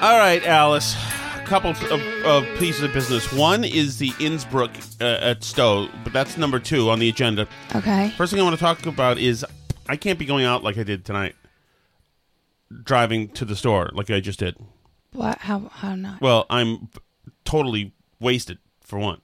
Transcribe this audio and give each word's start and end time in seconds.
All 0.00 0.16
right, 0.16 0.46
Alice. 0.46 0.94
A 1.34 1.42
couple 1.44 1.70
of, 1.70 2.02
of 2.24 2.44
pieces 2.60 2.84
of 2.84 2.92
business. 2.92 3.32
One 3.32 3.64
is 3.64 3.98
the 3.98 4.12
Innsbruck 4.20 4.70
uh, 5.00 5.04
at 5.04 5.42
Stowe, 5.42 5.88
but 6.04 6.12
that's 6.12 6.36
number 6.36 6.60
two 6.60 6.88
on 6.88 7.00
the 7.00 7.08
agenda. 7.08 7.48
Okay. 7.74 8.10
First 8.16 8.30
thing 8.32 8.40
I 8.40 8.44
want 8.44 8.54
to 8.54 8.60
talk 8.60 8.86
about 8.86 9.18
is 9.18 9.44
I 9.88 9.96
can't 9.96 10.16
be 10.16 10.24
going 10.24 10.44
out 10.44 10.62
like 10.62 10.78
I 10.78 10.84
did 10.84 11.04
tonight, 11.04 11.34
driving 12.84 13.28
to 13.30 13.44
the 13.44 13.56
store 13.56 13.90
like 13.92 14.08
I 14.08 14.20
just 14.20 14.38
did. 14.38 14.56
What? 15.14 15.38
How? 15.38 15.68
How 15.68 15.96
not? 15.96 16.20
Well, 16.20 16.46
I'm 16.48 16.90
totally 17.44 17.92
wasted 18.20 18.58
for 18.80 19.00
one. 19.00 19.22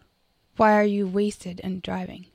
Why 0.56 0.72
are 0.72 0.84
you 0.84 1.06
wasted 1.06 1.60
and 1.62 1.82
driving? 1.82 2.26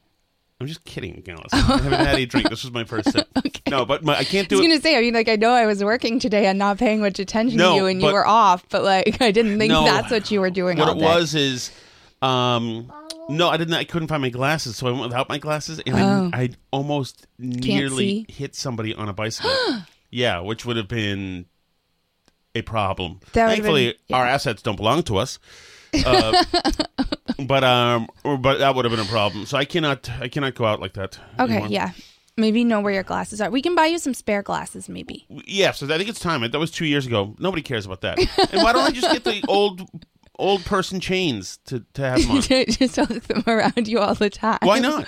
I'm 0.62 0.68
just 0.68 0.84
kidding, 0.84 1.24
Alice. 1.28 1.46
I 1.54 1.58
haven't 1.58 1.94
had 1.94 2.20
a 2.20 2.26
drink. 2.26 2.50
This 2.50 2.64
was 2.64 2.72
my 2.74 2.84
first 2.84 3.12
sip. 3.12 3.28
No, 3.70 3.86
but 3.86 4.04
my, 4.04 4.18
I 4.18 4.24
can't 4.24 4.50
do 4.50 4.56
it. 4.56 4.58
I 4.58 4.62
was 4.62 4.66
it. 4.66 4.70
gonna 4.70 4.82
say. 4.82 4.98
I 4.98 5.02
mean, 5.02 5.14
like 5.14 5.30
I 5.30 5.36
know 5.36 5.52
I 5.52 5.68
was 5.68 5.84
working 5.84 6.20
today 6.20 6.48
and 6.48 6.58
not 6.58 6.80
paying 6.80 7.02
much 7.02 7.20
attention 7.20 7.58
No, 7.58 7.72
to 7.72 7.76
you, 7.76 7.86
and 7.86 8.02
you 8.02 8.12
were 8.12 8.26
off. 8.26 8.68
But 8.70 8.84
like, 8.84 9.22
I 9.22 9.30
didn't 9.30 9.60
think 9.60 9.72
No. 9.72 9.84
that's 9.84 10.10
what 10.12 10.32
you 10.32 10.42
were 10.42 10.50
doing. 10.50 10.80
what 10.80 10.90
all 10.90 10.96
it 10.96 11.00
day. 11.00 11.06
was 11.06 11.36
is 11.36 11.72
um 12.24 12.92
no 13.30 13.48
i 13.48 13.56
didn't 13.56 13.74
i 13.76 13.86
couldn't 13.86 14.10
find 14.10 14.22
my 14.22 14.28
glasses 14.30 14.76
so 14.76 14.88
i 14.88 14.92
went 14.92 15.04
without 15.04 15.30
my 15.30 15.38
glasses 15.38 15.80
and 15.86 15.96
Oh. 15.96 16.30
I, 16.34 16.42
I 16.42 16.50
almost 16.72 17.28
nearly 17.38 18.26
see? 18.26 18.34
hit 18.34 18.56
somebody 18.56 18.94
on 18.94 19.08
a 19.08 19.14
bicycle 19.14 19.56
yeah 20.10 20.42
which 20.42 20.66
would 20.66 20.76
have 20.76 20.90
been 20.90 21.46
a 22.56 22.62
problem 22.64 23.22
That 23.32 23.48
thankfully 23.52 23.96
been- 24.10 24.16
our 24.18 24.26
assets 24.26 24.62
don't 24.62 24.76
belong 24.76 25.04
to 25.04 25.16
us 25.16 25.40
uh, 26.06 26.44
but 27.46 27.64
um 27.64 28.08
or- 28.24 28.38
but 28.38 28.60
that 28.60 28.76
would 28.76 28.86
have 28.86 28.92
been 28.92 29.06
a 29.06 29.10
problem 29.10 29.46
so 29.46 29.58
i 29.58 29.66
cannot 29.66 30.10
i 30.22 30.28
cannot 30.28 30.56
go 30.56 30.66
out 30.66 30.80
like 30.80 30.94
that 30.94 31.20
Okay, 31.40 31.54
anymore. 31.54 31.70
yeah. 31.70 31.92
Maybe 32.38 32.64
know 32.64 32.80
where 32.80 32.94
your 32.94 33.04
glasses 33.04 33.42
are. 33.42 33.50
We 33.50 33.62
can 33.62 33.76
buy 33.76 33.88
you 33.88 34.00
some 34.00 34.14
spare 34.14 34.42
glasses, 34.42 34.88
maybe. 34.88 35.26
yeah 35.46 35.72
so 35.72 35.86
i 35.94 35.98
think 35.98 36.10
it's 36.10 36.20
time 36.22 36.42
that 36.50 36.58
was 36.60 36.72
two 36.72 36.86
years 36.86 37.06
ago 37.06 37.36
nobody 37.40 37.62
cares 37.62 37.86
about 37.86 38.00
that 38.02 38.18
and 38.54 38.64
why 38.64 38.72
don't 38.72 38.86
i 38.88 38.92
just 38.92 39.12
get 39.12 39.24
the 39.26 39.44
old 39.50 39.82
old 40.38 40.64
person 40.64 41.02
chains 41.02 41.60
to, 41.66 41.84
to 41.94 42.02
have 42.02 42.22
them 42.22 42.32
on 42.32 42.42
Just 42.42 42.96
hook 42.96 43.24
them 43.24 43.44
around 43.46 43.90
you 43.90 44.00
all 44.00 44.16
the 44.16 44.30
time. 44.30 44.60
why 44.62 44.80
not 44.80 45.06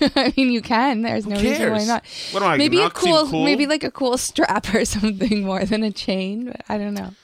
I 0.16 0.32
mean, 0.36 0.50
you 0.50 0.62
can. 0.62 1.02
There's 1.02 1.26
no 1.26 1.36
reason 1.36 1.70
why 1.70 1.76
cares? 1.76 1.86
not. 1.88 2.04
What 2.32 2.42
am 2.42 2.48
I, 2.48 2.56
maybe 2.56 2.78
a 2.78 2.84
not 2.84 2.96
seem 2.96 3.12
cool, 3.14 3.26
cool? 3.28 3.44
maybe 3.44 3.66
like 3.66 3.84
a 3.84 3.90
cool 3.90 4.16
strap 4.16 4.74
or 4.74 4.82
something 4.86 5.44
more 5.44 5.66
than 5.66 5.82
a 5.82 5.90
chain. 5.92 6.46
But 6.46 6.62
I 6.70 6.78
don't 6.78 6.94
know. 6.94 7.10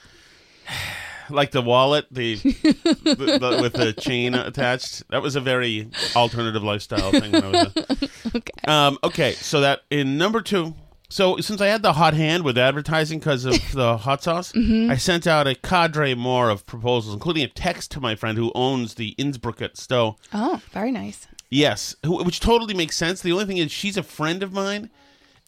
like 1.31 1.51
the 1.51 1.61
wallet, 1.61 2.05
the, 2.11 2.35
the, 2.35 3.37
the 3.39 3.59
with 3.61 3.73
the 3.73 3.93
chain 3.93 4.33
attached. 4.35 5.07
That 5.09 5.21
was 5.21 5.35
a 5.35 5.41
very 5.41 5.89
alternative 6.15 6.63
lifestyle 6.63 7.11
thing. 7.11 7.31
When 7.31 7.43
I 7.43 7.47
was 7.49 7.67
a, 7.75 8.09
Okay. 8.37 8.51
um, 8.67 8.97
okay, 9.03 9.33
so 9.33 9.61
that 9.61 9.81
in 9.89 10.17
number 10.17 10.41
two. 10.41 10.75
So 11.09 11.37
since 11.41 11.59
I 11.59 11.67
had 11.67 11.81
the 11.81 11.91
hot 11.91 12.13
hand 12.13 12.43
with 12.45 12.57
advertising 12.57 13.19
because 13.19 13.43
of 13.43 13.55
the 13.73 13.97
hot 13.97 14.23
sauce, 14.23 14.51
Mm-hmm. 14.55 14.89
I 14.91 14.95
sent 14.95 15.27
out 15.27 15.45
a 15.45 15.55
cadre 15.55 16.15
more 16.15 16.49
of 16.49 16.65
proposals, 16.65 17.13
including 17.13 17.43
a 17.43 17.49
text 17.49 17.91
to 17.91 17.99
my 17.99 18.15
friend 18.15 18.37
who 18.37 18.49
owns 18.55 18.93
the 18.93 19.09
Innsbruck 19.17 19.61
at 19.61 19.75
Stowe. 19.75 20.15
Oh, 20.33 20.61
very 20.71 20.89
nice. 20.91 21.27
Yes, 21.49 21.97
who, 22.05 22.23
which 22.23 22.39
totally 22.39 22.73
makes 22.73 22.95
sense. 22.95 23.21
The 23.21 23.33
only 23.33 23.43
thing 23.43 23.57
is 23.57 23.73
she's 23.73 23.97
a 23.97 24.03
friend 24.03 24.41
of 24.41 24.53
mine, 24.53 24.89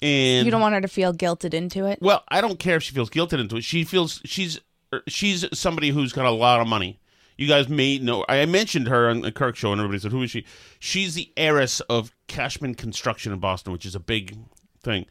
and 0.01 0.43
You 0.45 0.51
don't 0.51 0.59
want 0.59 0.75
her 0.75 0.81
to 0.81 0.87
feel 0.89 1.13
guilted 1.13 1.53
into 1.53 1.85
it. 1.85 1.99
well, 2.01 2.25
I 2.27 2.41
don't 2.41 2.59
care 2.59 2.75
if 2.75 2.83
she 2.83 2.93
feels 2.93 3.09
guilted 3.09 3.39
into 3.39 3.55
it. 3.55 3.63
She 3.63 3.85
feels 3.85 4.19
she's 4.25 4.59
she's 5.07 5.45
somebody 5.57 5.89
who's 5.89 6.13
got 6.13 6.25
a 6.25 6.31
lot 6.31 6.61
of 6.61 6.67
money. 6.67 6.99
You 7.37 7.47
guys 7.47 7.67
may 7.67 7.97
know. 7.97 8.23
I 8.29 8.45
mentioned 8.45 8.87
her 8.87 9.09
on 9.09 9.21
the 9.21 9.31
Kirk 9.31 9.55
show, 9.55 9.71
and 9.71 9.81
everybody 9.81 9.99
said, 9.99 10.11
"Who 10.11 10.21
is 10.21 10.29
she?" 10.29 10.45
She's 10.79 11.15
the 11.15 11.31
heiress 11.35 11.79
of 11.81 12.11
Cashman 12.27 12.75
Construction 12.75 13.33
in 13.33 13.39
Boston, 13.39 13.73
which 13.73 13.85
is 13.85 13.95
a 13.95 13.99
big 13.99 14.37
thing. 14.83 15.05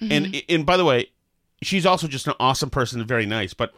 Mm-hmm. 0.00 0.12
And 0.12 0.42
and 0.48 0.66
by 0.66 0.76
the 0.76 0.84
way, 0.84 1.10
she's 1.62 1.86
also 1.86 2.08
just 2.08 2.26
an 2.26 2.34
awesome 2.40 2.70
person 2.70 2.98
and 2.98 3.08
very 3.08 3.26
nice. 3.26 3.54
But 3.54 3.74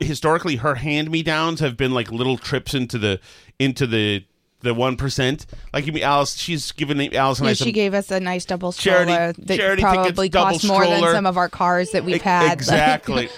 historically, 0.00 0.56
her 0.56 0.76
hand 0.76 1.10
me 1.10 1.22
downs 1.22 1.60
have 1.60 1.76
been 1.76 1.92
like 1.92 2.10
little 2.12 2.36
trips 2.36 2.74
into 2.74 2.98
the 2.98 3.20
into 3.58 3.86
the 3.86 4.24
the 4.60 4.74
one 4.74 4.96
percent. 4.96 5.46
Like 5.72 5.86
you 5.86 5.92
mean, 5.92 6.02
Alice, 6.02 6.36
she's 6.36 6.72
given 6.72 7.00
Alice 7.14 7.38
and 7.38 7.48
I 7.48 7.52
Yeah, 7.52 7.54
some 7.54 7.66
she 7.66 7.72
gave 7.72 7.94
us 7.94 8.10
a 8.10 8.20
nice 8.20 8.44
double 8.44 8.72
Charity- 8.72 9.12
stroller 9.12 9.32
that 9.32 9.56
charity 9.56 9.82
probably 9.82 10.28
cost 10.28 10.66
more 10.66 10.86
than 10.86 11.02
some 11.02 11.26
of 11.26 11.36
our 11.36 11.48
cars 11.48 11.90
that 11.92 12.04
we've 12.04 12.22
had. 12.22 12.52
Exactly. 12.60 13.28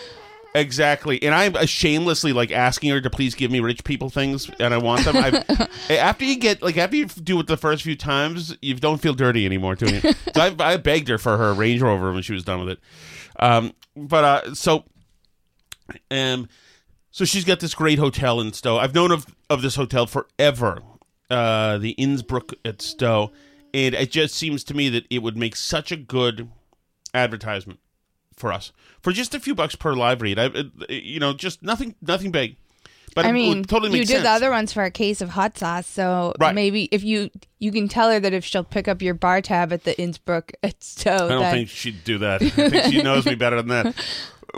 Exactly, 0.54 1.22
and 1.22 1.34
I'm 1.34 1.66
shamelessly 1.66 2.34
like 2.34 2.50
asking 2.50 2.90
her 2.90 3.00
to 3.00 3.08
please 3.08 3.34
give 3.34 3.50
me 3.50 3.60
rich 3.60 3.84
people 3.84 4.10
things, 4.10 4.50
and 4.60 4.74
I 4.74 4.78
want 4.78 5.04
them. 5.04 5.16
I've, 5.16 5.70
after 5.90 6.26
you 6.26 6.36
get 6.36 6.62
like 6.62 6.76
after 6.76 6.96
you 6.96 7.06
do 7.06 7.40
it 7.40 7.46
the 7.46 7.56
first 7.56 7.82
few 7.82 7.96
times, 7.96 8.54
you 8.60 8.74
don't 8.74 9.00
feel 9.00 9.14
dirty 9.14 9.46
anymore 9.46 9.76
doing 9.76 9.94
it. 9.94 10.16
So 10.34 10.40
I, 10.42 10.54
I 10.58 10.76
begged 10.76 11.08
her 11.08 11.16
for 11.16 11.38
her 11.38 11.54
Range 11.54 11.80
Rover 11.80 12.12
when 12.12 12.22
she 12.22 12.34
was 12.34 12.44
done 12.44 12.60
with 12.60 12.68
it. 12.68 12.80
Um, 13.40 13.72
but 13.96 14.24
uh, 14.24 14.54
so, 14.54 14.84
um, 16.10 16.48
so 17.10 17.24
she's 17.24 17.46
got 17.46 17.60
this 17.60 17.74
great 17.74 17.98
hotel 17.98 18.38
in 18.38 18.52
Stowe. 18.52 18.76
I've 18.76 18.94
known 18.94 19.10
of 19.10 19.24
of 19.48 19.62
this 19.62 19.76
hotel 19.76 20.06
forever, 20.06 20.82
uh, 21.30 21.78
the 21.78 21.92
Innsbruck 21.92 22.52
at 22.62 22.82
Stowe, 22.82 23.32
and 23.72 23.94
it 23.94 24.10
just 24.10 24.34
seems 24.34 24.64
to 24.64 24.74
me 24.74 24.90
that 24.90 25.06
it 25.08 25.22
would 25.22 25.36
make 25.38 25.56
such 25.56 25.90
a 25.90 25.96
good 25.96 26.50
advertisement 27.14 27.80
for 28.36 28.52
us 28.52 28.72
for 29.02 29.12
just 29.12 29.34
a 29.34 29.40
few 29.40 29.54
bucks 29.54 29.74
per 29.74 29.94
live 29.94 30.22
read. 30.22 30.38
I, 30.38 30.50
you 30.88 31.20
know, 31.20 31.32
just 31.32 31.62
nothing, 31.62 31.94
nothing 32.02 32.30
big. 32.30 32.56
But 33.14 33.26
I 33.26 33.32
mean, 33.32 33.64
totally 33.64 33.98
you 33.98 34.04
did 34.04 34.08
sense. 34.08 34.22
the 34.22 34.30
other 34.30 34.50
ones 34.50 34.72
for 34.72 34.84
a 34.84 34.90
case 34.90 35.20
of 35.20 35.30
hot 35.30 35.58
sauce, 35.58 35.86
so 35.86 36.34
Right. 36.38 36.54
maybe 36.54 36.88
if 36.90 37.04
you 37.04 37.30
you 37.58 37.70
can 37.70 37.88
tell 37.88 38.10
her 38.10 38.18
that 38.18 38.32
if 38.32 38.44
she'll 38.44 38.64
pick 38.64 38.88
up 38.88 39.02
your 39.02 39.14
bar 39.14 39.42
tab 39.42 39.72
at 39.72 39.84
the 39.84 39.98
Innsbruck 40.00 40.52
Stowe, 40.80 41.10
I 41.12 41.18
don't 41.18 41.40
then 41.40 41.54
think 41.54 41.68
she'd 41.68 42.04
do 42.04 42.18
that. 42.18 42.42
I 42.42 42.48
think 42.48 42.92
she 42.92 43.02
knows 43.02 43.26
me 43.26 43.34
better 43.34 43.56
than 43.56 43.68
that. 43.68 43.94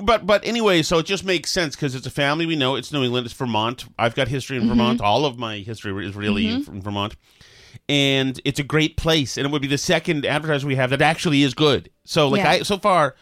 But 0.02 0.26
but 0.26 0.44
anyway, 0.44 0.82
so 0.82 0.98
it 0.98 1.06
just 1.06 1.24
makes 1.24 1.52
sense 1.52 1.76
because 1.76 1.94
it's 1.94 2.06
a 2.06 2.10
family 2.10 2.46
we 2.46 2.56
know. 2.56 2.74
It's 2.74 2.92
New 2.92 3.04
England. 3.04 3.26
It's 3.26 3.34
Vermont. 3.34 3.84
I've 3.96 4.16
got 4.16 4.26
history 4.26 4.56
in 4.56 4.64
mm-hmm. 4.64 4.70
Vermont. 4.70 5.00
All 5.00 5.24
of 5.24 5.38
my 5.38 5.58
history 5.58 6.04
is 6.04 6.16
really 6.16 6.48
in 6.48 6.54
mm-hmm. 6.54 6.62
from 6.64 6.82
Vermont, 6.82 7.14
and 7.88 8.40
it's 8.44 8.58
a 8.58 8.64
great 8.64 8.96
place. 8.96 9.36
And 9.36 9.46
it 9.46 9.52
would 9.52 9.62
be 9.62 9.68
the 9.68 9.78
second 9.78 10.26
advertiser 10.26 10.66
we 10.66 10.74
have 10.74 10.90
that 10.90 11.00
actually 11.00 11.44
is 11.44 11.54
good. 11.54 11.90
So 12.04 12.28
like 12.28 12.40
Yeah. 12.40 12.50
I 12.50 12.62
so 12.62 12.76
far, 12.78 13.14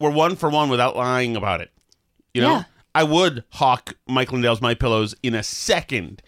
we're 0.00 0.10
one 0.10 0.36
for 0.36 0.48
one 0.50 0.68
without 0.68 0.96
lying 0.96 1.36
about 1.36 1.60
it. 1.60 1.70
You 2.34 2.42
know, 2.42 2.50
Yeah. 2.52 2.64
I 2.94 3.02
would 3.04 3.44
hawk 3.50 3.96
Mike 4.06 4.32
Lindell's 4.32 4.60
My 4.60 4.74
Pillows 4.74 5.14
in 5.22 5.34
a 5.34 5.42
second. 5.42 6.22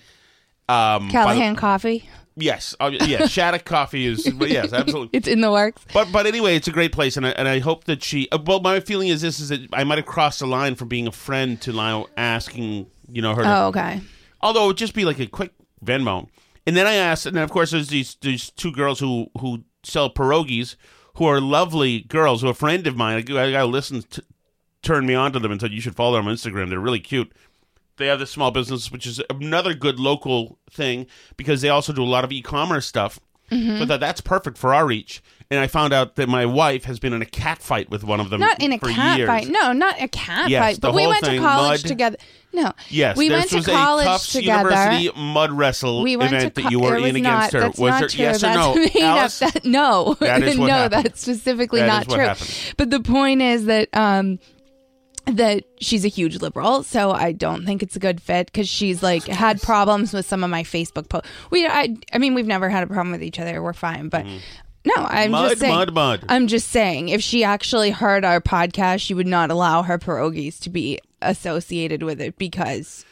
Um, 0.69 1.09
by 1.11 1.35
the- 1.35 1.55
Coffee. 1.57 2.09
yes, 2.37 2.77
uh, 2.79 2.91
yeah. 2.93 3.27
Shattuck 3.29 3.65
Coffee 3.65 4.07
is 4.07 4.25
yes, 4.41 4.73
absolutely. 4.73 5.11
It's 5.19 5.27
in 5.27 5.41
the 5.41 5.51
works. 5.51 5.85
But 5.93 6.13
but 6.13 6.27
anyway, 6.27 6.55
it's 6.55 6.69
a 6.69 6.73
great 6.73 6.93
place, 6.93 7.17
and 7.17 7.27
I, 7.27 7.31
and 7.31 7.49
I 7.49 7.59
hope 7.59 7.85
that 7.85 8.05
she. 8.05 8.29
Uh, 8.31 8.39
well, 8.45 8.61
my 8.61 8.79
feeling 8.81 9.09
is 9.09 9.21
this: 9.21 9.41
is 9.41 9.49
that 9.49 9.61
I 9.73 9.83
might 9.85 9.99
have 9.99 10.07
crossed 10.07 10.39
the 10.39 10.47
line 10.47 10.77
from 10.77 10.87
being 10.89 11.07
a 11.09 11.13
friend 11.13 11.61
to 11.63 11.73
now 11.73 12.07
asking, 12.17 12.87
you 13.11 13.21
know, 13.21 13.35
her. 13.35 13.43
to- 13.43 13.57
Oh, 13.63 13.67
okay. 13.69 14.01
although 14.41 14.65
it 14.65 14.67
would 14.69 14.77
just 14.77 14.95
be 14.95 15.05
like 15.05 15.19
a 15.19 15.27
quick 15.27 15.53
Venmo. 15.85 16.29
And 16.67 16.77
then 16.77 16.87
I 16.87 16.95
asked, 16.95 17.27
and 17.27 17.37
then 17.37 17.43
of 17.43 17.51
course 17.51 17.73
there's 17.73 17.89
these 17.89 18.17
these 18.21 18.51
two 18.51 18.71
girls 18.71 19.01
who 19.01 19.29
who 19.41 19.65
sell 19.83 20.09
pierogies, 20.09 20.77
who 21.15 21.25
are 21.25 21.41
lovely 21.41 22.01
girls, 22.01 22.43
who 22.43 22.49
are 22.49 22.53
a 22.53 22.55
friend 22.55 22.87
of 22.87 22.97
mine. 22.97 23.17
I, 23.17 23.19
I 23.19 23.53
got 23.53 23.61
to 23.61 23.67
listen, 23.67 24.03
to, 24.03 24.25
turn 24.83 25.07
me 25.07 25.15
on 25.15 25.33
to 25.33 25.39
them, 25.39 25.53
and 25.53 25.61
said 25.61 25.73
you 25.73 25.81
should 25.81 25.97
follow 25.97 26.17
them 26.17 26.29
on 26.29 26.35
Instagram. 26.35 26.69
They're 26.69 26.81
really 26.81 27.01
cute. 27.01 27.33
They 27.97 28.07
have 28.07 28.19
this 28.19 28.31
small 28.31 28.51
business, 28.51 28.91
which 28.91 29.07
is 29.07 29.21
another 29.29 29.75
good 29.75 30.01
local 30.01 30.59
thing 30.71 31.07
because 31.37 31.61
they 31.61 31.69
also 31.69 31.93
do 31.93 32.03
a 32.03 32.05
lot 32.05 32.25
of 32.25 32.33
e-commerce 32.33 32.87
stuff. 32.87 33.21
Mm-hmm. 33.51 33.87
That 33.87 34.01
that's 34.01 34.21
perfect 34.21 34.57
for 34.57 34.73
our 34.73 34.87
reach. 34.87 35.23
And 35.51 35.59
I 35.59 35.67
found 35.67 35.93
out 35.93 36.15
that 36.15 36.29
my 36.29 36.47
wife 36.47 36.85
has 36.85 37.01
been 37.01 37.13
in 37.13 37.21
a 37.21 37.27
cat 37.27 37.59
fight 37.59 37.91
with 37.91 38.05
one 38.05 38.21
of 38.21 38.31
them. 38.31 38.41
Not 38.41 38.63
in 38.63 38.73
a 38.73 38.79
cat 38.79 39.19
years. 39.19 39.27
fight. 39.27 39.49
No, 39.49 39.73
not 39.73 40.01
a 40.01 40.07
cat 40.07 40.49
Yes, 40.49 40.63
fight. 40.63 40.81
But 40.81 40.95
we 40.95 41.07
went 41.07 41.25
thing, 41.25 41.41
to 41.41 41.47
college 41.47 41.83
mud. 41.83 41.89
together. 41.89 42.17
No. 42.53 42.73
Yes, 42.89 43.17
we 43.17 43.31
went 43.31 43.49
to 43.51 43.57
was 43.57 43.67
college 43.67 44.07
a 44.07 44.09
Tufts 44.09 44.33
together. 44.33 44.71
University 44.71 45.11
mud 45.17 45.53
wrestle 45.53 46.03
we 46.03 46.17
went 46.17 46.33
event 46.33 46.55
to 46.57 46.63
that 46.63 46.71
you 46.73 46.81
were 46.81 46.97
in 46.97 47.03
not, 47.23 47.49
against 47.49 47.53
her. 47.53 47.61
That's 47.61 47.79
was 47.79 47.91
not 47.91 48.01
there 48.01 48.09
true. 48.09 48.21
yes 48.21 48.43
or 48.45 48.47
no? 48.49 48.87
Alice? 49.01 49.39
That, 49.39 49.65
no, 49.65 50.15
That 50.21 50.43
is 50.43 50.59
what 50.59 50.67
no, 50.67 50.73
happened. 50.73 51.05
that's 51.05 51.21
specifically 51.21 51.81
That 51.81 51.87
not 51.87 52.09
true. 52.09 52.19
happened. 52.25 52.75
But 52.77 52.91
the 52.91 53.01
point 53.01 53.41
is 53.43 53.67
that 53.67 53.89
um 53.97 54.39
that 55.27 55.65
she's 55.81 56.05
a 56.05 56.09
huge 56.09 56.41
liberal, 56.41 56.83
so 56.83 57.13
I 57.13 57.33
don't 57.33 57.65
think 57.65 57.83
it's 57.85 57.95
a 57.95 58.01
good 58.01 58.21
fit 58.21 58.47
because 58.47 58.69
she's 58.69 59.01
like 59.03 59.25
had 59.27 59.63
problems 59.63 60.13
with 60.13 60.27
some 60.27 60.43
of 60.43 60.51
my 60.51 60.65
Facebook 60.65 61.09
posts. 61.09 61.29
We, 61.51 61.67
I, 61.67 61.95
I 62.13 62.19
mean, 62.19 62.35
we've 62.35 62.47
never 62.47 62.69
had 62.69 62.83
a 62.83 62.87
problem 62.89 63.13
with 63.13 63.23
each 63.23 63.39
other. 63.39 63.63
We're 63.63 63.73
fine, 63.75 64.09
but. 64.09 64.27
No, 64.85 64.95
I'm. 64.97 65.31
Mud, 65.31 65.51
just 65.51 65.61
saying. 65.61 65.75
mud, 65.75 65.93
mud. 65.93 66.25
I'm 66.29 66.47
just 66.47 66.69
saying, 66.69 67.11
if 67.11 67.23
she 67.23 67.45
actually 67.45 67.91
heard 67.91 68.25
our 68.25 68.41
podcast, 68.41 69.01
she 69.01 69.15
would 69.15 69.27
not 69.27 69.51
allow 69.51 69.83
her 69.83 69.99
pierogies 69.99 70.59
to 70.61 70.71
be 70.71 70.99
associated 71.21 72.03
with 72.03 72.21
it 72.21 72.39
because 72.39 73.05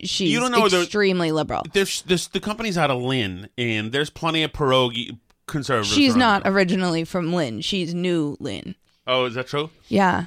she's 0.00 0.30
You 0.32 0.40
don't 0.40 0.52
know 0.52 0.66
extremely 0.66 1.32
liberal. 1.32 1.62
There's 1.72 2.02
this 2.02 2.28
the 2.28 2.40
company's 2.40 2.78
out 2.78 2.90
of 2.90 3.02
Lynn, 3.02 3.48
and 3.58 3.92
there's 3.92 4.10
plenty 4.10 4.42
of 4.42 4.52
pierogi 4.52 5.18
conservatives. 5.46 5.94
She's 5.94 6.16
not 6.16 6.42
originally 6.44 7.04
from 7.04 7.32
Lynn. 7.32 7.60
She's 7.60 7.94
new 7.94 8.36
Lynn. 8.40 8.74
Oh, 9.06 9.24
is 9.24 9.34
that 9.34 9.46
true? 9.48 9.70
Yeah. 9.88 10.26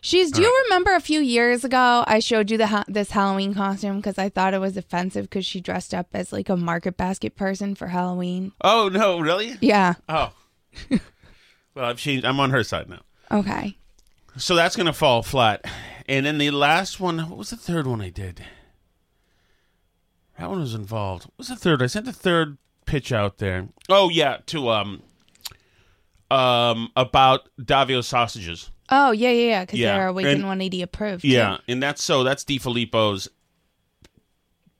She's. 0.00 0.30
Do 0.30 0.42
you 0.42 0.62
remember 0.64 0.94
a 0.94 1.00
few 1.00 1.20
years 1.20 1.64
ago 1.64 2.04
I 2.06 2.20
showed 2.20 2.50
you 2.50 2.56
the 2.56 2.68
ha- 2.68 2.84
this 2.86 3.10
Halloween 3.10 3.52
costume 3.52 3.96
because 3.96 4.16
I 4.16 4.28
thought 4.28 4.54
it 4.54 4.60
was 4.60 4.76
offensive 4.76 5.24
because 5.24 5.44
she 5.44 5.60
dressed 5.60 5.92
up 5.92 6.08
as 6.14 6.32
like 6.32 6.48
a 6.48 6.56
market 6.56 6.96
basket 6.96 7.36
person 7.36 7.74
for 7.74 7.88
Halloween. 7.88 8.52
Oh 8.62 8.88
no, 8.92 9.18
really? 9.18 9.56
Yeah. 9.60 9.94
Oh. 10.08 10.32
Well, 11.74 11.84
I've 11.84 11.98
changed. 11.98 12.24
I'm 12.24 12.40
on 12.40 12.50
her 12.50 12.64
side 12.64 12.88
now. 12.88 13.02
Okay. 13.30 13.76
So 14.36 14.54
that's 14.56 14.74
gonna 14.76 14.92
fall 14.92 15.22
flat. 15.22 15.64
And 16.08 16.26
then 16.26 16.38
the 16.38 16.50
last 16.50 16.98
one. 17.00 17.18
What 17.28 17.38
was 17.38 17.50
the 17.50 17.56
third 17.56 17.86
one 17.86 18.00
I 18.00 18.10
did? 18.10 18.44
That 20.38 20.48
one 20.50 20.60
was 20.60 20.74
involved. 20.74 21.24
What 21.24 21.38
was 21.38 21.48
the 21.48 21.56
third? 21.56 21.82
I 21.82 21.86
sent 21.86 22.06
the 22.06 22.12
third 22.12 22.58
pitch 22.86 23.12
out 23.12 23.38
there. 23.38 23.68
Oh 23.88 24.08
yeah, 24.08 24.38
to 24.46 24.68
um 24.70 25.02
um 26.30 26.90
about 26.96 27.48
Davio 27.60 28.02
sausages. 28.04 28.70
Oh 28.90 29.10
yeah, 29.10 29.30
yeah, 29.30 29.48
yeah. 29.48 29.64
Because 29.64 29.78
Yeah, 29.78 29.96
they're 29.98 30.08
Awaken 30.08 30.30
and- 30.32 30.42
180 30.44 30.82
approved. 30.82 31.22
too. 31.22 31.28
Yeah, 31.28 31.58
and 31.68 31.82
that's 31.82 32.02
so 32.02 32.24
that's 32.24 32.44
DiFilippo's 32.44 33.28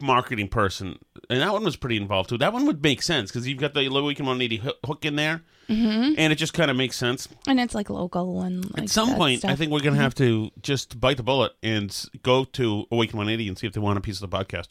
marketing 0.00 0.48
person, 0.48 0.98
and 1.28 1.40
that 1.40 1.52
one 1.52 1.64
was 1.64 1.76
pretty 1.76 1.96
involved 1.96 2.28
too. 2.30 2.38
That 2.38 2.52
one 2.52 2.66
would 2.66 2.82
make 2.82 3.02
sense 3.02 3.30
because 3.30 3.46
you've 3.48 3.58
got 3.58 3.74
the 3.74 3.84
Awaken 3.86 4.26
180 4.26 4.56
hoo- 4.58 4.72
hook 4.86 5.04
in 5.04 5.16
there, 5.16 5.42
mm-hmm. 5.68 6.14
and 6.16 6.32
it 6.32 6.36
just 6.36 6.54
kind 6.54 6.70
of 6.70 6.76
makes 6.76 6.96
sense. 6.96 7.28
and 7.46 7.60
it's 7.60 7.74
like 7.74 7.90
local 7.90 8.42
and 8.42 8.64
like 8.72 8.84
At 8.84 8.90
some 8.90 9.14
point, 9.14 9.44
I 9.44 9.54
think 9.56 9.70
we're 9.72 9.80
going 9.80 9.94
to 9.94 10.00
have 10.00 10.14
to 10.16 10.50
just 10.62 11.00
bite 11.00 11.16
the 11.16 11.22
bullet 11.22 11.52
and 11.62 11.94
go 12.22 12.44
to 12.44 12.86
Awaken 12.90 13.16
180 13.18 13.48
and 13.48 13.58
see 13.58 13.66
if 13.66 13.72
they 13.72 13.80
want 13.80 13.98
a 13.98 14.00
piece 14.00 14.20
of 14.20 14.30
the 14.30 14.36
podcast. 14.36 14.68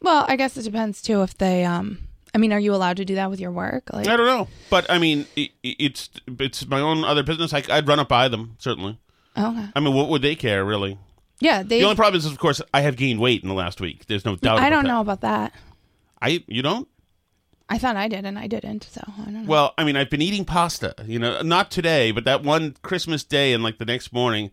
Well, 0.00 0.24
I 0.28 0.36
guess 0.36 0.56
it 0.56 0.62
depends 0.64 1.00
too 1.02 1.22
if 1.22 1.36
they. 1.38 1.64
um 1.64 1.98
I 2.34 2.38
mean, 2.38 2.52
are 2.52 2.58
you 2.58 2.74
allowed 2.74 2.96
to 2.96 3.04
do 3.04 3.14
that 3.14 3.30
with 3.30 3.38
your 3.38 3.52
work? 3.52 3.92
Like, 3.92 4.08
I 4.08 4.16
don't 4.16 4.26
know, 4.26 4.48
but 4.68 4.90
I 4.90 4.98
mean, 4.98 5.26
i 5.36 5.48
i- 5.64 5.76
it's 5.78 6.10
it's 6.40 6.66
my 6.66 6.80
own 6.80 7.04
other 7.04 7.22
business. 7.22 7.52
I, 7.54 7.62
I'd 7.70 7.86
run 7.86 8.00
it 8.00 8.08
by 8.08 8.28
them 8.28 8.56
certainly. 8.58 8.98
okay. 9.38 9.68
I 9.74 9.80
mean, 9.80 9.94
what 9.94 10.08
would 10.08 10.22
they 10.22 10.34
care 10.34 10.64
really? 10.64 10.98
Yeah, 11.40 11.62
they. 11.62 11.78
The 11.78 11.84
only 11.84 11.96
problem 11.96 12.18
is, 12.18 12.26
of 12.26 12.38
course, 12.38 12.60
I 12.72 12.80
have 12.82 12.96
gained 12.96 13.20
weight 13.20 13.42
in 13.42 13.48
the 13.48 13.54
last 13.54 13.80
week. 13.80 14.06
There's 14.06 14.24
no 14.24 14.36
doubt. 14.36 14.58
I 14.58 14.68
don't 14.68 14.84
that. 14.84 14.88
know 14.88 15.00
about 15.00 15.20
that. 15.22 15.52
I 16.20 16.42
you 16.46 16.62
don't. 16.62 16.88
I 17.68 17.78
thought 17.78 17.96
I 17.96 18.08
did, 18.08 18.24
and 18.26 18.38
I 18.38 18.46
didn't. 18.46 18.84
So 18.84 19.00
I 19.06 19.24
don't 19.24 19.34
know. 19.34 19.48
Well, 19.48 19.74
I 19.78 19.84
mean, 19.84 19.96
I've 19.96 20.10
been 20.10 20.20
eating 20.22 20.44
pasta. 20.44 20.94
You 21.06 21.18
know, 21.18 21.40
not 21.42 21.70
today, 21.70 22.10
but 22.10 22.24
that 22.24 22.42
one 22.42 22.76
Christmas 22.82 23.24
day 23.24 23.52
and 23.52 23.62
like 23.62 23.78
the 23.78 23.84
next 23.86 24.12
morning. 24.12 24.50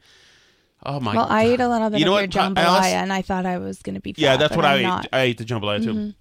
Oh 0.84 1.00
my! 1.00 1.14
well, 1.16 1.28
I 1.30 1.44
ate 1.44 1.60
a 1.60 1.68
little 1.68 1.90
bit 1.90 2.00
You 2.00 2.06
know 2.06 2.18
of 2.18 2.22
your 2.34 2.42
what, 2.44 2.56
jambalaya, 2.56 2.64
Alice? 2.66 2.86
and 2.88 3.14
I 3.14 3.22
thought 3.22 3.46
I 3.46 3.58
was 3.58 3.82
going 3.82 3.96
to 3.96 4.02
be. 4.02 4.14
Fat, 4.14 4.22
yeah, 4.22 4.38
that's 4.38 4.56
what 4.56 4.66
I'm 4.66 4.80
I 4.80 4.82
Not. 4.82 4.98
Mm-hmm. 5.06 5.16
ate. 5.16 5.20
I 5.20 5.22
ate 5.24 5.38
the 5.38 5.46
jambalaya 5.46 5.84
too. 5.84 6.14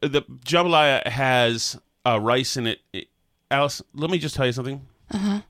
The 0.00 0.22
jambalaya 0.44 1.06
has 1.06 1.78
uh, 2.06 2.18
rice 2.20 2.56
in 2.56 2.66
it. 2.68 2.80
It- 2.92 3.08
Alice, 3.50 3.82
let 3.94 4.08
me 4.10 4.18
just 4.18 4.34
tell 4.34 4.46
you 4.46 4.52
something. 4.52 4.80
Uh 5.10 5.18
huh. 5.18 5.40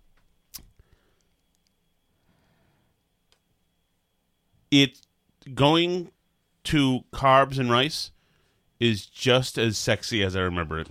It 4.70 4.98
going 5.54 6.10
to 6.64 7.04
carbs 7.12 7.58
and 7.58 7.70
rice 7.70 8.10
is 8.82 9.06
just 9.06 9.58
as 9.58 9.78
sexy 9.78 10.22
as 10.22 10.34
I 10.36 10.40
remember 10.40 10.78
it. 10.80 10.88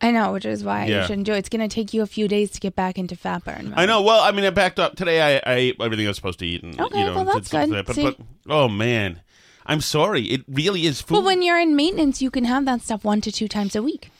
I 0.00 0.10
know, 0.10 0.32
which 0.32 0.44
is 0.44 0.62
why 0.62 0.86
Yeah. 0.86 1.00
you 1.02 1.06
shouldn't 1.06 1.26
do 1.26 1.32
it. 1.32 1.38
It's 1.38 1.48
going 1.48 1.66
to 1.66 1.74
take 1.74 1.94
you 1.94 2.02
a 2.02 2.06
few 2.06 2.28
days 2.28 2.50
to 2.52 2.60
get 2.60 2.76
back 2.76 2.98
into 2.98 3.16
fat 3.16 3.44
burn. 3.44 3.72
I 3.76 3.86
know. 3.86 4.02
Well, 4.02 4.20
I 4.20 4.30
mean, 4.30 4.44
I 4.44 4.50
backed 4.50 4.78
up 4.78 4.94
today. 4.94 5.20
I, 5.22 5.50
I 5.50 5.54
ate 5.56 5.76
everything 5.80 6.06
I 6.06 6.10
was 6.10 6.16
supposed 6.16 6.38
to 6.40 6.46
eat, 6.46 6.62
and 6.62 6.78
Okay, 6.78 6.98
you 7.00 7.06
know, 7.06 7.14
well, 7.16 7.24
that's 7.24 7.48
did- 7.50 7.70
good. 7.70 7.86
that. 7.86 7.86
But, 7.86 7.96
but 7.96 8.52
oh 8.52 8.68
man, 8.68 9.20
I'm 9.64 9.80
sorry. 9.80 10.22
It 10.24 10.42
really 10.48 10.84
is 10.86 11.00
food. 11.00 11.14
Well, 11.14 11.22
when 11.24 11.42
you're 11.42 11.58
in 11.58 11.74
maintenance, 11.76 12.20
you 12.20 12.30
can 12.30 12.44
have 12.44 12.64
that 12.66 12.82
stuff 12.82 13.04
one 13.04 13.20
to 13.22 13.32
two 13.32 13.48
times 13.48 13.74
a 13.74 13.82
week. 13.82 14.10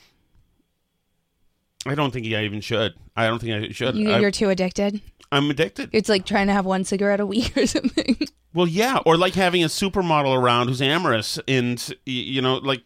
I 1.85 1.95
don't 1.95 2.11
think 2.11 2.25
I 2.27 2.43
even 2.43 2.61
should. 2.61 2.93
I 3.15 3.27
don't 3.27 3.39
think 3.39 3.69
I 3.69 3.71
should. 3.71 3.95
You, 3.95 4.11
I, 4.11 4.19
you're 4.19 4.31
too 4.31 4.49
addicted. 4.49 5.01
I'm 5.31 5.49
addicted. 5.49 5.89
It's 5.93 6.09
like 6.09 6.25
trying 6.25 6.47
to 6.47 6.53
have 6.53 6.65
one 6.65 6.83
cigarette 6.83 7.19
a 7.19 7.25
week 7.25 7.55
or 7.57 7.67
something. 7.67 8.17
Well, 8.53 8.67
yeah, 8.67 8.97
or 9.05 9.17
like 9.17 9.35
having 9.35 9.63
a 9.63 9.67
supermodel 9.67 10.35
around 10.35 10.69
who's 10.69 10.81
amorous, 10.81 11.37
and 11.47 11.93
you 12.07 12.41
know, 12.41 12.55
like 12.55 12.81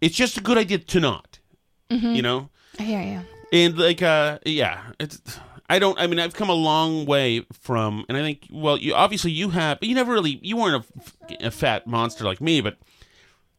it's 0.00 0.16
just 0.16 0.38
a 0.38 0.40
good 0.40 0.56
idea 0.56 0.78
to 0.78 1.00
not. 1.00 1.38
Mm-hmm. 1.90 2.14
You 2.14 2.22
know, 2.22 2.48
I 2.78 2.82
hear 2.84 3.02
you. 3.02 3.20
and 3.52 3.76
like, 3.76 4.00
uh, 4.00 4.38
yeah, 4.46 4.92
it's. 4.98 5.20
I 5.68 5.80
don't. 5.80 5.98
I 6.00 6.06
mean, 6.06 6.18
I've 6.18 6.32
come 6.32 6.48
a 6.48 6.54
long 6.54 7.04
way 7.04 7.44
from, 7.52 8.06
and 8.08 8.16
I 8.16 8.22
think, 8.22 8.46
well, 8.50 8.78
you 8.78 8.94
obviously 8.94 9.32
you 9.32 9.50
have, 9.50 9.80
but 9.80 9.88
you 9.88 9.94
never 9.94 10.12
really, 10.14 10.40
you 10.42 10.56
weren't 10.56 10.82
a, 11.28 11.48
a 11.48 11.50
fat 11.50 11.86
monster 11.86 12.24
like 12.24 12.40
me, 12.40 12.62
but 12.62 12.78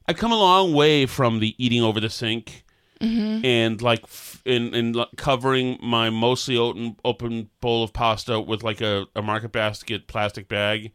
I've 0.07 0.17
come 0.17 0.31
a 0.31 0.39
long 0.39 0.73
way 0.73 1.05
from 1.05 1.39
the 1.39 1.53
eating 1.63 1.83
over 1.83 1.99
the 1.99 2.09
sink. 2.09 2.63
And 2.99 3.79
like, 3.79 4.07
and 4.47 4.95
like, 4.95 5.09
covering 5.17 5.77
my 5.81 6.09
mostly 6.09 6.57
open 6.57 6.95
open 7.03 7.49
bowl 7.61 7.83
of 7.83 7.93
pasta 7.93 8.39
with 8.39 8.63
like 8.63 8.81
a, 8.81 9.05
a 9.15 9.21
market 9.21 9.51
basket 9.51 10.07
plastic 10.07 10.47
bag, 10.47 10.91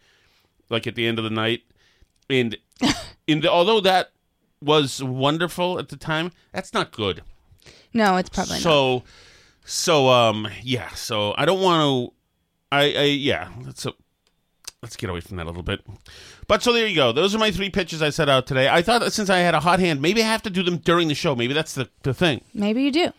like 0.71 0.87
at 0.87 0.95
the 0.95 1.07
end 1.07 1.19
of 1.19 1.25
the 1.25 1.31
night, 1.31 1.63
and 2.31 2.57
in 3.27 3.41
the, 3.41 3.51
although 3.51 3.81
that 3.81 4.13
was 4.61 5.03
wonderful 5.03 5.79
at 5.79 5.89
the 5.89 5.97
time, 5.97 6.31
that's 6.53 6.73
not 6.73 6.93
good. 6.93 7.23
No, 7.93 8.17
it's 8.17 8.31
probably 8.31 8.55
not. 8.55 8.63
so, 8.63 9.03
so 9.65 10.09
um, 10.09 10.49
yeah. 10.63 10.89
So 10.91 11.35
I 11.37 11.45
don't 11.45 11.61
want 11.61 12.11
to. 12.11 12.15
I, 12.71 12.83
I 12.95 13.03
yeah. 13.05 13.51
Let's 13.65 13.85
uh, 13.85 13.93
let's 14.83 14.97
get 14.97 15.11
away 15.11 15.21
from 15.21 15.37
that 15.37 15.45
a 15.45 15.49
little 15.49 15.63
bit. 15.63 15.81
But 16.47 16.63
so 16.63 16.73
there 16.73 16.87
you 16.87 16.97
go. 16.97 17.13
Those 17.13 17.35
are 17.35 17.39
my 17.39 17.51
three 17.51 17.71
pitches 17.71 18.01
I 18.03 18.11
set 18.11 18.29
out 18.29 18.47
today. 18.47 18.69
I 18.69 18.83
thought 18.83 19.01
that 19.01 19.13
since 19.13 19.29
I 19.29 19.39
had 19.39 19.55
a 19.55 19.61
hot 19.61 19.79
hand, 19.79 20.01
maybe 20.01 20.23
I 20.23 20.27
have 20.27 20.43
to 20.43 20.51
do 20.51 20.63
them 20.63 20.79
during 20.79 21.09
the 21.09 21.15
show. 21.15 21.35
Maybe 21.35 21.53
that's 21.53 21.75
the 21.75 21.91
the 22.03 22.15
thing. 22.15 22.43
Maybe 22.55 22.83
you 22.83 22.91
do. 22.91 23.13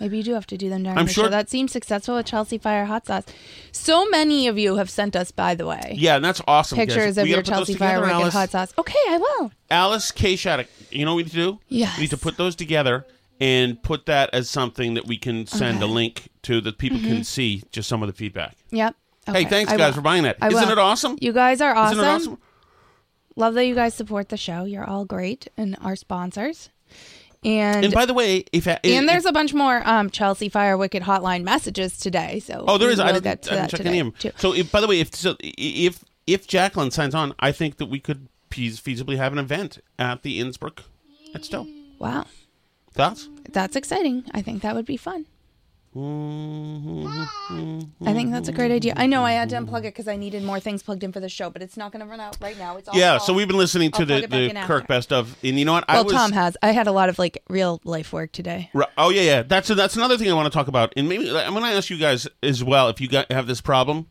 Maybe 0.00 0.18
you 0.18 0.22
do 0.22 0.34
have 0.34 0.46
to 0.48 0.56
do 0.56 0.68
them 0.68 0.82
during 0.84 0.98
I'm 0.98 1.06
the 1.06 1.12
sure- 1.12 1.24
show. 1.24 1.30
That 1.30 1.50
seems 1.50 1.72
successful 1.72 2.16
with 2.16 2.26
Chelsea 2.26 2.58
Fire 2.58 2.84
hot 2.84 3.06
sauce. 3.06 3.24
So 3.72 4.08
many 4.08 4.46
of 4.46 4.58
you 4.58 4.76
have 4.76 4.90
sent 4.90 5.16
us, 5.16 5.30
by 5.30 5.54
the 5.54 5.66
way, 5.66 5.94
Yeah, 5.96 6.16
and 6.16 6.24
that's 6.24 6.40
awesome. 6.46 6.78
guys. 6.78 6.86
pictures 6.86 7.18
of 7.18 7.26
your 7.26 7.42
gotta 7.42 7.50
put 7.50 7.58
those 7.58 7.66
Chelsea 7.68 7.78
Fire 7.78 8.04
Alice. 8.04 8.34
hot 8.34 8.50
sauce. 8.50 8.72
Okay, 8.78 8.94
I 9.08 9.18
will. 9.18 9.52
Alice 9.70 10.12
K. 10.12 10.36
Shattuck. 10.36 10.66
You 10.90 11.04
know 11.04 11.12
what 11.12 11.16
we 11.16 11.22
need 11.24 11.30
to 11.30 11.36
do? 11.36 11.60
Yes. 11.68 11.96
We 11.96 12.02
need 12.02 12.10
to 12.10 12.16
put 12.16 12.36
those 12.36 12.54
together 12.56 13.06
and 13.40 13.82
put 13.82 14.06
that 14.06 14.30
as 14.32 14.50
something 14.50 14.94
that 14.94 15.06
we 15.06 15.16
can 15.16 15.46
send 15.46 15.82
a 15.82 15.86
link 15.86 16.28
to 16.42 16.60
that 16.60 16.78
people 16.78 16.98
can 16.98 17.08
mm-hmm. 17.08 17.22
see 17.22 17.62
just 17.70 17.88
some 17.88 18.02
of 18.02 18.08
the 18.08 18.12
feedback. 18.12 18.56
Yep. 18.70 18.96
Hey, 19.26 19.44
thanks 19.44 19.70
I 19.70 19.76
guys 19.76 19.88
will. 19.88 19.96
for 19.96 20.00
buying 20.02 20.22
that. 20.24 20.40
Will. 20.40 20.56
it 20.56 20.78
awesome? 20.78 21.18
You 21.20 21.32
guys 21.32 21.60
are 21.60 21.74
awesome. 21.74 21.98
Isn't 21.98 22.08
it 22.08 22.14
awesome? 22.14 22.38
Love 23.36 23.54
that 23.54 23.66
you 23.66 23.74
guys 23.74 23.94
support 23.94 24.30
the 24.30 24.36
show. 24.36 24.64
You're 24.64 24.84
all 24.84 25.04
great 25.04 25.48
and 25.56 25.76
our 25.80 25.94
sponsors. 25.94 26.70
And 27.44 27.84
And 27.84 27.94
by 27.94 28.04
the 28.06 28.14
way, 28.14 28.44
if 28.52 28.66
and 28.66 28.80
if- 28.82 29.06
there's 29.06 29.24
a 29.26 29.32
bunch 29.32 29.54
more 29.54 29.86
um, 29.88 30.10
Chelsea 30.10 30.48
Fire 30.48 30.76
Wicked 30.76 31.02
hotline 31.04 31.44
messages 31.44 31.96
today. 31.98 32.40
So 32.40 32.64
Oh, 32.66 32.78
there 32.78 32.90
is. 32.90 32.98
I 32.98 33.06
will 33.06 33.12
didn't, 33.14 33.24
get 33.24 33.42
to 33.42 33.52
I 33.52 33.56
that 33.56 33.70
today 33.70 33.98
them. 33.98 34.12
too. 34.18 34.32
So, 34.36 34.52
if, 34.54 34.72
by 34.72 34.80
the 34.80 34.86
way, 34.88 35.00
if 35.00 35.14
so, 35.14 35.36
if 35.40 36.04
if 36.26 36.46
Jacqueline 36.46 36.90
signs 36.90 37.14
on, 37.14 37.34
I 37.38 37.52
think 37.52 37.76
that 37.78 37.86
we 37.86 38.00
could 38.00 38.28
feasibly 38.50 39.16
have 39.16 39.32
an 39.32 39.38
event 39.38 39.78
at 39.98 40.22
the 40.22 40.40
Innsbruck 40.40 40.82
at 41.34 41.44
Stowe. 41.44 41.66
Wow. 41.98 42.26
Thoughts? 42.92 43.28
That's 43.50 43.76
exciting. 43.76 44.24
I 44.32 44.42
think 44.42 44.62
that 44.62 44.74
would 44.74 44.86
be 44.86 44.96
fun. 44.96 45.26
Mm-hmm. 45.98 47.80
I 48.06 48.12
think 48.12 48.30
that's 48.30 48.48
a 48.48 48.52
great 48.52 48.70
idea. 48.70 48.94
I 48.96 49.06
know 49.06 49.24
I 49.24 49.32
had 49.32 49.48
to 49.50 49.56
unplug 49.56 49.80
it 49.80 49.94
because 49.94 50.06
I 50.08 50.16
needed 50.16 50.42
more 50.44 50.60
things 50.60 50.82
plugged 50.82 51.02
in 51.02 51.12
for 51.12 51.20
the 51.20 51.28
show, 51.28 51.50
but 51.50 51.60
it's 51.62 51.76
not 51.76 51.92
going 51.92 52.00
to 52.04 52.06
run 52.06 52.20
out 52.20 52.36
right 52.40 52.56
now. 52.58 52.76
It's 52.76 52.88
all 52.88 52.96
Yeah, 52.96 53.18
so 53.18 53.32
we've 53.34 53.48
been 53.48 53.56
listening 53.56 53.90
to 53.92 54.00
I'll 54.00 54.06
the, 54.06 54.16
it 54.18 54.30
back 54.30 54.52
the 54.52 54.56
after. 54.56 54.80
Kirk 54.80 54.86
best 54.88 55.12
of, 55.12 55.36
and 55.42 55.58
you 55.58 55.64
know 55.64 55.72
what? 55.72 55.84
I 55.88 55.94
Well, 55.96 56.04
was, 56.04 56.12
Tom 56.14 56.32
has. 56.32 56.56
I 56.62 56.70
had 56.72 56.86
a 56.86 56.92
lot 56.92 57.08
of 57.08 57.18
like 57.18 57.42
real 57.48 57.80
life 57.84 58.12
work 58.12 58.32
today. 58.32 58.70
Ri- 58.74 58.84
Oh 58.96 59.10
yeah, 59.10 59.22
yeah. 59.22 59.42
That's 59.42 59.68
that's 59.68 59.96
another 59.96 60.16
thing 60.16 60.30
I 60.30 60.34
want 60.34 60.46
to 60.46 60.56
talk 60.56 60.68
about, 60.68 60.92
and 60.96 61.08
maybe 61.08 61.28
I'm 61.30 61.52
going 61.52 61.64
to 61.64 61.70
ask 61.70 61.90
you 61.90 61.98
guys 61.98 62.28
as 62.42 62.62
well 62.62 62.88
if 62.88 63.00
you 63.00 63.08
got, 63.08 63.30
have 63.32 63.46
this 63.46 63.60
problem. 63.60 64.06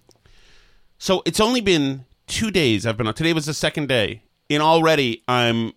So 0.98 1.22
it's 1.26 1.40
only 1.40 1.62
been 1.62 2.06
two 2.28 2.52
days. 2.52 2.86
I've 2.86 2.98
been 2.98 3.08
on. 3.08 3.14
Today 3.14 3.34
was 3.34 3.46
the 3.46 3.54
second 3.54 3.88
day, 3.88 4.24
and 4.50 4.62
already 4.62 5.24
I'm 5.28 5.74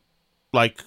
like 0.52 0.80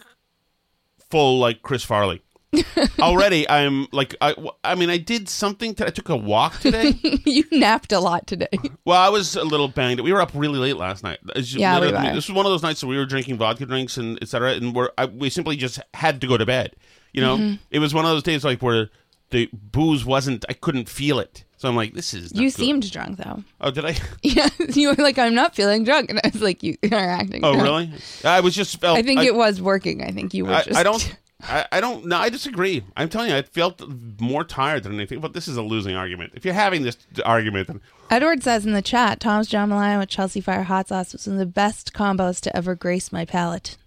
full 1.10 1.39
like 1.39 1.62
Chris 1.62 1.84
Farley. 1.84 2.22
already 3.00 3.50
I'm 3.50 3.88
like 3.91 4.15
I, 4.22 4.36
I 4.63 4.75
mean 4.75 4.89
I 4.89 4.98
did 4.98 5.29
something. 5.29 5.74
To, 5.75 5.88
I 5.88 5.89
took 5.89 6.10
a 6.10 6.15
walk 6.15 6.60
today. 6.60 6.93
you 7.25 7.43
napped 7.51 7.91
a 7.91 8.00
lot 8.00 8.27
today. 8.27 8.48
well, 8.86 9.00
I 9.01 9.10
was 9.10 9.36
a 9.36 9.43
little 9.43 9.67
banged. 9.67 10.00
We 10.01 10.13
were 10.13 10.22
up 10.22 10.31
really 10.33 10.60
late 10.60 10.77
last 10.77 11.03
night. 11.03 11.19
Yeah, 11.36 11.79
we 11.79 11.88
were. 11.91 11.98
This 12.13 12.27
was 12.27 12.31
one 12.31 12.45
of 12.45 12.51
those 12.51 12.63
nights 12.63 12.81
that 12.81 12.88
we 12.88 12.98
were 12.98 13.05
drinking 13.05 13.38
vodka 13.38 13.65
drinks 13.65 13.98
and 13.98 14.22
etc. 14.22 14.51
And 14.53 14.75
we're 14.75 14.89
I, 14.98 15.05
we 15.05 15.29
simply 15.29 15.55
just 15.55 15.79
had 15.93 16.22
to 16.22 16.27
go 16.27 16.38
to 16.38 16.45
bed. 16.45 16.75
You 17.12 17.22
know, 17.22 17.38
Mm-hmm. 17.38 17.55
it 17.72 17.79
was 17.79 17.93
one 17.93 18.05
of 18.05 18.12
those 18.12 18.24
days 18.24 18.43
like 18.43 18.62
where 18.62 18.89
the 19.29 19.50
booze 19.53 20.03
wasn't. 20.05 20.45
I 20.50 20.53
couldn't 20.53 20.89
feel 20.89 21.19
it. 21.19 21.43
So 21.57 21.69
I'm 21.69 21.75
like, 21.75 21.93
this 21.93 22.13
is. 22.13 22.33
Not 22.33 22.41
you 22.41 22.50
good. 22.50 22.55
seemed 22.55 22.91
drunk 22.91 23.19
though. 23.19 23.43
Oh, 23.62 23.72
did 23.72 23.86
I? 23.86 23.95
Yeah, 24.22 24.50
you 24.74 24.89
were 24.89 24.95
like, 24.95 25.17
I'm 25.17 25.33
not 25.36 25.55
feeling 25.55 25.83
drunk, 25.83 26.10
and 26.10 26.19
I 26.24 26.29
was 26.33 26.41
like, 26.41 26.62
you 26.63 26.75
are 26.91 26.98
acting. 26.98 27.43
Oh, 27.43 27.53
drunk. 27.53 27.63
really? 27.63 27.91
I 28.25 28.39
was 28.41 28.53
just 28.55 28.79
felt. 28.81 28.98
I 28.98 29.01
think 29.01 29.22
it 29.22 29.33
was 29.36 29.62
working. 29.62 30.03
I 30.03 30.12
think 30.12 30.33
you 30.33 30.45
were 30.45 30.53
I, 30.53 30.63
just. 30.63 30.77
I 30.77 30.83
don't. 30.83 31.17
I, 31.44 31.66
I 31.74 31.82
don't. 31.82 32.06
No, 32.06 32.18
I 32.18 32.30
disagree. 32.30 32.84
I'm 32.96 33.10
telling 33.10 33.30
you, 33.30 33.36
I 33.36 33.42
felt 33.42 33.82
more 34.20 34.44
tired 34.44 34.84
than 34.84 34.94
anything. 34.94 35.20
But 35.20 35.34
this 35.34 35.48
is 35.48 35.58
a 35.58 35.62
losing 35.62 35.96
argument. 35.96 36.34
If 36.36 36.46
you're 36.46 36.54
having 36.54 36.84
this 36.84 36.98
argument, 37.26 37.68
then 37.68 37.82
Edward 38.10 38.44
says 38.44 38.66
in 38.66 38.74
the 38.74 38.82
chat, 38.82 39.20
Tom's 39.20 39.50
jambalaya 39.50 40.00
with 40.00 40.10
Chelsea 40.10 40.40
Fire 40.42 40.64
hot 40.64 40.88
sauce 40.88 41.14
was 41.14 41.28
one 41.28 41.36
of 41.36 41.40
the 41.40 41.46
best 41.46 41.94
combos 41.94 42.40
to 42.42 42.56
ever 42.56 42.76
grace 42.76 43.12
my 43.12 43.26
palate. 43.26 43.78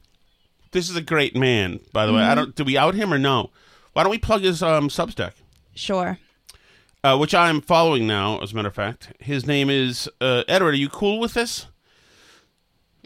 this 0.73 0.91
is 0.91 0.97
a 0.97 1.01
great 1.03 1.35
man. 1.37 1.81
By 1.93 2.05
the 2.07 2.13
way, 2.13 2.21
Mm-hmm. 2.21 2.31
I 2.31 2.35
don't. 2.35 2.55
Do 2.55 2.65
we 2.65 2.77
out 2.77 2.95
him 2.95 3.13
or 3.13 3.19
no? 3.19 3.51
Why 3.95 4.03
don't 4.03 4.11
we 4.11 4.19
plug 4.19 4.43
his 4.43 4.63
um, 4.63 4.89
Substack? 4.89 5.33
Sure. 5.75 6.19
uh, 7.05 7.17
which 7.17 7.35
I'm 7.35 7.61
following 7.63 8.07
now, 8.07 8.39
as 8.41 8.53
a 8.53 8.57
matter 8.57 8.69
of 8.69 8.75
fact. 8.75 9.13
His 9.21 9.47
name 9.47 9.71
is 9.71 10.09
uh, 10.21 10.43
Edward. 10.49 10.75
Are 10.75 10.77
you 10.79 10.89
cool 10.91 11.19
with 11.21 11.33
this? 11.35 11.67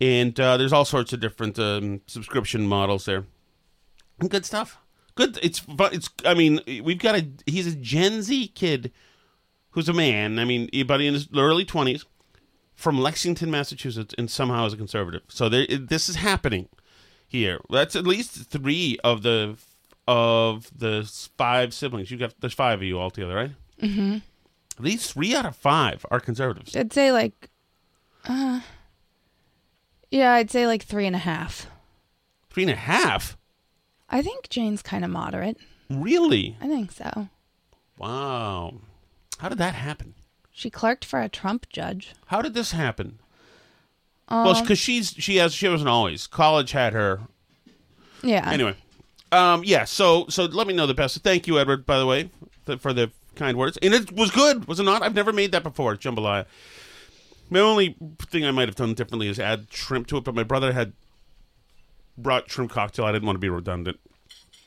And 0.03 0.38
uh, 0.38 0.57
there's 0.57 0.74
all 0.74 0.83
sorts 0.83 1.13
of 1.13 1.22
different 1.22 1.57
um, 1.57 2.01
subscription 2.07 2.67
models 2.67 3.05
there. 3.05 3.24
And 4.19 4.29
good 4.29 4.45
stuff. 4.45 4.77
Good. 5.15 5.39
It's 5.41 5.60
fun. 5.60 5.93
It's. 5.93 6.10
I 6.25 6.33
mean, 6.33 6.60
we've 6.83 7.00
got 7.00 7.15
a. 7.15 7.29
He's 7.45 7.67
a 7.67 7.75
Gen 7.75 8.22
Z 8.22 8.50
kid, 8.50 8.91
who's 9.72 9.88
a 9.88 9.93
man. 9.93 10.39
I 10.39 10.43
mean, 10.43 10.69
buddy 10.86 11.07
in 11.07 11.13
his 11.13 11.29
early 11.33 11.63
twenties, 11.63 12.03
from 12.75 13.00
Lexington, 13.00 13.50
Massachusetts, 13.50 14.13
and 14.17 14.29
somehow 14.29 14.65
is 14.65 14.74
a 14.74 14.77
conservative. 14.77 15.22
So 15.29 15.48
there, 15.48 15.65
this 15.67 16.10
is 16.10 16.17
happening 16.17 16.67
here. 17.25 17.62
That's 17.69 17.95
at 17.95 18.05
least 18.05 18.50
three 18.50 18.98
of 19.05 19.22
the 19.22 19.55
of 20.05 20.69
the 20.77 21.10
five 21.38 21.74
siblings. 21.74 22.12
You 22.12 22.17
got 22.17 22.33
there's 22.41 22.53
five 22.53 22.79
of 22.79 22.83
you 22.83 23.00
altogether, 23.00 23.36
right? 23.36 23.51
Mm-hmm. 23.81 24.17
At 24.77 24.83
least 24.83 25.13
three 25.13 25.33
out 25.33 25.45
of 25.45 25.55
five 25.55 26.05
are 26.12 26.19
conservatives. 26.19 26.75
I'd 26.75 26.91
say 26.91 27.13
like, 27.13 27.50
uh, 28.25 28.60
yeah, 30.13 30.34
I'd 30.34 30.51
say 30.51 30.67
like 30.67 30.84
three 30.84 31.08
and 31.08 31.15
a 31.15 31.20
half. 31.20 31.65
Three 32.51 32.63
and 32.63 32.72
a 32.72 32.75
half. 32.75 33.36
I 34.10 34.22
think 34.22 34.48
Jane's 34.48 34.84
kind 34.84 35.03
of 35.03 35.10
moderate. 35.10 35.58
Really? 35.89 36.55
I 36.62 36.67
think 36.67 36.91
so. 36.91 37.29
Wow. 37.98 38.75
How 39.39 39.50
did 39.50 39.58
that 39.58 39.74
happen? 39.74 40.13
She 40.51 40.70
clerked 40.70 41.03
for 41.03 41.20
a 41.20 41.29
Trump 41.29 41.67
judge. 41.70 42.13
How 42.27 42.43
did 42.43 42.53
this 42.53 42.74
happen? 42.74 43.17
Um, 44.27 44.46
well, 44.46 44.62
because 44.62 44.77
she's 44.77 45.15
she 45.17 45.38
has 45.38 45.51
she 45.53 45.67
wasn't 45.67 45.89
always. 45.89 46.27
College 46.27 46.72
had 46.74 46.93
her. 46.93 47.22
yeah. 48.22 48.48
Anyway, 48.51 48.75
um, 49.32 49.63
yeah. 49.65 49.84
So 49.84 50.27
so 50.29 50.46
let 50.46 50.67
me 50.67 50.75
know 50.75 50.86
the 50.86 50.93
best. 50.93 51.17
Thank 51.24 51.48
you, 51.48 51.58
Edward. 51.60 51.88
By 51.88 51.98
the 51.98 52.05
way, 52.05 52.29
for 52.79 52.93
the 52.93 53.12
kind 53.36 53.58
words, 53.58 53.77
and 53.82 53.96
it 53.96 54.12
was 54.12 54.29
good, 54.29 54.67
was 54.67 54.79
it 54.79 54.84
not? 54.84 55.01
I've 55.01 55.15
never 55.15 55.34
made 55.34 55.51
that 55.53 55.63
before, 55.63 55.96
jambalaya. 55.96 56.46
My 57.50 57.60
only 57.60 57.96
thing 58.20 58.46
I 58.46 58.52
might 58.52 58.68
have 58.68 58.76
done 58.76 58.94
differently 58.94 59.28
is 59.28 59.40
add 59.40 59.68
shrimp 59.72 60.08
to 60.08 60.18
it, 60.18 60.24
but 60.24 60.34
my 60.36 60.44
brother 60.44 60.74
had 60.74 60.94
brought 62.18 62.50
shrimp 62.50 62.72
cocktail. 62.72 63.06
I 63.06 63.12
didn't 63.12 63.26
want 63.26 63.36
to 63.36 63.40
be 63.40 63.50
redundant, 63.50 64.00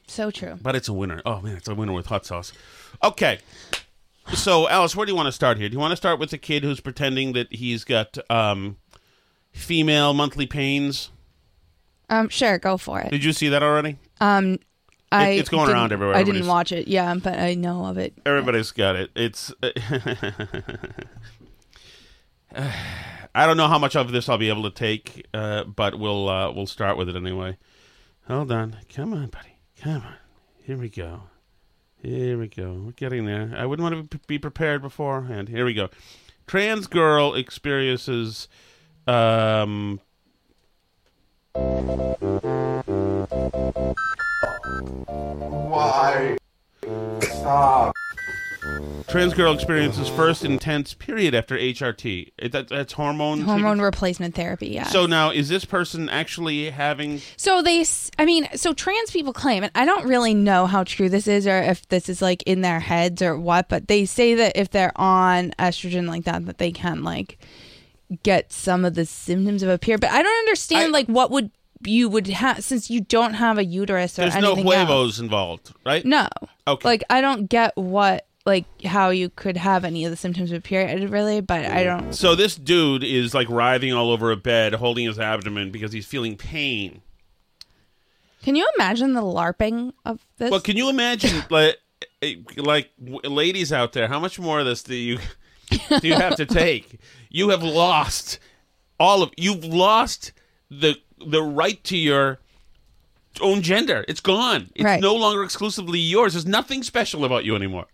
So 0.06 0.30
true. 0.30 0.59
but 0.62 0.76
it's 0.76 0.88
a 0.88 0.92
winner. 0.92 1.21
Oh 1.26 1.40
man, 1.40 1.56
it's 1.56 1.68
a 1.68 1.75
winner 1.75 1.92
with 1.92 2.06
hot 2.06 2.25
sauce. 2.26 2.52
Okay. 3.02 3.38
So, 4.35 4.68
Alice, 4.68 4.97
where 4.97 5.06
do 5.06 5.12
you 5.12 5.16
want 5.16 5.26
to 5.26 5.33
start 5.33 5.56
here? 5.56 5.68
Do 5.68 5.75
you 5.75 5.78
want 5.78 5.92
to 5.92 5.97
start 5.97 6.18
with 6.18 6.30
the 6.30 6.38
kid 6.38 6.64
who's 6.64 6.80
pretending 6.80 7.33
that 7.35 7.52
he's 7.52 7.85
got 7.85 8.18
um, 8.28 8.76
female 9.52 10.14
monthly 10.14 10.47
pains? 10.47 11.11
Um, 12.11 12.28
sure, 12.28 12.59
go 12.59 12.76
for 12.76 13.00
it. 13.00 13.11
Did 13.11 13.23
you 13.25 13.33
see 13.33 13.49
that 13.50 13.62
already? 13.62 13.99
Um, 14.21 14.59
I 15.12 15.28
it's 15.30 15.49
going 15.49 15.71
around 15.71 15.92
everywhere. 15.92 16.16
I 16.16 16.25
didn't 16.25 16.38
Everybody's- 16.42 16.49
watch 16.49 16.73
it. 16.73 16.88
Yeah, 16.88 17.14
but 17.14 17.38
I 17.38 17.54
know 17.54 17.85
of 17.87 17.99
it. 17.99 18.14
Everybody's 18.26 18.73
got 18.73 18.97
it. 18.97 19.11
It's. 19.14 19.52
I 23.34 23.46
don't 23.46 23.56
know 23.56 23.68
how 23.68 23.78
much 23.78 23.96
of 23.96 24.12
this 24.12 24.28
I'll 24.28 24.38
be 24.38 24.48
able 24.48 24.62
to 24.62 24.70
take, 24.70 25.26
uh, 25.34 25.64
but 25.64 25.98
we'll 25.98 26.28
uh, 26.28 26.50
we'll 26.52 26.66
start 26.66 26.96
with 26.96 27.08
it 27.08 27.16
anyway. 27.16 27.58
Hold 28.28 28.50
on, 28.50 28.76
come 28.92 29.12
on, 29.12 29.26
buddy, 29.28 29.58
come 29.80 30.02
on. 30.02 30.14
Here 30.64 30.76
we 30.76 30.88
go. 30.88 31.25
Here 32.02 32.38
we 32.38 32.48
go. 32.48 32.82
We're 32.84 32.92
getting 32.92 33.26
there. 33.26 33.52
I 33.56 33.66
wouldn't 33.66 33.82
want 33.82 34.10
to 34.10 34.18
be 34.26 34.38
prepared 34.38 34.82
beforehand. 34.82 35.48
Here 35.48 35.64
we 35.64 35.75
go. 35.75 35.90
Trans 36.46 36.86
girl 36.86 37.34
experiences. 37.34 38.48
Um, 39.06 40.00
Why? 45.68 46.36
Stop. 47.20 47.94
Trans 49.08 49.35
girl 49.35 49.52
experiences 49.52 50.08
first 50.08 50.44
intense 50.44 50.92
period 50.94 51.35
after 51.35 51.56
HRT. 51.56 52.32
It, 52.38 52.52
that, 52.52 52.68
that's 52.68 52.92
hormone. 52.92 53.40
Hormone 53.42 53.80
replacement 53.80 54.35
therapy. 54.35 54.68
Yeah. 54.68 54.85
So 54.85 55.06
now, 55.06 55.30
is 55.30 55.49
this 55.49 55.64
person 55.64 56.08
actually 56.08 56.70
having? 56.70 57.20
So 57.37 57.62
they, 57.62 57.85
I 58.18 58.25
mean, 58.25 58.49
so 58.54 58.73
trans 58.73 59.11
people 59.11 59.32
claim, 59.32 59.62
and 59.62 59.73
I 59.75 59.85
don't 59.85 60.06
really 60.06 60.35
know 60.35 60.66
how 60.66 60.85
true 60.85 61.08
this 61.08 61.26
is 61.26 61.46
or 61.46 61.58
if 61.58 61.88
this 61.88 62.08
is 62.08 62.20
like 62.20 62.42
in 62.44 62.61
their 62.61 62.80
heads 62.80 63.23
or 63.23 63.38
what, 63.38 63.68
but 63.68 63.88
they 63.88 64.04
say 64.04 64.35
that 64.35 64.56
if 64.56 64.70
they're 64.70 64.92
on 64.96 65.52
estrogen 65.58 66.08
like 66.08 66.25
that, 66.25 66.44
that 66.46 66.58
they 66.58 66.73
can 66.73 67.02
like 67.02 67.38
get 68.23 68.52
some 68.52 68.85
of 68.85 68.94
the 68.94 69.06
symptoms 69.06 69.62
of 69.62 69.68
a 69.68 69.78
period. 69.78 70.00
But 70.00 70.11
I 70.11 70.23
don't 70.23 70.38
understand 70.40 70.87
I- 70.88 70.99
like 70.99 71.06
what 71.06 71.30
would 71.30 71.50
you 71.85 72.08
would 72.08 72.26
have 72.28 72.64
since 72.64 72.88
you 72.90 73.02
don't 73.02 73.35
have 73.35 73.58
a 73.58 73.64
uterus 73.64 74.18
or 74.18 74.23
There's 74.23 74.35
no 74.37 74.52
anything 74.52 74.64
huevos 74.64 74.88
else. 74.88 75.18
involved, 75.18 75.73
right? 75.85 76.04
No. 76.04 76.26
Okay. 76.66 76.88
Like 76.88 77.04
I 77.11 77.20
don't 77.20 77.46
get 77.49 77.76
what 77.76 78.25
like 78.46 78.64
how 78.84 79.10
you 79.10 79.28
could 79.28 79.56
have 79.56 79.84
any 79.84 80.04
of 80.04 80.10
the 80.12 80.16
symptoms 80.16 80.52
of 80.52 80.58
a 80.58 80.60
period 80.62 81.10
really, 81.10 81.40
but 81.40 81.66
I 81.66 81.82
don't. 81.84 82.12
So 82.14 82.34
this 82.36 82.54
dude 82.54 83.02
is 83.04 83.34
like 83.34 83.48
writhing 83.50 83.92
all 83.92 84.10
over 84.10 84.30
a 84.30 84.36
bed, 84.36 84.74
holding 84.74 85.06
his 85.06 85.18
abdomen 85.18 85.70
because 85.72 85.92
he's 85.92 86.06
feeling 86.06 86.36
pain. 86.36 87.02
Can 88.44 88.54
you 88.54 88.66
imagine 88.76 89.12
the 89.14 89.22
larping 89.22 89.92
of 90.04 90.24
this? 90.38 90.52
Well, 90.52 90.60
can 90.60 90.76
you 90.76 90.88
imagine, 90.88 91.42
like, 91.50 91.78
eh, 92.22 92.36
like 92.56 92.90
ladies 92.98 93.72
out 93.72 93.92
there, 93.92 94.06
how 94.06 94.20
much 94.20 94.38
more 94.38 94.60
of 94.60 94.66
this 94.66 94.84
do 94.84 94.94
you 94.94 95.18
do 96.00 96.06
you 96.06 96.14
have 96.14 96.36
to 96.36 96.46
take? 96.46 97.00
You 97.28 97.48
have 97.48 97.64
lost 97.64 98.38
all 99.00 99.22
of. 99.24 99.32
You've 99.36 99.64
lost 99.64 100.32
the 100.70 100.94
the 101.18 101.42
right 101.42 101.82
to 101.84 101.96
your 101.96 102.38
own 103.40 103.62
gender. 103.62 104.04
It's 104.06 104.20
gone. 104.20 104.70
It's 104.76 104.84
Right. 104.84 105.00
no 105.00 105.14
longer 105.16 105.42
exclusively 105.42 105.98
yours. 105.98 106.34
There's 106.34 106.46
nothing 106.46 106.84
special 106.84 107.24
about 107.24 107.44
you 107.44 107.56
anymore. 107.56 107.86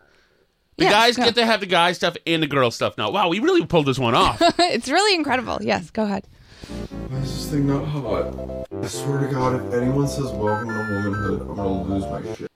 The 0.79 0.85
Yeah, 0.85 0.91
guys 0.91 1.17
go. 1.17 1.25
get 1.25 1.35
to 1.35 1.45
have 1.47 1.61
the 1.61 1.67
guy 1.67 1.93
stuff 1.93 2.17
and 2.26 2.43
the 2.43 2.47
girl 2.47 2.71
stuff 2.71 2.97
now. 2.97 3.11
Wow, 3.11 3.29
we 3.29 3.41
really 3.41 3.67
pulled 3.67 3.87
this 3.87 3.99
one 3.99 4.14
off. 4.14 4.38
it's 4.59 4.88
really 4.88 5.14
incredible. 5.14 5.59
Yes, 5.61 5.91
go 5.91 6.05
ahead. 6.05 6.25
Why 7.09 7.19
is 7.19 7.35
this 7.35 7.50
thing 7.50 7.67
not 7.67 7.85
hot? 7.85 8.67
I 8.83 8.87
swear 8.87 9.21
to 9.21 9.26
God, 9.33 9.55
if 9.67 9.75
anyone 9.75 10.09
says 10.09 10.31
welcome 10.31 10.69
to 10.69 10.75
womanhood, 10.75 11.41
I'm 11.43 11.57
gonna 11.57 11.83
lose 11.83 12.05
my 12.05 12.35
shit. 12.35 12.49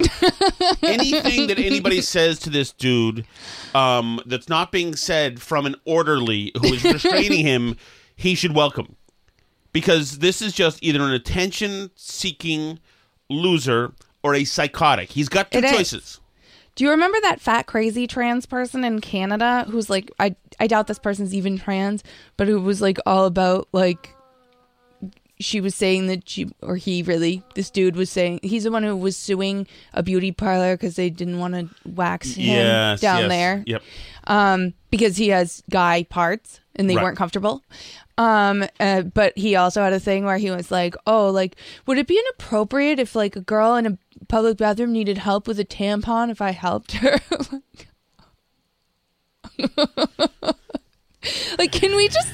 Anything 0.82 1.46
that 1.48 1.58
anybody 1.58 2.00
says 2.02 2.38
to 2.40 2.50
this 2.50 2.72
dude 2.72 3.26
um, 3.74 4.20
that's 4.26 4.48
not 4.48 4.72
being 4.72 4.96
said 4.96 5.40
from 5.40 5.66
an 5.66 5.76
orderly 5.84 6.52
who 6.60 6.72
is 6.74 6.82
restraining 6.84 7.46
him, 7.46 7.76
he 8.16 8.34
should 8.34 8.54
welcome. 8.54 8.96
Because 9.72 10.18
this 10.18 10.42
is 10.42 10.52
just 10.52 10.82
either 10.82 11.00
an 11.02 11.12
attention 11.12 11.90
seeking 11.94 12.80
loser 13.28 13.92
or 14.22 14.34
a 14.34 14.44
psychotic. 14.44 15.10
He's 15.10 15.28
got 15.28 15.50
two 15.50 15.58
It 15.58 15.64
is. 15.64 15.70
choices. 15.72 16.20
Do 16.76 16.84
you 16.84 16.90
remember 16.90 17.18
that 17.22 17.40
fat 17.40 17.66
crazy 17.66 18.06
trans 18.06 18.46
person 18.46 18.84
in 18.84 19.00
Canada 19.00 19.66
who's 19.68 19.90
like 19.90 20.10
I 20.18 20.34
I 20.58 20.66
doubt 20.66 20.86
this 20.86 20.98
person's 20.98 21.34
even 21.34 21.58
trans, 21.58 22.02
but 22.36 22.46
who 22.48 22.60
was 22.60 22.80
like 22.80 22.98
all 23.04 23.24
about 23.26 23.68
like 23.72 24.14
she 25.38 25.60
was 25.60 25.74
saying 25.74 26.06
that 26.06 26.28
she 26.28 26.48
or 26.62 26.76
he 26.76 27.02
really 27.02 27.42
this 27.54 27.70
dude 27.70 27.96
was 27.96 28.10
saying 28.10 28.40
he's 28.42 28.64
the 28.64 28.70
one 28.70 28.82
who 28.82 28.94
was 28.96 29.16
suing 29.16 29.66
a 29.94 30.02
beauty 30.02 30.30
parlor 30.32 30.76
because 30.76 30.96
they 30.96 31.08
didn't 31.08 31.38
want 31.38 31.54
to 31.54 31.68
wax 31.88 32.34
him 32.34 32.44
Yes, 32.46 33.00
down 33.00 33.20
yes. 33.22 33.28
there 33.30 33.64
Yep. 33.66 33.82
um, 34.26 34.74
because 34.90 35.16
he 35.16 35.28
has 35.28 35.62
guy 35.70 36.02
parts 36.04 36.60
and 36.76 36.88
they 36.90 36.94
Right. 36.96 37.02
weren't 37.04 37.16
comfortable. 37.18 37.62
Um, 38.18 38.64
uh, 38.78 39.00
but 39.02 39.36
he 39.36 39.56
also 39.56 39.82
had 39.82 39.94
a 39.94 40.00
thing 40.00 40.24
where 40.26 40.36
he 40.36 40.50
was 40.50 40.70
like, 40.70 40.94
"Oh, 41.06 41.30
like, 41.30 41.56
would 41.86 41.96
it 41.96 42.06
be 42.06 42.18
inappropriate 42.18 42.98
if 42.98 43.14
like 43.16 43.34
a 43.34 43.40
girl 43.40 43.76
in 43.76 43.86
a 43.86 43.98
public 44.28 44.56
bathroom 44.58 44.92
needed 44.92 45.18
help 45.18 45.46
with 45.46 45.58
a 45.60 45.64
tampon 45.64 46.30
if 46.30 46.40
I 46.40 46.50
helped 46.52 46.92
her?" 46.92 47.20
like, 51.58 51.72
can 51.72 51.96
we 51.96 52.08
just? 52.08 52.32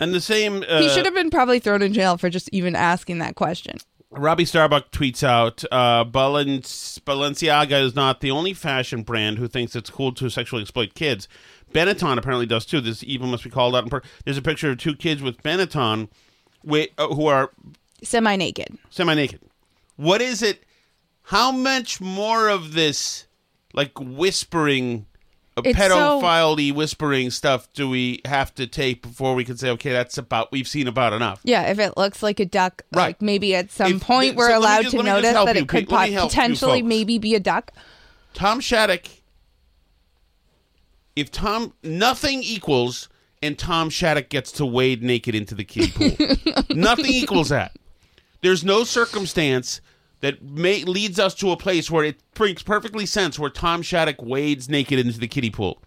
And 0.00 0.14
the 0.14 0.20
same. 0.20 0.64
Uh, 0.66 0.80
he 0.80 0.88
should 0.88 1.04
have 1.04 1.14
been 1.14 1.30
probably 1.30 1.58
thrown 1.58 1.82
in 1.82 1.92
jail 1.92 2.16
for 2.16 2.30
just 2.30 2.48
even 2.52 2.74
asking 2.74 3.18
that 3.18 3.34
question. 3.36 3.76
Robbie 4.10 4.44
Starbuck 4.44 4.90
tweets 4.90 5.22
out 5.22 5.62
uh, 5.70 6.04
Balenci- 6.04 7.00
Balenciaga 7.02 7.80
is 7.80 7.94
not 7.94 8.20
the 8.20 8.30
only 8.30 8.52
fashion 8.52 9.02
brand 9.02 9.38
who 9.38 9.46
thinks 9.46 9.76
it's 9.76 9.90
cool 9.90 10.12
to 10.14 10.28
sexually 10.28 10.62
exploit 10.62 10.94
kids. 10.94 11.28
Benetton 11.72 12.18
apparently 12.18 12.46
does 12.46 12.66
too. 12.66 12.80
This 12.80 13.04
even 13.04 13.30
must 13.30 13.44
be 13.44 13.50
called 13.50 13.76
out. 13.76 13.84
In 13.84 13.90
per- 13.90 14.02
There's 14.24 14.38
a 14.38 14.42
picture 14.42 14.70
of 14.70 14.78
two 14.78 14.96
kids 14.96 15.22
with 15.22 15.40
Benetton 15.42 16.08
uh, 16.68 17.06
who 17.08 17.26
are 17.26 17.52
Semi 18.02 18.36
naked. 18.36 18.76
semi 18.90 19.14
naked. 19.14 19.40
What 19.96 20.20
is 20.22 20.42
it? 20.42 20.64
How 21.24 21.52
much 21.52 22.00
more 22.00 22.48
of 22.48 22.72
this, 22.72 23.26
like 23.72 23.92
whispering, 24.00 25.06
It's 25.58 25.78
so- 25.78 26.20
pedophile 26.22 26.72
whispering 26.74 27.30
stuff, 27.30 27.72
do 27.74 27.88
we 27.88 28.20
have 28.24 28.54
to 28.56 28.66
take 28.66 29.02
before 29.02 29.34
we 29.34 29.44
can 29.44 29.56
say, 29.56 29.68
okay, 29.70 29.92
that's 29.92 30.18
about 30.18 30.50
we've 30.50 30.66
seen 30.66 30.88
about 30.88 31.12
enough? 31.12 31.40
Yeah, 31.44 31.70
if 31.70 31.78
it 31.78 31.96
looks 31.96 32.22
like 32.22 32.40
a 32.40 32.46
duck, 32.46 32.82
Right. 32.92 33.08
like 33.08 33.22
maybe 33.22 33.54
at 33.54 33.70
some 33.70 33.92
If- 33.96 34.00
point 34.02 34.34
we're 34.36 34.46
let 34.48 34.50
me 34.50 34.56
allowed 34.56 34.82
just- 34.82 34.90
to 34.92 34.96
let 34.96 35.04
me 35.04 35.10
just 35.10 35.16
notice 35.22 35.30
help 35.32 35.46
that 35.46 35.56
you, 35.56 35.62
it 35.62 35.68
could 35.68 35.80
Pete. 35.80 35.90
Let 35.90 36.00
me 36.00 36.06
pot- 36.08 36.12
help 36.14 36.24
you 36.24 36.28
potentially 36.30 36.80
folks. 36.80 36.88
maybe 36.88 37.18
be 37.18 37.34
a 37.34 37.40
duck. 37.40 37.72
Tom 38.34 38.60
Shattuck. 38.60 39.04
If 41.16 41.30
Tom 41.30 41.74
nothing 41.82 42.42
equals, 42.42 43.08
and 43.42 43.58
Tom 43.58 43.90
Shattuck 43.90 44.28
gets 44.28 44.52
to 44.52 44.66
wade 44.66 45.02
naked 45.02 45.34
into 45.34 45.54
the 45.54 45.64
kiddie 45.64 45.90
pool, 45.92 46.64
nothing 46.70 47.06
equals 47.06 47.48
that. 47.50 47.72
There's 48.42 48.64
no 48.64 48.84
circumstance 48.84 49.80
that 50.20 50.42
may, 50.42 50.84
leads 50.84 51.18
us 51.18 51.34
to 51.36 51.50
a 51.50 51.56
place 51.56 51.90
where 51.90 52.04
it 52.04 52.20
makes 52.38 52.62
perfectly 52.62 53.06
sense 53.06 53.38
where 53.38 53.50
Tom 53.50 53.82
Shattuck 53.82 54.20
wades 54.22 54.68
naked 54.68 54.98
into 54.98 55.18
the 55.18 55.28
kiddie 55.28 55.50
pool. 55.50 55.82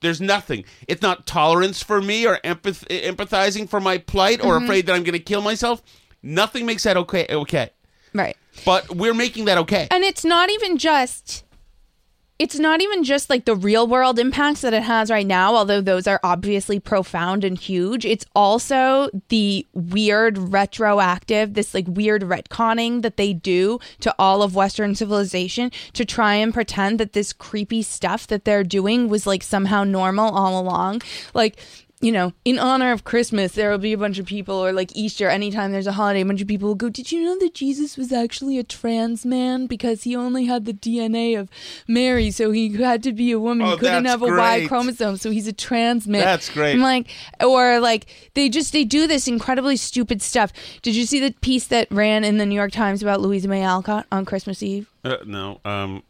There's 0.00 0.20
nothing. 0.20 0.64
It's 0.88 1.02
not 1.02 1.26
tolerance 1.26 1.82
for 1.82 2.00
me 2.02 2.26
or 2.26 2.38
empath- 2.44 2.86
empathizing 2.88 3.68
for 3.68 3.80
my 3.80 3.98
plight 3.98 4.40
or 4.44 4.54
Mm-hmm. 4.54 4.64
afraid 4.64 4.86
that 4.86 4.94
I'm 4.94 5.04
going 5.04 5.12
to 5.12 5.18
kill 5.20 5.42
myself. 5.42 5.82
Nothing 6.22 6.66
makes 6.66 6.82
that 6.84 6.96
okay. 6.96 7.26
Okay, 7.30 7.70
Right. 8.14 8.36
but 8.64 8.88
we're 8.94 9.14
making 9.14 9.44
that 9.46 9.58
okay. 9.58 9.88
And 9.90 10.02
it's 10.04 10.24
not 10.24 10.50
even 10.50 10.76
just 10.78 11.44
it's 12.42 12.58
not 12.58 12.82
even 12.82 13.04
just 13.04 13.30
like 13.30 13.44
the 13.44 13.54
real 13.54 13.86
world 13.86 14.18
impacts 14.18 14.62
that 14.62 14.74
it 14.74 14.82
has 14.82 15.12
right 15.12 15.28
now, 15.28 15.54
although 15.54 15.80
those 15.80 16.08
are 16.08 16.18
obviously 16.24 16.80
profound 16.80 17.44
and 17.44 17.56
huge. 17.56 18.04
It's 18.04 18.26
also 18.34 19.10
the 19.28 19.64
weird 19.74 20.36
retroactive, 20.36 21.54
this 21.54 21.72
like 21.72 21.86
weird 21.86 22.22
retconning 22.22 23.02
that 23.02 23.16
they 23.16 23.32
do 23.32 23.78
to 24.00 24.12
all 24.18 24.42
of 24.42 24.56
Western 24.56 24.96
civilization 24.96 25.70
to 25.92 26.04
try 26.04 26.34
and 26.34 26.52
pretend 26.52 26.98
that 26.98 27.12
this 27.12 27.32
creepy 27.32 27.80
stuff 27.80 28.26
that 28.26 28.44
they're 28.44 28.64
doing 28.64 29.08
was 29.08 29.24
like 29.24 29.44
somehow 29.44 29.84
normal 29.84 30.34
all 30.34 30.60
along. 30.60 31.00
Like, 31.34 31.60
you 32.02 32.10
know, 32.10 32.32
in 32.44 32.58
honor 32.58 32.90
of 32.90 33.04
Christmas, 33.04 33.52
there 33.52 33.70
will 33.70 33.78
be 33.78 33.92
a 33.92 33.98
bunch 33.98 34.18
of 34.18 34.26
people, 34.26 34.56
or 34.56 34.72
like 34.72 34.90
Easter, 34.96 35.28
anytime 35.28 35.70
there's 35.70 35.86
a 35.86 35.92
holiday, 35.92 36.20
a 36.20 36.26
bunch 36.26 36.42
of 36.42 36.48
people 36.48 36.66
will 36.68 36.74
go, 36.74 36.88
Did 36.88 37.12
you 37.12 37.22
know 37.22 37.38
that 37.38 37.54
Jesus 37.54 37.96
was 37.96 38.12
actually 38.12 38.58
a 38.58 38.64
trans 38.64 39.24
man 39.24 39.66
because 39.68 40.02
he 40.02 40.16
only 40.16 40.46
had 40.46 40.64
the 40.64 40.72
DNA 40.74 41.38
of 41.38 41.48
Mary, 41.86 42.32
so 42.32 42.50
he 42.50 42.72
had 42.72 43.04
to 43.04 43.12
be 43.12 43.30
a 43.30 43.38
woman. 43.38 43.68
Oh, 43.68 43.70
he 43.70 43.76
couldn't 43.78 44.06
have 44.06 44.20
a 44.20 44.26
Y 44.26 44.58
great. 44.58 44.68
chromosome, 44.68 45.16
so 45.16 45.30
he's 45.30 45.46
a 45.46 45.52
trans 45.52 46.08
man. 46.08 46.22
That's 46.22 46.50
great. 46.50 46.72
I'm 46.72 46.80
like, 46.80 47.08
or 47.40 47.78
like, 47.78 48.06
they 48.34 48.48
just, 48.48 48.72
they 48.72 48.84
do 48.84 49.06
this 49.06 49.28
incredibly 49.28 49.76
stupid 49.76 50.20
stuff. 50.20 50.52
Did 50.82 50.96
you 50.96 51.06
see 51.06 51.20
the 51.20 51.32
piece 51.40 51.68
that 51.68 51.86
ran 51.92 52.24
in 52.24 52.38
the 52.38 52.46
New 52.46 52.56
York 52.56 52.72
Times 52.72 53.00
about 53.02 53.20
Louisa 53.20 53.46
May 53.46 53.62
Alcott 53.62 54.06
on 54.10 54.24
Christmas 54.24 54.60
Eve? 54.60 54.90
Uh, 55.04 55.18
no, 55.24 55.60
um, 55.64 56.02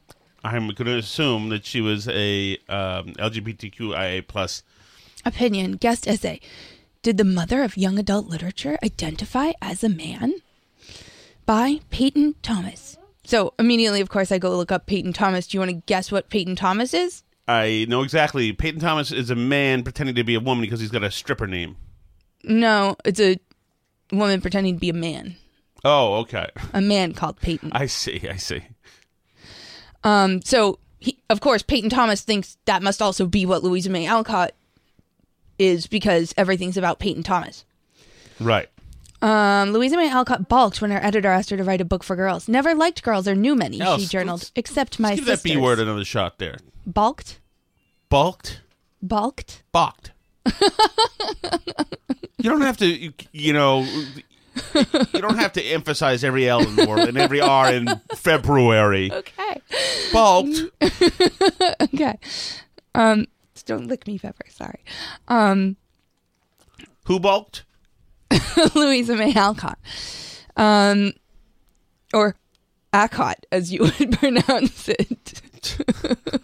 I'm 0.42 0.68
going 0.68 0.86
to 0.86 0.96
assume 0.96 1.50
that 1.50 1.66
she 1.66 1.82
was 1.82 2.08
a 2.08 2.56
um, 2.70 3.12
LGBTQIA 3.18 4.26
plus. 4.26 4.62
Opinion, 5.24 5.72
guest 5.72 6.08
essay. 6.08 6.40
Did 7.02 7.16
the 7.16 7.24
mother 7.24 7.62
of 7.62 7.76
young 7.76 7.98
adult 7.98 8.26
literature 8.26 8.78
identify 8.82 9.52
as 9.60 9.82
a 9.82 9.88
man? 9.88 10.34
By 11.46 11.80
Peyton 11.90 12.36
Thomas. 12.42 12.96
So 13.24 13.54
immediately, 13.58 14.00
of 14.00 14.08
course, 14.08 14.32
I 14.32 14.38
go 14.38 14.56
look 14.56 14.72
up 14.72 14.86
Peyton 14.86 15.12
Thomas. 15.12 15.46
Do 15.46 15.56
you 15.56 15.60
want 15.60 15.70
to 15.70 15.82
guess 15.86 16.10
what 16.12 16.30
Peyton 16.30 16.56
Thomas 16.56 16.94
is? 16.94 17.22
I 17.48 17.86
know 17.88 18.02
exactly. 18.02 18.52
Peyton 18.52 18.80
Thomas 18.80 19.10
is 19.10 19.30
a 19.30 19.34
man 19.34 19.82
pretending 19.82 20.14
to 20.16 20.24
be 20.24 20.34
a 20.34 20.40
woman 20.40 20.62
because 20.62 20.80
he's 20.80 20.90
got 20.90 21.04
a 21.04 21.10
stripper 21.10 21.46
name. 21.46 21.76
No, 22.44 22.96
it's 23.04 23.20
a 23.20 23.38
woman 24.12 24.40
pretending 24.40 24.74
to 24.74 24.80
be 24.80 24.90
a 24.90 24.94
man. 24.94 25.36
Oh, 25.84 26.14
okay. 26.20 26.48
A 26.72 26.80
man 26.80 27.12
called 27.12 27.40
Peyton. 27.40 27.70
I 27.72 27.86
see. 27.86 28.28
I 28.28 28.36
see. 28.36 28.62
Um, 30.04 30.42
so 30.42 30.78
he, 31.00 31.18
of 31.30 31.40
course, 31.40 31.62
Peyton 31.62 31.90
Thomas 31.90 32.22
thinks 32.22 32.56
that 32.66 32.82
must 32.82 33.02
also 33.02 33.26
be 33.26 33.46
what 33.46 33.64
Louisa 33.64 33.90
May 33.90 34.06
Alcott 34.06 34.52
is 35.62 35.86
because 35.86 36.34
everything's 36.36 36.76
about 36.76 36.98
Peyton 36.98 37.22
Thomas. 37.22 37.64
Right. 38.40 38.68
Um, 39.22 39.70
Louisa 39.70 39.96
May 39.96 40.10
Alcott 40.10 40.48
balked 40.48 40.82
when 40.82 40.90
her 40.90 40.98
editor 41.02 41.28
asked 41.28 41.50
her 41.50 41.56
to 41.56 41.62
write 41.62 41.80
a 41.80 41.84
book 41.84 42.02
for 42.02 42.16
girls. 42.16 42.48
Never 42.48 42.74
liked 42.74 43.02
girls 43.04 43.28
or 43.28 43.36
knew 43.36 43.54
many, 43.54 43.80
Else, 43.80 44.02
she 44.02 44.08
journaled, 44.08 44.40
let's- 44.40 44.52
except 44.56 44.98
my 44.98 45.10
Let's 45.10 45.20
give 45.20 45.26
that. 45.26 45.42
B 45.44 45.56
word 45.56 45.78
another 45.78 46.04
shot 46.04 46.38
there. 46.38 46.58
Balked? 46.86 47.38
Balked. 48.08 48.60
Balked? 49.00 49.62
Balked. 49.70 50.10
you 52.38 52.50
don't 52.50 52.62
have 52.62 52.76
to, 52.78 52.86
you, 52.86 53.12
you 53.32 53.52
know, 53.52 53.86
you 54.74 55.20
don't 55.20 55.38
have 55.38 55.52
to 55.52 55.62
emphasize 55.62 56.24
every 56.24 56.48
L 56.48 56.60
in 56.66 56.74
the 56.76 56.86
word 56.86 57.08
and 57.08 57.16
every 57.16 57.40
R 57.40 57.72
in 57.72 57.88
February. 58.16 59.12
Okay. 59.12 59.60
Balked. 60.12 60.62
Okay. 61.94 62.18
Um, 62.94 63.26
don't 63.62 63.86
lick 63.86 64.06
me, 64.06 64.18
Pepper. 64.18 64.44
Sorry. 64.48 64.80
Um, 65.28 65.76
Who 67.06 67.18
balked? 67.20 67.64
Louisa 68.74 69.16
May 69.16 69.34
Alcott. 69.34 69.78
Um, 70.56 71.12
or 72.14 72.36
Alcott, 72.92 73.46
as 73.50 73.72
you 73.72 73.80
would 73.80 74.12
pronounce 74.18 74.88
it. 74.88 75.40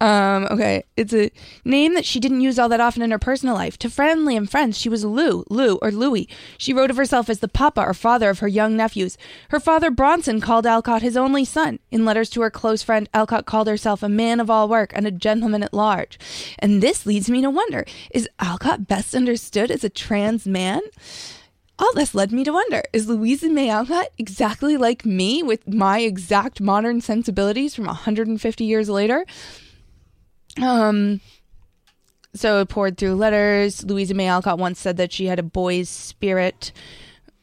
um, 0.00 0.48
okay. 0.50 0.84
It's 0.96 1.12
a 1.12 1.30
name 1.62 1.92
that 1.94 2.06
she 2.06 2.20
didn't 2.20 2.40
use 2.40 2.58
all 2.58 2.70
that 2.70 2.80
often 2.80 3.02
in 3.02 3.10
her 3.10 3.18
personal 3.18 3.54
life. 3.54 3.76
To 3.78 3.90
family 3.90 4.34
and 4.34 4.50
friends, 4.50 4.78
she 4.78 4.88
was 4.88 5.04
Lou, 5.04 5.44
Lou, 5.50 5.76
or 5.82 5.90
Louie. 5.90 6.28
She 6.56 6.72
wrote 6.72 6.90
of 6.90 6.96
herself 6.96 7.28
as 7.28 7.40
the 7.40 7.48
papa 7.48 7.82
or 7.82 7.92
father 7.92 8.30
of 8.30 8.38
her 8.38 8.48
young 8.48 8.76
nephews. 8.76 9.18
Her 9.50 9.60
father, 9.60 9.90
Bronson, 9.90 10.40
called 10.40 10.66
Alcott 10.66 11.02
his 11.02 11.18
only 11.18 11.44
son. 11.44 11.80
In 11.90 12.06
letters 12.06 12.30
to 12.30 12.40
her 12.40 12.50
close 12.50 12.82
friend, 12.82 13.10
Alcott 13.12 13.44
called 13.44 13.68
herself 13.68 14.02
a 14.02 14.08
man 14.08 14.40
of 14.40 14.48
all 14.48 14.68
work 14.68 14.92
and 14.94 15.06
a 15.06 15.10
gentleman 15.10 15.62
at 15.62 15.74
large. 15.74 16.18
And 16.58 16.82
this 16.82 17.04
leads 17.04 17.28
me 17.28 17.42
to 17.42 17.50
wonder 17.50 17.84
is 18.10 18.28
Alcott 18.38 18.86
best 18.86 19.14
understood 19.14 19.70
as 19.70 19.84
a 19.84 19.90
trans 19.90 20.46
man? 20.46 20.80
All 21.78 21.92
this 21.94 22.14
led 22.14 22.32
me 22.32 22.44
to 22.44 22.52
wonder 22.52 22.82
is 22.94 23.06
Louisa 23.06 23.50
May 23.50 23.68
Alcott 23.68 24.08
exactly 24.16 24.78
like 24.78 25.04
me 25.04 25.42
with 25.42 25.68
my 25.68 26.00
exact 26.00 26.60
modern 26.60 27.02
sensibilities 27.02 27.74
from 27.74 27.86
150 27.86 28.64
years 28.64 28.88
later? 28.88 29.26
Um, 30.60 31.20
so 32.34 32.60
it 32.60 32.68
poured 32.68 32.96
through 32.96 33.14
letters. 33.14 33.84
Louisa 33.84 34.14
May 34.14 34.28
Alcott 34.28 34.58
once 34.58 34.78
said 34.78 34.96
that 34.96 35.12
she 35.12 35.26
had 35.26 35.38
a 35.38 35.44
boy's 35.44 35.88
spirit, 35.88 36.72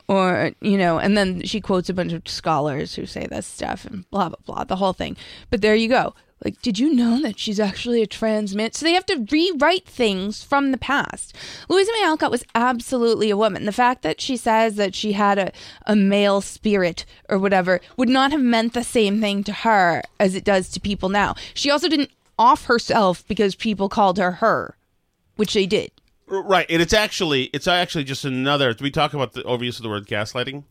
or, 0.08 0.52
you 0.62 0.78
know, 0.78 1.00
and 1.00 1.18
then 1.18 1.44
she 1.44 1.60
quotes 1.60 1.90
a 1.90 1.94
bunch 1.94 2.14
of 2.14 2.28
scholars 2.28 2.96
who 2.96 3.06
say 3.06 3.28
this 3.28 3.46
stuff 3.46 3.86
and 3.86 4.10
blah, 4.10 4.30
blah, 4.30 4.38
blah, 4.46 4.64
the 4.64 4.78
whole 4.78 4.94
thing. 4.94 5.18
But 5.50 5.62
there 5.62 5.76
you 5.76 5.90
go. 5.90 6.14
Like, 6.46 6.62
did 6.62 6.78
you 6.78 6.94
know 6.94 7.20
that 7.24 7.40
she's 7.40 7.60
actually 7.60 8.04
a 8.04 8.08
trans 8.08 8.56
man? 8.56 8.72
So 8.72 8.86
they 8.86 8.94
have 8.94 9.08
to 9.08 9.26
rewrite 9.32 9.88
things 9.88 10.44
from 10.44 10.72
the 10.72 10.78
past. 10.78 11.36
Louisa 11.68 11.92
May 11.94 12.06
Alcott 12.06 12.30
was 12.30 12.44
absolutely 12.54 13.32
a 13.32 13.38
woman. 13.38 13.66
The 13.66 13.72
fact 13.72 14.04
that 14.04 14.22
she 14.22 14.38
says 14.38 14.76
that 14.76 14.94
she 14.94 15.14
had 15.14 15.40
a, 15.40 15.52
a 15.88 15.96
male 15.96 16.42
spirit 16.42 17.06
or 17.28 17.40
whatever 17.40 17.82
would 17.98 18.08
not 18.10 18.32
have 18.32 18.42
meant 18.42 18.74
the 18.74 18.84
same 18.84 19.20
thing 19.20 19.44
to 19.46 19.52
her 19.52 20.04
as 20.20 20.36
it 20.36 20.44
does 20.44 20.70
to 20.70 20.80
people 20.80 21.10
now. 21.10 21.34
She 21.56 21.72
also 21.72 21.90
didn't 21.90 22.12
off 22.38 22.66
herself 22.66 23.28
because 23.28 23.56
people 23.56 23.90
called 23.90 24.18
her 24.18 24.34
her, 24.34 24.78
which 25.36 25.54
they 25.54 25.66
did. 25.66 25.92
Right, 26.28 26.66
and 26.70 26.82
it's 26.82 26.94
actually 26.94 27.44
it's 27.54 27.68
actually 27.68 28.04
just 28.04 28.26
another. 28.26 28.76
We 28.80 28.92
talk 28.92 29.14
about 29.14 29.34
the 29.34 29.44
overuse 29.44 29.78
of 29.78 29.84
the 29.84 29.90
word 29.90 30.08
gaslighting. 30.08 30.64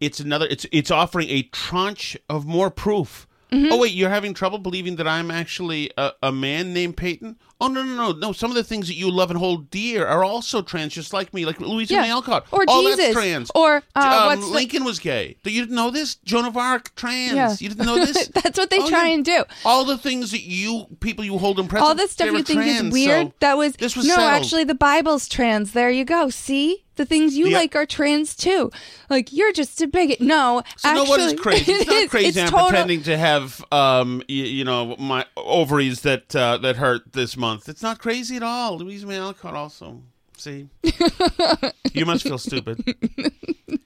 It's 0.00 0.20
another. 0.20 0.46
It's 0.50 0.66
it's 0.72 0.90
offering 0.90 1.30
a 1.30 1.42
tranche 1.44 2.16
of 2.28 2.44
more 2.44 2.70
proof. 2.70 3.26
Mm-hmm. 3.54 3.72
Oh 3.72 3.78
wait, 3.78 3.92
you're 3.92 4.10
having 4.10 4.34
trouble 4.34 4.58
believing 4.58 4.96
that 4.96 5.06
I'm 5.06 5.30
actually 5.30 5.90
a, 5.96 6.12
a 6.22 6.32
man 6.32 6.72
named 6.72 6.96
Peyton? 6.96 7.36
Oh 7.60 7.68
no 7.68 7.82
no 7.82 7.94
no 7.94 8.12
no! 8.12 8.32
Some 8.32 8.50
of 8.50 8.56
the 8.56 8.64
things 8.64 8.88
that 8.88 8.94
you 8.94 9.10
love 9.10 9.30
and 9.30 9.38
hold 9.38 9.70
dear 9.70 10.06
are 10.06 10.24
also 10.24 10.60
trans, 10.60 10.92
just 10.92 11.12
like 11.12 11.32
me, 11.32 11.46
like 11.46 11.60
Louisa 11.60 11.94
Yeah. 11.94 12.02
May 12.02 12.10
Alcott. 12.10 12.46
Or 12.50 12.64
oh, 12.66 12.82
Jesus. 12.82 12.96
that's 12.98 13.12
trans. 13.14 13.50
Or, 13.54 13.76
uh, 13.94 14.00
um, 14.00 14.26
what's 14.26 14.48
the- 14.48 14.54
Lincoln 14.54 14.84
was 14.84 14.98
gay. 14.98 15.36
You 15.44 15.62
didn't 15.62 15.76
know 15.76 15.90
this? 15.90 16.16
Joan 16.16 16.46
of 16.46 16.56
Arc 16.56 16.94
trans. 16.96 17.34
Yeah. 17.34 17.56
You 17.58 17.68
didn't 17.68 17.86
know 17.86 18.04
this? 18.04 18.28
That's 18.34 18.58
what 18.58 18.70
they 18.70 18.80
Oh, 18.80 18.88
try 18.88 19.08
yeah. 19.08 19.14
and 19.14 19.24
do. 19.24 19.44
All 19.64 19.84
the 19.84 19.96
things 19.96 20.32
that 20.32 20.42
you 20.42 20.86
people 21.00 21.24
you 21.24 21.38
hold 21.38 21.58
impressive. 21.58 21.86
All 21.86 21.94
this 21.94 22.10
stuff 22.10 22.26
you 22.26 22.42
think 22.42 22.60
trans, 22.60 22.88
is 22.88 22.92
weird, 22.92 23.28
so 23.28 23.34
that 23.40 23.56
was, 23.56 23.74
this 23.76 23.96
was 23.96 24.06
no. 24.06 24.16
settled. 24.16 24.32
Actually, 24.32 24.64
the 24.64 24.74
Bible's 24.74 25.28
trans. 25.28 25.72
There 25.72 25.90
you 25.90 26.04
go. 26.04 26.28
See, 26.30 26.83
the 26.96 27.04
things 27.04 27.36
you 27.36 27.46
Yeah. 27.48 27.58
like 27.58 27.74
are 27.76 27.86
trans 27.86 28.34
too. 28.36 28.70
Like 29.10 29.32
you're 29.32 29.52
just 29.52 29.80
a 29.82 29.86
bigot. 29.86 30.20
No, 30.20 30.62
So 30.76 30.88
actually, 30.88 31.04
no, 31.04 31.10
what 31.10 31.20
is 31.20 31.34
crazy? 31.40 31.72
It's 31.72 31.86
not 31.86 32.08
crazy. 32.10 32.28
It's 32.28 32.38
I'm 32.38 32.48
total- 32.48 32.68
pretending 32.68 33.02
to 33.04 33.16
have, 33.16 33.64
um, 33.72 34.22
you, 34.28 34.44
you 34.44 34.64
know, 34.64 34.96
my 34.98 35.24
ovaries 35.36 36.00
that 36.02 36.34
uh, 36.36 36.58
that 36.58 36.76
hurt 36.76 37.12
this 37.12 37.36
month. 37.36 37.68
It's 37.68 37.82
not 37.82 37.98
crazy 37.98 38.36
at 38.36 38.42
all. 38.42 38.78
Louise 38.78 39.04
May 39.04 39.18
Alcott 39.18 39.54
also. 39.54 40.02
See, 40.36 40.68
you 41.94 42.04
must 42.06 42.24
feel 42.24 42.38
stupid. 42.38 42.82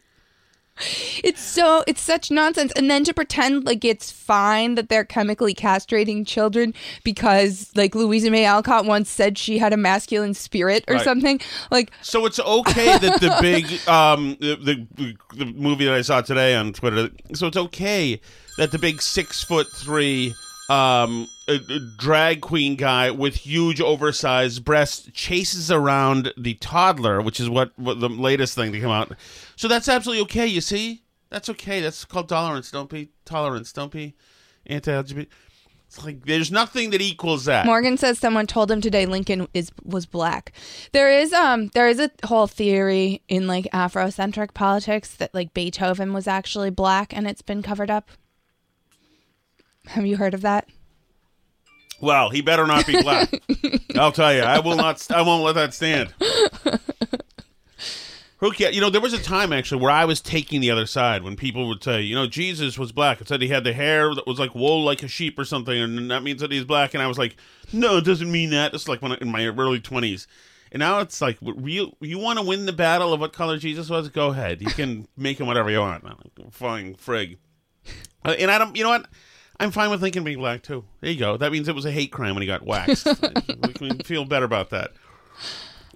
It's 1.24 1.40
so 1.40 1.84
it's 1.86 2.00
such 2.00 2.30
nonsense. 2.30 2.72
And 2.76 2.90
then 2.90 3.04
to 3.04 3.14
pretend 3.14 3.64
like 3.64 3.84
it's 3.84 4.10
fine 4.10 4.74
that 4.76 4.88
they're 4.88 5.04
chemically 5.04 5.54
castrating 5.54 6.26
children 6.26 6.74
because 7.04 7.70
like 7.74 7.94
Louisa 7.94 8.30
May 8.30 8.44
Alcott 8.44 8.84
once 8.84 9.08
said 9.10 9.38
she 9.38 9.58
had 9.58 9.72
a 9.72 9.76
masculine 9.76 10.34
spirit 10.34 10.84
or 10.88 10.94
Right. 10.94 11.04
something. 11.04 11.40
Like 11.70 11.90
So 12.02 12.26
it's 12.26 12.38
okay 12.40 12.98
that 12.98 13.20
the 13.20 13.36
big, 13.40 13.66
um, 13.88 14.36
the, 14.40 14.86
the 14.94 15.16
the 15.36 15.46
movie 15.46 15.84
that 15.84 15.94
I 15.94 16.02
saw 16.02 16.20
today 16.20 16.54
on 16.54 16.72
Twitter. 16.72 17.10
So 17.34 17.46
it's 17.46 17.56
okay 17.56 18.20
that 18.56 18.70
the 18.72 18.78
big 18.78 19.02
six 19.02 19.42
foot 19.42 19.68
three. 19.72 20.34
Um, 20.70 21.28
a, 21.48 21.54
a 21.54 21.78
drag 21.96 22.42
queen 22.42 22.76
guy 22.76 23.10
with 23.10 23.34
huge 23.36 23.80
oversized 23.80 24.66
breasts 24.66 25.08
chases 25.14 25.70
around 25.70 26.30
the 26.36 26.52
toddler, 26.56 27.22
which 27.22 27.40
is 27.40 27.48
what, 27.48 27.72
what 27.78 28.00
the 28.00 28.10
latest 28.10 28.54
thing 28.54 28.72
to 28.72 28.80
come 28.80 28.90
out. 28.90 29.10
So 29.58 29.66
that's 29.66 29.88
absolutely 29.88 30.22
okay. 30.22 30.46
You 30.46 30.60
see, 30.60 31.02
that's 31.30 31.48
okay. 31.48 31.80
That's 31.80 32.04
called 32.04 32.28
tolerance. 32.28 32.70
Don't 32.70 32.88
be 32.88 33.08
tolerance. 33.24 33.72
Don't 33.72 33.90
be 33.90 34.14
anti-LGBT. 34.66 35.26
It's 35.88 36.04
like 36.04 36.24
there's 36.26 36.52
nothing 36.52 36.90
that 36.90 37.00
equals 37.00 37.46
that. 37.46 37.66
Morgan 37.66 37.96
says 37.96 38.20
someone 38.20 38.46
told 38.46 38.70
him 38.70 38.80
today 38.80 39.04
Lincoln 39.04 39.48
is 39.52 39.72
was 39.82 40.06
black. 40.06 40.52
There 40.92 41.10
is 41.10 41.32
um 41.32 41.68
there 41.74 41.88
is 41.88 41.98
a 41.98 42.08
whole 42.24 42.46
theory 42.46 43.22
in 43.26 43.48
like 43.48 43.64
Afrocentric 43.72 44.54
politics 44.54 45.16
that 45.16 45.34
like 45.34 45.52
Beethoven 45.54 46.12
was 46.12 46.28
actually 46.28 46.70
black 46.70 47.16
and 47.16 47.26
it's 47.26 47.42
been 47.42 47.60
covered 47.62 47.90
up. 47.90 48.10
Have 49.86 50.06
you 50.06 50.18
heard 50.18 50.34
of 50.34 50.42
that? 50.42 50.68
Well, 52.00 52.30
he 52.30 52.42
better 52.42 52.64
not 52.64 52.86
be 52.86 53.02
black. 53.02 53.42
I'll 53.96 54.12
tell 54.12 54.32
you, 54.32 54.42
I 54.42 54.60
will 54.60 54.76
not. 54.76 55.04
I 55.10 55.22
won't 55.22 55.42
let 55.42 55.56
that 55.56 55.74
stand. 55.74 56.14
Cares? 58.40 58.74
You 58.74 58.80
know, 58.80 58.90
there 58.90 59.00
was 59.00 59.12
a 59.12 59.22
time 59.22 59.52
actually 59.52 59.82
where 59.82 59.90
I 59.90 60.04
was 60.04 60.20
taking 60.20 60.60
the 60.60 60.70
other 60.70 60.86
side 60.86 61.22
when 61.22 61.36
people 61.36 61.66
would 61.68 61.82
say, 61.82 62.00
you 62.02 62.14
know, 62.14 62.26
Jesus 62.26 62.78
was 62.78 62.92
black. 62.92 63.20
It 63.20 63.28
said 63.28 63.42
he 63.42 63.48
had 63.48 63.64
the 63.64 63.72
hair 63.72 64.14
that 64.14 64.26
was 64.26 64.38
like 64.38 64.54
wool 64.54 64.84
like 64.84 65.02
a 65.02 65.08
sheep 65.08 65.38
or 65.38 65.44
something, 65.44 65.76
and 65.76 66.10
that 66.10 66.22
means 66.22 66.40
that 66.40 66.52
he's 66.52 66.64
black. 66.64 66.94
And 66.94 67.02
I 67.02 67.06
was 67.06 67.18
like, 67.18 67.36
no, 67.72 67.96
it 67.98 68.04
doesn't 68.04 68.30
mean 68.30 68.50
that. 68.50 68.74
It's 68.74 68.88
like 68.88 69.02
when 69.02 69.12
I, 69.12 69.16
in 69.20 69.30
my 69.30 69.44
early 69.46 69.80
twenties. 69.80 70.26
And 70.70 70.80
now 70.80 71.00
it's 71.00 71.20
like, 71.20 71.38
you 71.64 71.96
you 72.00 72.18
want 72.18 72.38
to 72.38 72.44
win 72.44 72.66
the 72.66 72.72
battle 72.72 73.12
of 73.12 73.20
what 73.20 73.32
color 73.32 73.58
Jesus 73.58 73.88
was? 73.88 74.08
Go 74.10 74.28
ahead. 74.28 74.60
You 74.60 74.68
can 74.68 75.08
make 75.16 75.40
him 75.40 75.46
whatever 75.46 75.70
you 75.70 75.80
want. 75.80 76.04
i'm 76.04 76.50
Fine, 76.50 76.94
frig. 76.94 77.38
Uh, 78.24 78.34
And 78.38 78.50
I 78.50 78.58
don't. 78.58 78.76
You 78.76 78.84
know 78.84 78.90
what? 78.90 79.06
I'm 79.60 79.72
fine 79.72 79.90
with 79.90 80.02
Lincoln 80.02 80.22
being 80.22 80.38
black 80.38 80.62
too. 80.62 80.84
There 81.00 81.10
you 81.10 81.18
go. 81.18 81.36
That 81.36 81.50
means 81.50 81.66
it 81.68 81.74
was 81.74 81.84
a 81.84 81.90
hate 81.90 82.12
crime 82.12 82.34
when 82.36 82.42
he 82.42 82.46
got 82.46 82.64
waxed. 82.64 83.06
we 83.66 83.72
can 83.72 83.98
feel 84.00 84.24
better 84.24 84.44
about 84.44 84.70
that. 84.70 84.92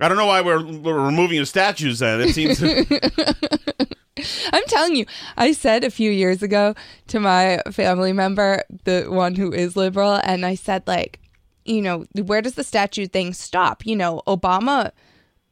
I 0.00 0.08
don't 0.08 0.16
know 0.16 0.26
why 0.26 0.40
we're, 0.40 0.64
we're 0.64 1.04
removing 1.04 1.38
his 1.38 1.48
statues. 1.48 2.00
Then 2.00 2.20
it 2.20 2.34
seems. 2.34 2.62
I'm 4.52 4.64
telling 4.66 4.96
you, 4.96 5.06
I 5.36 5.52
said 5.52 5.84
a 5.84 5.90
few 5.90 6.10
years 6.10 6.42
ago 6.42 6.74
to 7.08 7.20
my 7.20 7.60
family 7.70 8.12
member, 8.12 8.62
the 8.84 9.06
one 9.08 9.34
who 9.34 9.52
is 9.52 9.76
liberal, 9.76 10.20
and 10.24 10.44
I 10.44 10.54
said, 10.54 10.86
like, 10.86 11.18
you 11.64 11.80
know, 11.80 12.04
where 12.24 12.42
does 12.42 12.54
the 12.54 12.64
statue 12.64 13.06
thing 13.06 13.32
stop? 13.32 13.86
You 13.86 13.96
know, 13.96 14.22
Obama 14.26 14.92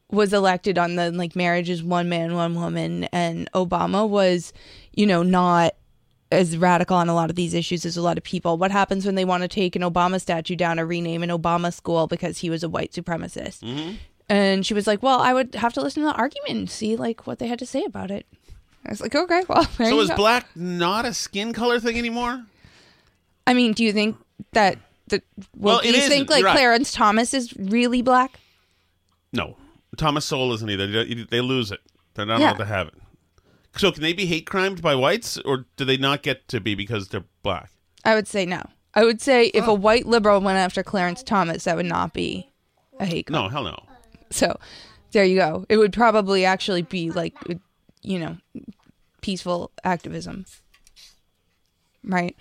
was 0.09 0.33
elected 0.33 0.77
on 0.77 0.95
the 0.95 1.11
like 1.11 1.35
marriage 1.35 1.69
is 1.69 1.83
one 1.83 2.09
man, 2.09 2.35
one 2.35 2.55
woman, 2.55 3.05
and 3.05 3.49
Obama 3.53 4.07
was, 4.07 4.53
you 4.93 5.05
know, 5.05 5.23
not 5.23 5.75
as 6.31 6.57
radical 6.57 6.95
on 6.95 7.09
a 7.09 7.13
lot 7.13 7.29
of 7.29 7.35
these 7.35 7.53
issues 7.53 7.85
as 7.85 7.97
a 7.97 8.01
lot 8.01 8.17
of 8.17 8.23
people. 8.23 8.57
What 8.57 8.71
happens 8.71 9.05
when 9.05 9.15
they 9.15 9.25
want 9.25 9.41
to 9.43 9.47
take 9.47 9.75
an 9.75 9.81
Obama 9.81 10.19
statue 10.19 10.55
down 10.55 10.79
or 10.79 10.85
rename 10.85 11.23
an 11.23 11.29
Obama 11.29 11.73
school 11.73 12.07
because 12.07 12.37
he 12.37 12.49
was 12.49 12.63
a 12.63 12.69
white 12.69 12.91
supremacist? 12.91 13.59
Mm-hmm. 13.63 13.95
And 14.31 14.65
she 14.65 14.73
was 14.73 14.87
like, 14.87 15.03
"Well, 15.03 15.19
I 15.19 15.33
would 15.33 15.55
have 15.55 15.73
to 15.73 15.81
listen 15.81 16.03
to 16.03 16.07
the 16.07 16.15
argument 16.15 16.51
and 16.51 16.69
see 16.69 16.95
like 16.95 17.27
what 17.27 17.39
they 17.39 17.47
had 17.47 17.59
to 17.59 17.65
say 17.65 17.83
about 17.83 18.09
it." 18.09 18.25
I 18.85 18.89
was 18.89 19.01
like, 19.01 19.13
"Okay, 19.13 19.43
well." 19.49 19.65
so 19.77 19.99
is 19.99 20.07
go." 20.07 20.15
black 20.15 20.47
not 20.55 21.03
a 21.03 21.13
skin 21.13 21.51
color 21.51 21.81
thing 21.81 21.97
anymore? 21.97 22.45
I 23.45 23.53
mean, 23.53 23.73
do 23.73 23.83
you 23.83 23.91
think 23.91 24.15
that 24.53 24.77
the 25.07 25.21
well, 25.57 25.75
Well, 25.75 25.81
do 25.81 25.89
you 25.89 26.07
think 26.07 26.29
like 26.29 26.45
right. 26.45 26.55
Clarence 26.55 26.93
Thomas 26.93 27.33
is 27.33 27.53
really 27.57 28.01
black? 28.01 28.39
No, 29.33 29.57
Thomas 29.97 30.23
Sowell 30.23 30.53
isn't 30.53 30.69
either. 30.69 30.87
They- 31.25 31.41
lose 31.41 31.69
it. 31.69 31.81
They're 32.13 32.25
not 32.25 32.39
Yeah. 32.39 32.51
allowed 32.51 32.59
to 32.59 32.65
have 32.65 32.87
it. 32.87 32.93
So 33.75 33.91
can 33.91 34.01
they 34.01 34.13
be 34.13 34.27
hate 34.27 34.45
crimed 34.45 34.81
by 34.81 34.95
whites, 34.95 35.39
or 35.39 35.65
do 35.75 35.83
they 35.83 35.97
not 35.97 36.23
get 36.23 36.47
to 36.47 36.61
be 36.61 36.73
because 36.73 37.09
they're 37.09 37.25
black? 37.43 37.71
I 38.05 38.15
would 38.15 38.29
say 38.29 38.45
no. 38.45 38.61
I 38.93 39.03
would 39.03 39.21
say 39.21 39.47
if 39.47 39.67
a 39.67 39.71
oh. 39.71 39.73
white 39.73 40.05
liberal 40.05 40.39
went 40.39 40.57
after 40.57 40.83
Clarence 40.83 41.21
Thomas, 41.21 41.65
that 41.65 41.75
would 41.75 41.85
not 41.85 42.13
be 42.13 42.49
a 42.97 43.05
hate 43.05 43.27
crime. 43.27 43.43
No, 43.43 43.49
hell 43.49 43.63
no. 43.65 43.90
So 44.31 44.59
there 45.11 45.25
you 45.25 45.37
go. 45.37 45.65
It 45.69 45.77
would 45.77 45.93
probably 45.93 46.45
actually 46.45 46.81
be 46.81 47.11
like, 47.11 47.35
you 48.01 48.19
know, 48.19 48.37
peaceful 49.21 49.71
activism, 49.83 50.45
right? 52.03 52.35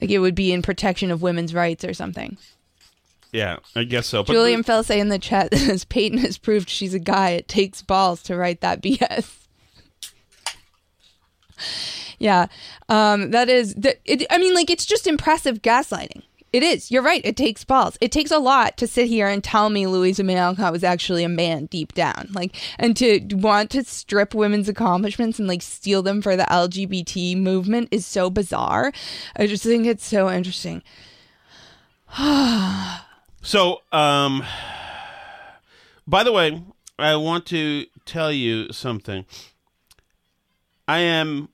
Like 0.00 0.10
it 0.10 0.18
would 0.18 0.34
be 0.34 0.52
in 0.52 0.62
protection 0.62 1.10
of 1.10 1.22
women's 1.22 1.54
rights 1.54 1.84
or 1.84 1.92
something. 1.92 2.38
Yeah, 3.32 3.58
I 3.76 3.84
guess 3.84 4.08
so. 4.08 4.24
But 4.24 4.32
Julian 4.32 4.64
Felsay 4.64 4.98
in 4.98 5.08
the 5.08 5.18
chat 5.18 5.54
says 5.54 5.84
Peyton 5.84 6.18
has 6.18 6.38
proved 6.38 6.68
she's 6.68 6.94
a 6.94 6.98
guy. 6.98 7.30
It 7.30 7.48
takes 7.48 7.82
balls 7.82 8.22
to 8.24 8.36
write 8.36 8.60
that 8.60 8.82
BS. 8.82 9.36
yeah, 12.18 12.46
um, 12.88 13.30
that 13.30 13.48
is. 13.48 13.74
That 13.74 14.00
it, 14.04 14.26
I 14.30 14.38
mean, 14.38 14.54
like 14.54 14.70
it's 14.70 14.86
just 14.86 15.06
impressive 15.06 15.62
gaslighting. 15.62 16.22
It 16.52 16.64
is. 16.64 16.90
You're 16.90 17.02
right. 17.02 17.20
It 17.24 17.36
takes 17.36 17.64
balls. 17.64 17.96
It 18.00 18.10
takes 18.10 18.32
a 18.32 18.38
lot 18.38 18.76
to 18.78 18.86
sit 18.88 19.06
here 19.06 19.28
and 19.28 19.42
tell 19.42 19.70
me 19.70 19.86
Louisa 19.86 20.24
May 20.24 20.36
Alcott 20.36 20.72
was 20.72 20.82
actually 20.82 21.22
a 21.22 21.28
man 21.28 21.66
deep 21.66 21.94
down, 21.94 22.28
like, 22.32 22.56
and 22.78 22.96
to 22.96 23.20
want 23.30 23.70
to 23.70 23.84
strip 23.84 24.34
women's 24.34 24.68
accomplishments 24.68 25.38
and 25.38 25.46
like 25.46 25.62
steal 25.62 26.02
them 26.02 26.20
for 26.20 26.36
the 26.36 26.44
LGBT 26.44 27.36
movement 27.36 27.88
is 27.92 28.04
so 28.04 28.30
bizarre. 28.30 28.92
I 29.36 29.46
just 29.46 29.62
think 29.62 29.86
it's 29.86 30.06
so 30.06 30.30
interesting. 30.30 30.82
So, 33.42 33.80
um, 33.90 34.44
by 36.06 36.24
the 36.24 36.30
way, 36.30 36.62
I 36.98 37.16
want 37.16 37.46
to 37.46 37.86
tell 38.04 38.30
you 38.30 38.70
something. 38.70 39.24
I 40.86 40.98
am, 40.98 41.48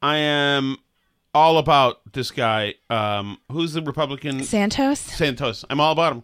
I 0.00 0.18
am 0.18 0.76
all 1.34 1.58
about 1.58 2.00
this 2.12 2.30
guy. 2.30 2.74
Um, 2.90 3.38
who's 3.50 3.72
the 3.72 3.82
Republican? 3.82 4.42
Santos. 4.44 5.00
Santos. 5.00 5.64
I'm 5.68 5.80
all 5.80 5.92
about 5.92 6.12
him. 6.14 6.22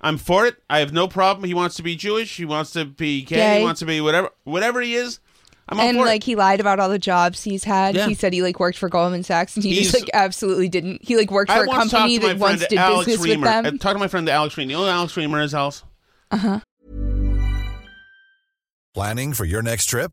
I'm 0.00 0.18
for 0.18 0.44
it. 0.46 0.56
I 0.68 0.80
have 0.80 0.92
no 0.92 1.08
problem. 1.08 1.46
He 1.46 1.54
wants 1.54 1.76
to 1.76 1.82
be 1.82 1.96
Jewish. 1.96 2.36
He 2.36 2.44
wants 2.44 2.72
to 2.72 2.84
be 2.84 3.22
gay. 3.22 3.36
Gay. 3.36 3.58
He 3.60 3.64
wants 3.64 3.78
to 3.80 3.86
be 3.86 4.00
whatever, 4.00 4.30
whatever 4.44 4.80
he 4.82 4.94
is. 4.96 5.20
I'm 5.66 5.80
all 5.80 5.86
and 5.88 5.96
for 5.96 6.04
like 6.04 6.20
it. 6.22 6.26
he 6.26 6.34
lied 6.36 6.60
about 6.60 6.78
all 6.78 6.90
the 6.90 6.98
jobs 6.98 7.42
he's 7.42 7.64
had. 7.64 7.94
Yeah. 7.94 8.06
He 8.06 8.12
said 8.12 8.34
he 8.34 8.42
like 8.42 8.60
worked 8.60 8.76
for 8.76 8.90
Goldman 8.90 9.22
Sachs, 9.22 9.56
and 9.56 9.64
he 9.64 9.70
He's- 9.72 9.84
just 9.92 9.94
like 10.02 10.10
absolutely 10.12 10.68
didn't. 10.68 11.02
He 11.02 11.16
like 11.16 11.30
worked 11.30 11.50
for 11.50 11.56
I 11.56 11.62
a 11.62 11.66
once 11.66 11.90
talked 11.90 12.02
company 12.02 12.18
to 12.18 12.26
my 12.26 12.32
that 12.34 12.38
once 12.38 12.56
friend 12.58 12.68
did 12.68 12.78
Alex 12.78 13.06
business 13.06 13.24
Reamer. 13.26 13.40
with 13.40 13.48
I 13.50 13.62
them. 13.62 13.78
talked 13.78 13.94
to 13.94 13.98
my 13.98 14.08
friend 14.08 14.28
Alex 14.28 14.58
Reamer. 14.58 14.70
You 14.72 14.76
know 14.76 14.82
who 14.82 14.88
Alex 14.90 15.16
Reamer 15.16 15.40
is, 15.40 15.54
Alice? 15.54 15.82
Uh-huh. 16.30 16.60
Planning 18.92 19.32
for 19.32 19.46
your 19.46 19.62
next 19.62 19.86
trip? 19.86 20.12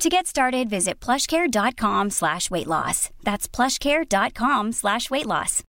To 0.00 0.10
get 0.10 0.26
started, 0.26 0.68
visit 0.68 1.00
plushcare.com 1.00 2.10
slash 2.10 2.50
weight 2.50 2.66
loss. 2.66 3.08
That's 3.24 3.48
plushcare.com 3.48 4.72
slash 4.72 5.10
weight 5.10 5.24
loss. 5.26 5.62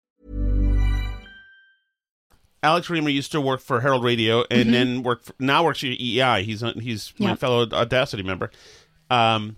Alex 2.61 2.91
Reamer 2.91 3.11
used 3.11 3.31
to 3.31 3.41
work 3.41 3.61
for 3.61 3.81
Herald 3.81 4.03
Radio 4.03 4.45
and 4.51 4.63
mm-hmm. 4.63 4.71
then 4.73 5.03
work 5.05 5.23
for, 5.23 5.35
now 5.39 5.63
works 5.63 5.81
for 5.81 5.87
EEI. 5.87 6.43
He's 6.43 6.63
on- 6.65 6.81
he's 6.81 7.13
my 7.21 7.31
Yep. 7.31 7.39
fellow 7.39 7.69
Audacity 7.71 8.25
member, 8.25 8.51
um, 9.11 9.57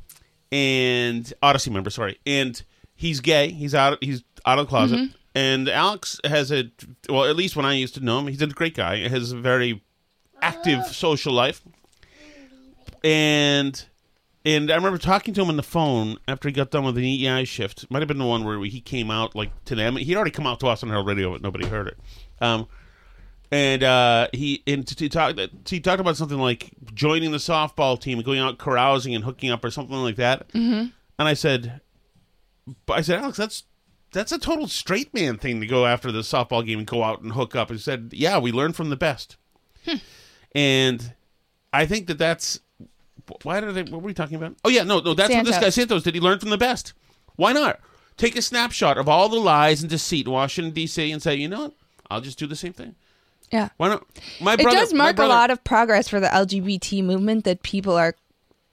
and 0.52 1.33
Odyssey 1.42 1.70
member. 1.70 1.88
Sorry, 1.88 2.18
and 2.26 2.62
he's 2.94 3.20
gay. 3.20 3.50
He's 3.50 3.74
out. 3.74 3.96
He's 4.04 4.22
out 4.44 4.59
of 4.59 4.66
the 4.66 4.68
closet. 4.68 4.98
Mm-hmm. 4.98 5.12
And 5.35 5.68
Alex 5.70 6.20
has 6.24 6.52
a 6.52 6.70
well, 7.09 7.24
at 7.24 7.37
least 7.37 7.57
when 7.57 7.64
I 7.64 7.74
used 7.74 7.94
to 7.94 8.00
know 8.00 8.18
him, 8.18 8.26
he's 8.26 8.42
a 8.42 8.46
great 8.48 8.74
guy. 8.74 8.96
He 8.96 9.09
Has 9.09 9.33
a 9.33 9.38
very 9.38 9.83
active 10.42 10.81
ah. 10.83 10.88
social 10.88 11.33
life, 11.33 11.62
and 13.02 13.83
and 14.44 14.70
I 14.70 14.77
remember 14.77 14.98
talking 14.98 15.35
to 15.35 15.42
him 15.42 15.48
on 15.48 15.57
the 15.57 15.62
phone 15.62 16.18
after 16.27 16.48
he 16.48 16.53
got 16.53 16.70
done 16.70 16.85
with 16.85 16.96
an 16.96 17.05
EEI 17.05 17.46
shift. 17.46 17.90
Might 17.90 18.01
have 18.01 18.09
been 18.09 18.18
the 18.18 18.27
one 18.27 18.44
where 18.44 18.62
he 18.64 18.81
came 18.81 19.11
out 19.11 19.35
like 19.35 19.64
to 19.66 19.74
them. 19.74 19.96
He'd 19.96 20.16
already 20.16 20.31
come 20.31 20.46
out 20.46 20.61
to 20.61 20.68
us 20.68 20.83
on 20.83 20.88
Herald 20.88 21.07
Radio, 21.07 21.33
but 21.33 21.42
nobody 21.42 21.66
heard 21.66 21.88
it. 21.88 21.98
Um, 22.40 22.66
and 23.51 23.83
uh, 23.83 24.29
he 24.33 24.62
and 24.66 24.87
to, 24.87 24.94
to 24.94 25.09
talk, 25.09 25.37
he 25.66 25.81
talked 25.81 26.01
about 26.01 26.16
something 26.16 26.38
like 26.38 26.70
joining 26.94 27.33
the 27.33 27.38
softball 27.38 28.01
team, 28.01 28.18
and 28.18 28.24
going 28.24 28.38
out 28.38 28.59
carousing 28.59 29.14
and 29.14 29.24
hooking 29.24 29.51
up, 29.51 29.64
or 29.64 29.70
something 29.70 29.96
like 29.96 30.16
that. 30.16 30.48
Mm-hmm. 30.48 30.88
And 31.18 31.29
I 31.29 31.35
said, 31.35 31.81
I 32.88 33.01
said, 33.01 33.20
Alex, 33.20 33.38
that's 33.38 33.64
that's 34.12 34.33
a 34.33 34.38
total 34.38 34.68
straight 34.68 35.12
man 35.12 35.38
thing 35.38 35.61
to 35.61 35.66
go 35.66 35.87
after 35.87 36.12
the 36.12 36.20
softball 36.20 36.64
game 36.64 36.79
and 36.79 36.87
go 36.87 37.03
out 37.03 37.22
and 37.22 37.33
hook 37.33 37.55
up. 37.55 37.70
And 37.70 37.79
he 37.79 37.83
said, 37.83 38.11
yeah, 38.12 38.38
we 38.38 38.53
learn 38.53 38.72
from 38.72 38.90
the 38.90 38.96
best. 38.96 39.37
And 40.53 41.14
I 41.72 41.87
think 41.87 42.07
that 42.07 42.18
that's 42.18 42.61
why 43.43 43.61
did 43.61 43.77
I, 43.77 43.83
what 43.83 44.03
were 44.03 44.07
we 44.09 44.14
talking 44.14 44.37
about? 44.37 44.55
Oh 44.64 44.69
yeah, 44.69 44.83
no, 44.83 45.01
no, 45.01 45.14
that's 45.14 45.33
what 45.35 45.45
this 45.47 45.59
guy 45.59 45.71
Santos 45.71 46.03
did. 46.03 46.14
He 46.14 46.21
learn 46.21 46.38
from 46.38 46.51
the 46.51 46.59
best. 46.59 46.93
Why 47.37 47.53
not 47.53 47.81
take 48.17 48.37
a 48.37 48.43
snapshot 48.43 48.99
of 48.99 49.09
all 49.09 49.29
the 49.29 49.38
lies 49.38 49.81
and 49.81 49.88
deceit 49.91 50.27
in 50.27 50.33
Washington 50.33 50.73
D.C. 50.75 51.11
and 51.12 51.23
say, 51.23 51.37
you 51.37 51.49
know 51.49 51.61
what, 51.62 51.73
I'll 52.11 52.21
just 52.21 52.38
do 52.38 52.47
the 52.47 52.57
same 52.57 52.73
thing. 52.73 52.95
Yeah. 53.53 53.69
Why 53.77 53.88
not? 53.88 54.05
My 54.41 54.57
brother, 54.57 54.61
It 54.61 54.62
brother, 54.64 54.79
does 54.81 54.93
my 54.93 55.05
mark 55.05 55.17
brother- 55.17 55.33
a 55.33 55.35
lot 55.37 55.51
of 55.51 55.62
progress 55.64 56.09
for 56.09 56.21
the 56.21 56.27
LGBT 56.27 57.03
movement 57.05 57.45
that 57.45 57.62
people 57.62 57.97
are 57.97 58.14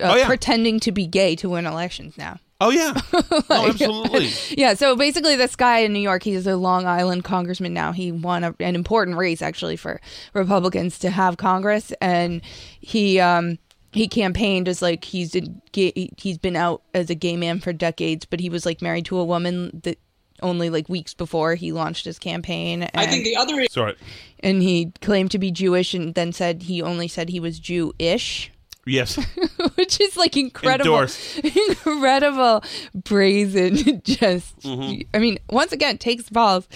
uh, 0.02 0.12
Oh, 0.12 0.16
yeah. 0.16 0.26
pretending 0.28 0.80
to 0.82 0.92
be 0.92 1.06
gay 1.08 1.36
to 1.38 1.50
win 1.50 1.66
elections 1.66 2.18
now. 2.18 2.40
Oh 2.62 2.72
yeah, 2.72 2.94
oh, 3.14 3.68
absolutely. 3.70 4.32
Yeah, 4.58 4.74
so 4.76 4.96
basically, 4.96 5.36
this 5.36 5.56
guy 5.58 5.80
in 5.80 5.92
New 5.92 6.00
York, 6.00 6.24
he's 6.24 6.48
a 6.48 6.56
Long 6.56 6.86
Island 6.88 7.26
congressman 7.26 7.74
now. 7.74 7.92
He 7.92 8.14
won 8.14 8.46
a, 8.46 8.56
an 8.62 8.76
important 8.76 9.18
race 9.18 9.42
actually 9.42 9.76
for 9.76 10.00
Republicans 10.34 10.98
to 11.00 11.10
have 11.10 11.36
Congress, 11.36 11.92
and 12.00 12.42
he 12.80 13.20
um, 13.20 13.58
he 13.96 14.08
campaigned 14.08 14.68
as 14.68 14.82
like 14.82 15.04
he's 15.06 15.36
a 15.36 15.42
gay, 15.72 16.10
he's 16.18 16.38
been 16.38 16.56
out 16.56 16.82
as 16.94 17.10
a 17.10 17.16
gay 17.16 17.36
man 17.38 17.60
for 17.60 17.74
decades, 17.74 18.26
but 18.26 18.40
he 18.40 18.50
was 18.50 18.66
like 18.66 18.82
married 18.82 19.06
to 19.06 19.18
a 19.18 19.24
woman 19.26 19.82
that 19.84 19.98
only 20.42 20.70
like 20.70 20.90
weeks 20.90 21.14
before 21.14 21.56
he 21.56 21.72
launched 21.72 22.06
his 22.06 22.20
campaign. 22.20 22.84
And, 22.84 22.92
I 22.94 23.08
think 23.08 23.24
the 23.24 23.38
other 23.38 23.66
Sorry. 23.72 23.96
and 24.42 24.62
he 24.62 24.92
claimed 25.02 25.32
to 25.32 25.40
be 25.40 25.50
Jewish, 25.50 25.94
and 25.94 26.14
then 26.14 26.34
said 26.34 26.64
he 26.64 26.82
only 26.82 27.08
said 27.08 27.30
he 27.30 27.40
was 27.40 27.58
Jew-ish. 27.60 28.52
Yes. 28.86 29.16
which 29.76 30.00
is 30.00 30.16
like 30.16 30.38
incredible, 30.38 30.92
Endorsed. 30.92 31.40
incredible, 31.44 32.64
brazen. 32.94 34.02
Just, 34.04 34.60
Mm-hmm. 34.60 35.02
I 35.14 35.20
mean, 35.20 35.40
once 35.50 35.72
again, 35.72 35.98
takes 35.98 36.30
balls, 36.30 36.68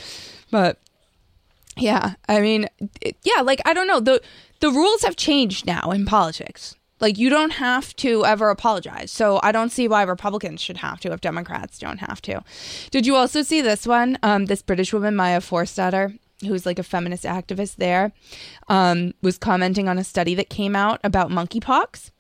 but 0.52 0.80
yeah, 1.78 2.14
I 2.28 2.40
mean, 2.40 2.68
it, 3.02 3.16
yeah, 3.24 3.42
like 3.42 3.62
I 3.66 3.74
don't 3.74 3.88
know 3.88 4.00
the 4.00 4.22
the 4.60 4.72
rules 4.72 5.04
have 5.04 5.16
changed 5.18 5.66
now 5.66 5.92
in 5.92 6.06
politics. 6.06 6.76
Like 7.00 7.18
you 7.18 7.30
don't 7.30 7.52
have 7.52 7.96
to 7.98 8.26
ever 8.26 8.50
apologize. 8.50 9.12
So 9.12 9.40
I 9.44 9.52
don't 9.52 9.72
see 9.72 9.88
why 9.88 10.04
Republicans 10.04 10.62
should 10.62 10.78
have 10.78 11.00
to 11.02 11.12
if 11.12 11.22
Democrats 11.22 11.80
don't 11.80 12.00
have 12.00 12.22
to. 12.24 12.44
Did 12.92 13.06
you 13.06 13.16
also 13.16 13.42
see 13.42 13.62
this 13.62 13.88
one? 13.88 14.18
Um, 14.24 14.46
this 14.46 14.62
British 14.62 14.94
woman, 14.94 15.16
Maya 15.16 15.40
Forstater, 15.40 16.18
who's 16.42 16.66
like 16.66 16.80
a 16.80 16.84
feminist 16.84 17.24
activist 17.24 17.78
there, 17.78 18.12
um, 18.68 19.14
was 19.22 19.38
commenting 19.38 19.88
on 19.88 19.98
a 19.98 20.04
study 20.04 20.36
that 20.36 20.50
came 20.50 20.76
out 20.76 21.00
about 21.04 21.30
monkeypox. 21.30 22.12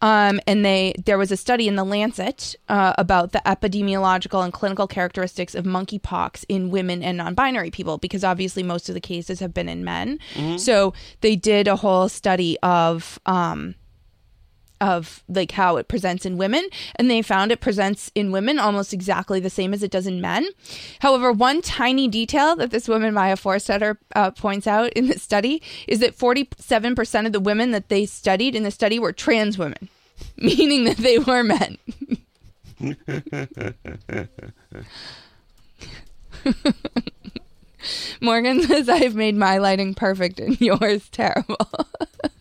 Um, 0.00 0.38
and 0.46 0.64
they 0.64 0.94
there 1.04 1.18
was 1.18 1.32
a 1.32 1.36
study 1.36 1.66
in 1.66 1.74
the 1.74 1.82
Lancet 1.82 2.54
uh, 2.68 2.92
about 2.96 3.32
the 3.32 3.42
epidemiological 3.44 4.44
and 4.44 4.52
clinical 4.52 4.86
characteristics 4.86 5.56
of 5.56 5.64
monkeypox 5.64 6.44
in 6.48 6.70
women 6.70 7.02
and 7.02 7.18
non-binary 7.18 7.72
people 7.72 7.98
because 7.98 8.22
obviously 8.22 8.62
most 8.62 8.88
of 8.88 8.94
the 8.94 9.00
cases 9.00 9.40
have 9.40 9.52
been 9.52 9.68
in 9.68 9.84
men. 9.84 10.20
So 10.56 10.94
they 11.20 11.34
did 11.34 11.66
a 11.66 11.74
whole 11.74 12.08
study 12.08 12.56
of 12.62 13.18
um, 13.26 13.74
of 14.80 15.22
like 15.28 15.52
how 15.52 15.76
it 15.76 15.88
presents 15.88 16.24
in 16.24 16.36
women 16.36 16.68
and 16.96 17.10
they 17.10 17.22
found 17.22 17.52
it 17.52 17.60
presents 17.60 18.10
in 18.14 18.32
women 18.32 18.58
almost 18.58 18.92
exactly 18.92 19.40
the 19.40 19.50
same 19.50 19.74
as 19.74 19.82
it 19.82 19.90
does 19.90 20.06
in 20.06 20.20
men. 20.20 20.48
However 21.00 21.32
one 21.32 21.62
tiny 21.62 22.08
detail 22.08 22.56
that 22.56 22.70
this 22.70 22.88
woman 22.88 23.14
maya 23.14 23.36
Forstater 23.36 23.96
uh, 24.14 24.30
points 24.30 24.66
out 24.66 24.92
in 24.92 25.08
the 25.08 25.18
study 25.18 25.62
is 25.86 26.00
that 26.00 26.16
47% 26.16 27.26
of 27.26 27.32
the 27.32 27.40
women 27.40 27.70
that 27.72 27.88
they 27.88 28.06
studied 28.06 28.54
in 28.54 28.62
the 28.62 28.70
study 28.70 28.98
were 28.98 29.12
trans 29.12 29.58
women 29.58 29.88
meaning 30.36 30.84
that 30.84 30.96
they 30.98 31.18
were 31.18 31.42
men. 31.44 31.78
Morgan 38.20 38.62
says 38.62 38.88
i've 38.88 39.14
made 39.14 39.36
my 39.36 39.58
lighting 39.58 39.94
perfect 39.94 40.40
and 40.40 40.60
yours 40.60 41.08
terrible 41.10 41.56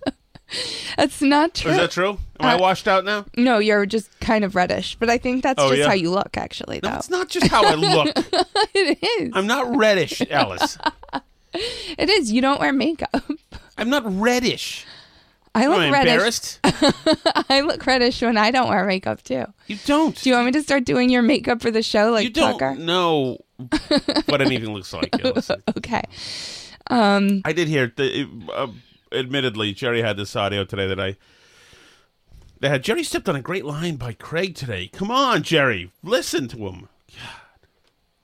that's 0.97 1.21
not 1.21 1.53
true 1.53 1.71
Is 1.71 1.77
that 1.77 1.91
true? 1.91 2.17
Am 2.39 2.45
I 2.49 2.53
Uh, 2.55 2.60
washed 2.60 2.88
out 2.88 3.03
now? 3.05 3.25
no, 3.36 3.57
you're 3.60 3.86
just 3.86 4.17
kind 4.19 4.43
of 4.45 4.55
reddish, 4.55 4.95
but 4.95 5.10
I 5.10 5.17
think 5.17 5.43
that's 5.43 5.62
Oh, 5.62 5.69
just 5.69 5.81
yeah? 5.81 5.88
how 5.88 5.93
you 5.93 6.10
look, 6.12 6.38
actually. 6.38 6.79
Though 6.79 6.89
No, 6.91 6.95
it's 6.97 7.10
not 7.10 7.29
just 7.29 7.47
how 7.47 7.65
I 7.65 7.73
look. 7.75 8.13
it 8.73 8.99
is. 9.21 9.31
I'm 9.33 9.47
not 9.47 9.75
reddish, 9.75 10.21
Alice. 10.29 10.77
It 11.97 12.10
is. 12.10 12.31
You 12.31 12.41
don't 12.41 12.60
wear 12.60 12.71
makeup. 12.71 13.23
I'm 13.77 13.89
not 13.89 14.03
reddish. 14.05 14.86
I 15.55 15.63
Am 15.63 15.71
look 15.71 15.79
I 15.79 15.89
reddish. 15.89 16.12
embarrassed? 16.13 16.60
I 17.49 17.62
look 17.62 17.83
reddish 17.88 18.21
when 18.21 18.38
I 18.38 18.51
don't 18.51 18.69
wear 18.69 18.86
makeup 18.86 19.23
too. 19.23 19.45
You 19.65 19.77
don't. 19.86 20.15
Do 20.21 20.29
you 20.29 20.36
want 20.36 20.45
me 20.47 20.51
to 20.51 20.62
start 20.62 20.83
doing 20.86 21.10
your 21.10 21.23
makeup 21.23 21.62
for 21.63 21.71
the 21.71 21.81
show, 21.81 22.12
like 22.12 22.25
you 22.25 22.29
don't 22.29 22.60
Tucker? 22.60 22.75
know 22.75 23.38
what 24.27 24.41
anything 24.41 24.71
looks 24.71 24.93
like. 24.93 25.10
Alice. 25.23 25.49
Okay. 25.77 26.03
Um. 26.91 27.41
I 27.43 27.53
did 27.53 27.67
hear. 27.69 27.91
The, 27.95 28.27
uh, 28.53 28.67
admittedly, 29.12 29.74
Jerry 29.74 30.02
had 30.02 30.17
this 30.17 30.36
audio 30.36 30.63
today 30.63 30.88
that 30.88 31.00
I. 31.00 31.17
They 32.60 32.70
had 32.70 32.84
Jerry 32.84 33.04
stepped 33.04 33.30
on 33.30 33.36
a 33.36 33.41
great 33.41 33.65
line 33.65 33.98
by 33.98 34.13
Craig 34.13 34.56
today. 34.56 34.88
Come 34.88 35.12
on, 35.12 35.43
Jerry, 35.43 35.91
listen 36.04 36.48
to 36.50 36.67
him. 36.67 36.89
God. 37.15 37.70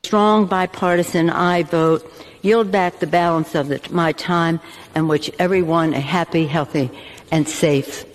strong 0.04 0.46
bipartisan 0.48 1.30
I 1.30 1.64
vote 1.64 2.12
yield 2.42 2.72
back 2.72 3.00
the 3.00 3.08
balance 3.08 3.56
of 3.56 3.68
the, 3.68 3.80
my 3.92 4.12
time 4.12 4.60
and 4.96 5.08
wish 5.08 5.30
everyone 5.40 5.94
a 5.94 6.00
happy, 6.00 6.46
healthy, 6.46 6.90
and 7.32 7.48
safe 7.48 8.06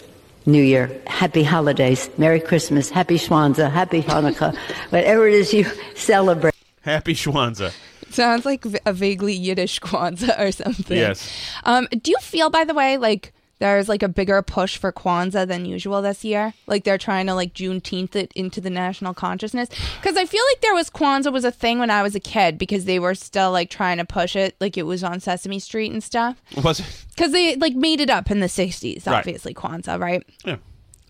New 0.47 0.63
Year. 0.63 0.91
Happy 1.07 1.43
holidays. 1.43 2.09
Merry 2.17 2.41
Christmas. 2.41 2.89
Happy 2.89 3.17
Schwanza. 3.17 3.71
Happy 3.71 4.03
Hanukkah. 4.03 4.57
Whatever 4.91 5.29
it 5.29 5.35
is 5.35 5.53
you 5.53 5.65
celebrate. 5.95 6.55
Happy 6.81 7.15
Schwanza. 7.15 7.73
Sounds 8.11 8.45
like 8.45 8.65
a 8.87 8.93
vaguely 8.93 9.35
Yiddish 9.35 9.81
Kwanzaa 9.87 10.39
or 10.39 10.53
something. 10.53 10.97
Yes. 10.97 11.31
Um. 11.65 11.89
Do 11.91 12.11
you 12.11 12.19
feel, 12.21 12.51
by 12.51 12.65
the 12.65 12.75
way, 12.75 12.97
like 12.97 13.33
there's 13.61 13.89
like 13.89 14.05
a 14.05 14.09
bigger 14.09 14.41
push 14.41 14.77
for 14.77 14.93
Kwanzaa 14.93 15.47
than 15.49 15.65
usual 15.65 16.01
this 16.01 16.25
year. 16.25 16.55
Like 16.69 16.85
they're 16.85 16.97
trying 16.97 17.27
to 17.27 17.35
like 17.35 17.55
Juneteenth 17.55 18.15
it 18.15 18.33
into 18.37 18.61
the 18.61 18.71
national 18.71 19.15
consciousness. 19.15 19.69
Because 20.01 20.17
I 20.17 20.27
feel 20.27 20.43
like 20.53 20.61
there 20.61 20.75
was 20.75 20.89
Kwanzaa 20.91 21.33
was 21.33 21.45
a 21.45 21.51
thing 21.51 21.81
when 21.81 21.91
I 21.91 22.03
was 22.05 22.15
a 22.15 22.21
kid 22.21 22.57
because 22.57 22.85
they 22.85 23.01
were 23.01 23.17
still 23.17 23.51
like 23.51 23.69
trying 23.69 23.99
to 23.99 24.05
push 24.05 24.37
it, 24.37 24.55
like 24.61 24.79
it 24.79 24.85
was 24.85 25.03
on 25.03 25.19
Sesame 25.19 25.59
Street 25.59 25.91
and 25.91 26.03
stuff. 26.05 26.41
Was 26.63 26.79
it? 26.79 27.05
Because 27.17 27.33
they 27.33 27.57
like 27.57 27.75
made 27.75 28.01
it 28.01 28.11
up 28.11 28.31
in 28.31 28.39
the 28.39 28.47
'60s, 28.47 29.07
Right. 29.07 29.17
obviously 29.19 29.55
Kwanzaa, 29.55 29.99
right? 30.01 30.23
Yeah. 30.45 30.57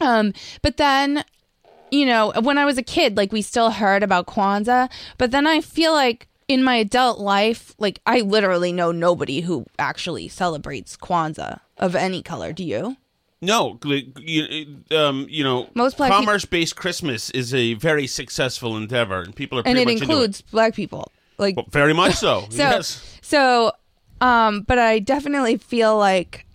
Um, 0.00 0.32
but 0.62 0.78
then, 0.78 1.24
you 1.90 2.06
know, 2.06 2.32
when 2.40 2.56
I 2.56 2.64
was 2.64 2.78
a 2.78 2.82
kid, 2.82 3.16
like 3.18 3.30
we 3.30 3.42
still 3.42 3.70
heard 3.72 4.02
about 4.02 4.26
Kwanzaa, 4.26 4.88
but 5.18 5.32
then 5.32 5.46
I 5.46 5.60
feel 5.60 5.92
like 5.92 6.28
in 6.48 6.64
my 6.64 6.76
adult 6.76 7.20
life, 7.20 7.74
like 7.78 8.00
I 8.06 8.20
literally 8.20 8.72
know 8.72 8.90
nobody 8.90 9.42
who 9.42 9.66
actually 9.78 10.28
celebrates 10.28 10.96
Kwanzaa 10.96 11.60
of 11.76 11.94
any 11.94 12.22
color. 12.22 12.52
Do 12.52 12.64
you? 12.64 12.96
No, 13.40 13.78
you, 13.84 14.82
um, 14.90 15.26
you 15.30 15.44
know, 15.44 15.68
Most 15.74 15.96
black 15.96 16.10
commerce-based 16.10 16.74
Christmas 16.74 17.30
is 17.30 17.54
a 17.54 17.74
very 17.74 18.08
successful 18.08 18.76
endeavor, 18.76 19.20
and 19.20 19.36
people 19.36 19.60
are 19.60 19.62
And 19.64 19.78
it 19.78 19.88
includes 19.88 20.40
black 20.42 20.74
people. 20.74 21.12
Like 21.38 21.54
Well, 21.54 21.66
very 21.70 21.92
much 21.92 22.14
so. 22.14 22.46
so 22.50 22.56
yes. 22.56 23.18
so 23.22 23.72
um 24.20 24.62
but 24.62 24.80
I 24.80 24.98
definitely 24.98 25.56
feel 25.56 25.96
like 25.96 26.46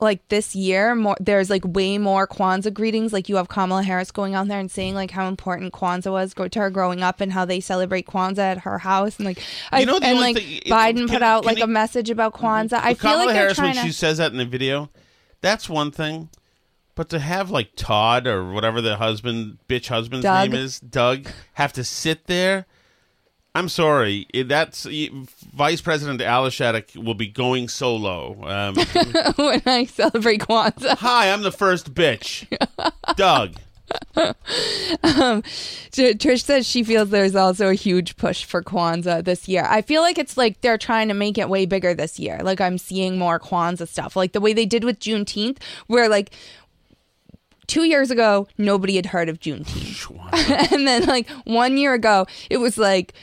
like 0.00 0.26
this 0.28 0.54
year 0.54 0.94
more 0.94 1.16
there's 1.20 1.48
like 1.48 1.62
way 1.64 1.98
more 1.98 2.26
Kwanzaa 2.26 2.74
greetings 2.74 3.12
like 3.12 3.28
you 3.28 3.36
have 3.36 3.48
Kamala 3.48 3.82
Harris 3.82 4.10
going 4.10 4.34
out 4.34 4.48
there 4.48 4.58
and 4.58 4.70
saying 4.70 4.94
like 4.94 5.10
how 5.10 5.28
important 5.28 5.72
Kwanzaa 5.72 6.10
was 6.10 6.34
go 6.34 6.48
to 6.48 6.58
her 6.58 6.70
growing 6.70 7.02
up 7.02 7.20
and 7.20 7.32
how 7.32 7.44
they 7.44 7.60
celebrate 7.60 8.06
Kwanzaa 8.06 8.38
at 8.38 8.58
her 8.58 8.78
house 8.78 9.16
and 9.18 9.26
like 9.26 9.38
I, 9.70 9.80
You 9.80 9.86
know 9.86 9.98
and 10.02 10.20
like 10.20 10.36
thing- 10.36 10.60
Biden 10.66 10.96
can- 10.96 11.08
put 11.08 11.22
out 11.22 11.44
can 11.44 11.54
like 11.54 11.62
a 11.62 11.66
message 11.66 12.10
about 12.10 12.34
mm-hmm. 12.34 12.44
Kwanzaa 12.46 12.80
I 12.82 12.94
feel 12.94 13.12
Kamala 13.12 13.26
like 13.26 13.36
Harris 13.36 13.58
when 13.58 13.74
to 13.74 13.80
she 13.80 13.92
says 13.92 14.18
that 14.18 14.32
in 14.32 14.38
the 14.38 14.44
video, 14.44 14.90
that's 15.40 15.68
one 15.68 15.90
thing. 15.90 16.28
But 16.96 17.08
to 17.08 17.18
have 17.18 17.50
like 17.50 17.70
Todd 17.74 18.26
or 18.26 18.52
whatever 18.52 18.80
the 18.80 18.96
husband, 18.96 19.58
bitch 19.68 19.88
husband's 19.88 20.22
Doug. 20.22 20.50
name 20.50 20.60
is, 20.60 20.78
Doug, 20.78 21.26
have 21.54 21.72
to 21.72 21.82
sit 21.82 22.26
there. 22.26 22.66
I'm 23.56 23.68
sorry. 23.68 24.26
That's 24.34 24.84
Vice 25.54 25.80
President 25.80 26.20
Alice 26.20 26.54
Shattuck 26.54 26.86
will 26.96 27.14
be 27.14 27.28
going 27.28 27.68
solo. 27.68 28.32
Um, 28.42 28.74
when 29.36 29.62
I 29.64 29.84
celebrate 29.84 30.40
Kwanzaa 30.40 30.98
Hi, 30.98 31.30
I'm 31.32 31.42
the 31.42 31.52
first 31.52 31.94
bitch, 31.94 32.46
Doug. 33.16 33.54
um, 34.16 34.32
Trish 35.92 36.42
says 36.42 36.66
she 36.66 36.82
feels 36.82 37.10
there's 37.10 37.36
also 37.36 37.68
a 37.68 37.74
huge 37.74 38.16
push 38.16 38.44
for 38.44 38.60
Kwanzaa 38.60 39.22
this 39.24 39.46
year. 39.46 39.64
I 39.68 39.82
feel 39.82 40.02
like 40.02 40.18
it's 40.18 40.36
like 40.36 40.60
they're 40.60 40.78
trying 40.78 41.06
to 41.08 41.14
make 41.14 41.38
it 41.38 41.48
way 41.48 41.64
bigger 41.64 41.94
this 41.94 42.18
year. 42.18 42.40
Like 42.42 42.60
I'm 42.60 42.76
seeing 42.78 43.18
more 43.18 43.38
Kwanzaa 43.38 43.86
stuff, 43.86 44.16
like 44.16 44.32
the 44.32 44.40
way 44.40 44.52
they 44.52 44.66
did 44.66 44.82
with 44.82 44.98
Juneteenth, 44.98 45.58
where 45.86 46.08
like 46.08 46.34
two 47.68 47.84
years 47.84 48.10
ago 48.10 48.48
nobody 48.58 48.96
had 48.96 49.06
heard 49.06 49.28
of 49.28 49.38
Juneteenth, 49.38 50.72
and 50.72 50.88
then 50.88 51.06
like 51.06 51.28
one 51.44 51.76
year 51.76 51.94
ago 51.94 52.26
it 52.50 52.56
was 52.56 52.76
like. 52.76 53.14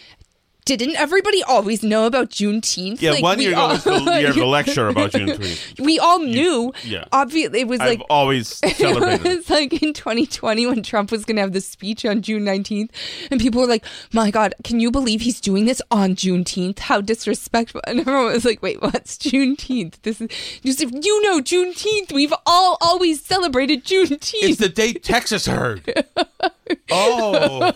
Didn't 0.63 0.95
everybody 0.95 1.41
always 1.43 1.81
know 1.81 2.05
about 2.05 2.29
Juneteenth? 2.29 3.01
Yeah, 3.01 3.11
Like, 3.13 3.23
one 3.23 3.41
year 3.41 3.51
ago 3.51 3.59
all- 3.61 3.69
was 3.69 3.83
the 3.83 3.93
year 4.19 4.29
of 4.29 4.35
the 4.35 4.45
lecture 4.57 4.87
about 4.89 5.11
Juneteenth. 5.11 5.79
we 5.83 5.97
all 5.97 6.19
knew. 6.19 6.71
yeah. 6.83 7.05
Obviously, 7.11 7.61
it 7.61 7.67
was 7.67 7.79
I've 7.79 7.89
like 7.89 8.01
always 8.11 8.47
celebrated. 8.75 9.25
it. 9.25 9.31
it's 9.39 9.49
like 9.49 9.73
in 9.81 9.91
2020 9.93 10.67
when 10.67 10.83
Trump 10.83 11.11
was 11.11 11.25
going 11.25 11.37
to 11.37 11.41
have 11.41 11.53
the 11.53 11.61
speech 11.61 12.05
on 12.05 12.21
June 12.21 12.43
19th, 12.43 12.89
and 13.31 13.41
people 13.41 13.59
were 13.61 13.67
like, 13.67 13.83
"My 14.13 14.29
God, 14.29 14.53
can 14.63 14.79
you 14.79 14.91
believe 14.91 15.21
he's 15.21 15.41
doing 15.41 15.65
this 15.65 15.81
on 15.89 16.15
Juneteenth? 16.15 16.77
How 16.79 17.01
disrespectful!" 17.01 17.81
And 17.87 17.99
everyone 17.99 18.25
was 18.31 18.45
like, 18.45 18.61
"Wait, 18.61 18.81
what's 18.83 19.17
Juneteenth? 19.17 19.95
This 20.03 20.21
is 20.21 20.29
you 20.61 20.73
said 20.73 21.03
you 21.03 21.21
know 21.23 21.39
Juneteenth. 21.41 22.11
We've 22.13 22.33
all 22.45 22.77
always 22.81 23.25
celebrated 23.25 23.83
Juneteenth." 23.83 24.43
It's 24.43 24.59
the 24.59 24.69
date 24.69 25.03
Texas 25.03 25.47
heard. 25.47 26.05
Oh. 26.91 27.71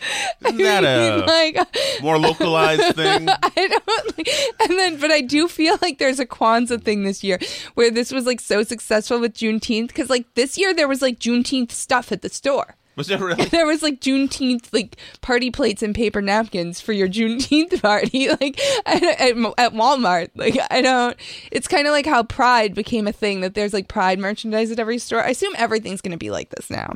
Isn't 0.46 0.58
that 0.58 0.84
a 0.84 1.24
like, 1.26 1.58
more 2.02 2.18
localized 2.18 2.96
thing? 2.96 3.28
I 3.42 3.50
don't 3.54 4.18
like, 4.18 4.28
and 4.60 4.78
then, 4.78 5.00
but 5.00 5.10
I 5.10 5.20
do 5.20 5.48
feel 5.48 5.76
like 5.82 5.98
there's 5.98 6.20
a 6.20 6.26
Kwanzaa 6.26 6.82
thing 6.82 7.04
this 7.04 7.24
year 7.24 7.38
where 7.74 7.90
this 7.90 8.12
was 8.12 8.26
like 8.26 8.40
so 8.40 8.62
successful 8.62 9.20
with 9.20 9.34
Juneteenth 9.34 9.88
because 9.88 10.10
like 10.10 10.34
this 10.34 10.58
year 10.58 10.74
there 10.74 10.88
was 10.88 11.02
like 11.02 11.18
Juneteenth 11.18 11.72
stuff 11.72 12.12
at 12.12 12.22
the 12.22 12.28
store. 12.28 12.76
Was 12.98 13.10
it 13.10 13.20
really? 13.20 13.44
there 13.46 13.64
was 13.64 13.80
like 13.80 14.00
Juneteenth 14.00 14.72
like 14.72 14.96
party 15.20 15.52
plates 15.52 15.84
and 15.84 15.94
paper 15.94 16.20
napkins 16.20 16.80
for 16.80 16.92
your 16.92 17.08
Juneteenth 17.08 17.80
party, 17.80 18.28
like 18.28 18.60
at, 18.84 19.02
at, 19.02 19.36
at 19.36 19.72
Walmart. 19.72 20.30
Like 20.34 20.58
I 20.70 20.82
don't. 20.82 21.16
It's 21.52 21.68
kind 21.68 21.86
of 21.86 21.92
like 21.92 22.06
how 22.06 22.24
Pride 22.24 22.74
became 22.74 23.06
a 23.06 23.12
thing 23.12 23.40
that 23.42 23.54
there's 23.54 23.72
like 23.72 23.86
Pride 23.86 24.18
merchandise 24.18 24.72
at 24.72 24.80
every 24.80 24.98
store. 24.98 25.22
I 25.22 25.28
assume 25.28 25.54
everything's 25.56 26.00
going 26.00 26.12
to 26.12 26.18
be 26.18 26.30
like 26.30 26.50
this 26.50 26.70
now. 26.70 26.94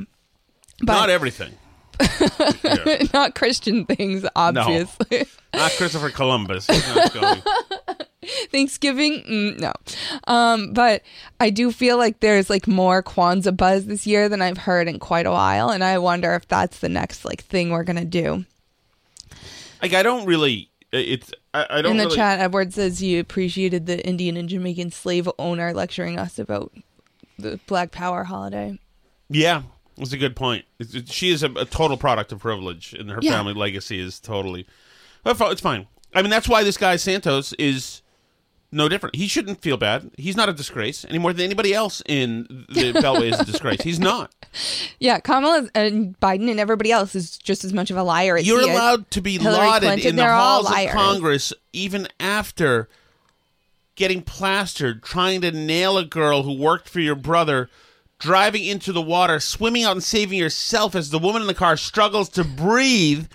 But 0.79 0.93
Not 0.93 1.09
everything. 1.09 1.53
not 3.13 3.35
Christian 3.35 3.85
things, 3.85 4.25
obviously. 4.35 5.25
Not 5.53 5.71
Christopher 5.73 6.09
Columbus. 6.09 6.65
He's 6.65 6.95
not 6.95 7.13
going. 7.21 7.41
Thanksgiving, 8.51 9.21
mm, 9.23 9.59
no. 9.59 9.71
Um, 10.25 10.73
but 10.73 11.03
I 11.39 11.51
do 11.51 11.71
feel 11.71 11.97
like 11.97 12.21
there's 12.21 12.49
like 12.49 12.67
more 12.67 13.03
Kwanzaa 13.03 13.55
buzz 13.55 13.85
this 13.85 14.07
year 14.07 14.29
than 14.29 14.41
I've 14.41 14.57
heard 14.57 14.87
in 14.87 14.97
quite 14.97 15.27
a 15.27 15.31
while, 15.31 15.69
and 15.69 15.83
I 15.83 15.99
wonder 15.99 16.33
if 16.33 16.47
that's 16.47 16.79
the 16.79 16.89
next 16.89 17.23
like 17.23 17.43
thing 17.43 17.69
we're 17.69 17.83
gonna 17.83 18.03
do. 18.03 18.45
Like 19.81 19.93
I 19.93 20.01
don't 20.01 20.25
really. 20.25 20.71
It's 20.91 21.31
I, 21.53 21.67
I 21.69 21.81
don't 21.83 21.91
in 21.91 21.97
the 21.97 22.05
really. 22.05 22.15
chat, 22.15 22.39
Edward 22.39 22.73
says 22.73 23.03
you 23.03 23.19
appreciated 23.19 23.85
the 23.85 24.03
Indian 24.03 24.37
and 24.37 24.49
Jamaican 24.49 24.89
slave 24.89 25.29
owner 25.37 25.71
lecturing 25.71 26.17
us 26.17 26.39
about 26.39 26.71
the 27.37 27.59
Black 27.67 27.91
Power 27.91 28.23
holiday. 28.23 28.79
Yeah, 29.29 29.63
that's 29.97 30.13
a 30.13 30.17
good 30.17 30.35
point. 30.35 30.65
It- 30.79 31.09
she 31.11 31.29
is 31.29 31.43
a, 31.43 31.51
a 31.51 31.65
total 31.65 31.97
product 31.97 32.31
of 32.31 32.39
privilege, 32.39 32.93
and 32.93 33.09
her 33.11 33.19
Yeah. 33.21 33.31
family 33.31 33.53
legacy 33.53 33.99
is 33.99 34.19
totally. 34.19 34.65
It's 35.25 35.61
fine. 35.61 35.87
I 36.13 36.21
mean, 36.21 36.29
that's 36.29 36.49
why 36.49 36.63
this 36.63 36.77
guy 36.77 36.95
Santos 36.97 37.53
is 37.53 38.01
no 38.71 38.89
different. 38.89 39.15
He 39.15 39.27
shouldn't 39.27 39.61
feel 39.61 39.77
bad. 39.77 40.11
He's 40.17 40.35
not 40.35 40.49
a 40.49 40.53
disgrace 40.53 41.05
any 41.07 41.17
more 41.19 41.31
than 41.31 41.45
anybody 41.45 41.73
else 41.73 42.01
in 42.07 42.65
the 42.69 42.91
Beltway 42.93 43.31
is 43.31 43.39
a 43.39 43.45
disgrace. 43.45 43.81
He's 43.81 43.99
not. 43.99 44.33
Yeah, 44.99 45.19
Kamala 45.19 45.69
and 45.75 46.19
Biden 46.19 46.49
and 46.49 46.59
everybody 46.59 46.91
else 46.91 47.15
is 47.15 47.37
just 47.37 47.63
as 47.63 47.71
much 47.71 47.89
of 47.91 47.97
a 47.97 48.03
liar 48.03 48.35
as 48.37 48.45
You're 48.47 48.61
he 48.61 48.69
is. 48.69 48.75
allowed 48.75 49.09
to 49.11 49.21
be 49.21 49.37
Hillary 49.37 49.57
lauded 49.65 49.87
Clinton, 49.89 50.09
in 50.09 50.15
the 50.15 50.27
halls 50.27 50.69
of. 50.69 50.89
Congress 50.89 51.53
even 51.71 52.07
after 52.19 52.89
getting 53.95 54.21
plastered, 54.23 55.03
trying 55.03 55.41
to 55.41 55.51
nail 55.51 55.97
a 55.97 56.05
girl 56.05 56.43
who 56.43 56.53
worked 56.57 56.89
for 56.89 56.99
your 56.99 57.15
brother, 57.15 57.69
driving 58.23 58.63
into 58.63 58.93
the 58.93 59.01
water, 59.01 59.37
swimming 59.37 59.83
out 59.83 59.91
and 59.91 60.01
saving 60.01 60.39
yourself 60.39 60.95
as 60.95 61.09
the 61.09 61.19
woman 61.19 61.41
in 61.41 61.47
the 61.47 61.53
car 61.53 61.75
struggles 61.75 62.29
to 62.29 62.43
breathe. 62.45 63.27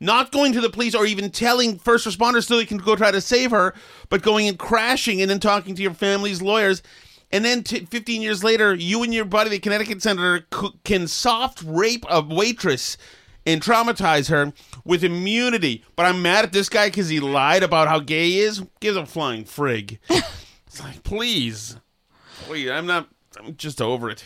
Not 0.00 0.32
going 0.32 0.54
to 0.54 0.62
the 0.62 0.70
police 0.70 0.94
or 0.94 1.04
even 1.04 1.30
telling 1.30 1.78
first 1.78 2.06
responders 2.06 2.46
so 2.46 2.56
they 2.56 2.64
can 2.64 2.78
go 2.78 2.96
try 2.96 3.10
to 3.10 3.20
save 3.20 3.50
her, 3.50 3.74
but 4.08 4.22
going 4.22 4.48
and 4.48 4.58
crashing 4.58 5.20
and 5.20 5.30
then 5.30 5.40
talking 5.40 5.74
to 5.74 5.82
your 5.82 5.92
family's 5.92 6.40
lawyers. 6.40 6.82
And 7.30 7.44
then 7.44 7.62
t- 7.62 7.84
15 7.84 8.22
years 8.22 8.42
later, 8.42 8.74
you 8.74 9.02
and 9.02 9.12
your 9.12 9.26
buddy, 9.26 9.50
the 9.50 9.58
Connecticut 9.58 10.00
senator, 10.00 10.46
c- 10.54 10.70
can 10.84 11.06
soft 11.06 11.62
rape 11.62 12.06
a 12.08 12.22
waitress 12.22 12.96
and 13.44 13.60
traumatize 13.60 14.30
her 14.30 14.54
with 14.86 15.04
immunity. 15.04 15.84
But 15.96 16.06
I'm 16.06 16.22
mad 16.22 16.46
at 16.46 16.52
this 16.52 16.70
guy 16.70 16.88
because 16.88 17.10
he 17.10 17.20
lied 17.20 17.62
about 17.62 17.88
how 17.88 18.00
gay 18.00 18.30
he 18.30 18.40
is. 18.40 18.62
Gives 18.80 18.96
a 18.96 19.04
flying 19.04 19.44
frig. 19.44 19.98
it's 20.08 20.82
like, 20.82 21.02
please. 21.02 21.76
Wait, 22.48 22.70
I'm 22.70 22.86
not, 22.86 23.06
I'm 23.38 23.56
just 23.56 23.80
over 23.80 24.10
it. 24.10 24.24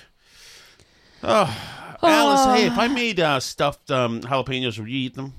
Oh, 1.23 1.57
Alice, 2.03 2.59
hey, 2.61 2.67
if 2.67 2.79
I 2.79 2.89
made 2.89 3.21
uh, 3.21 3.41
stuffed 3.41 3.91
um, 3.91 4.21
jalapenos, 4.21 4.79
would 4.79 4.89
you 4.89 4.99
eat 5.07 5.15
them? 5.15 5.33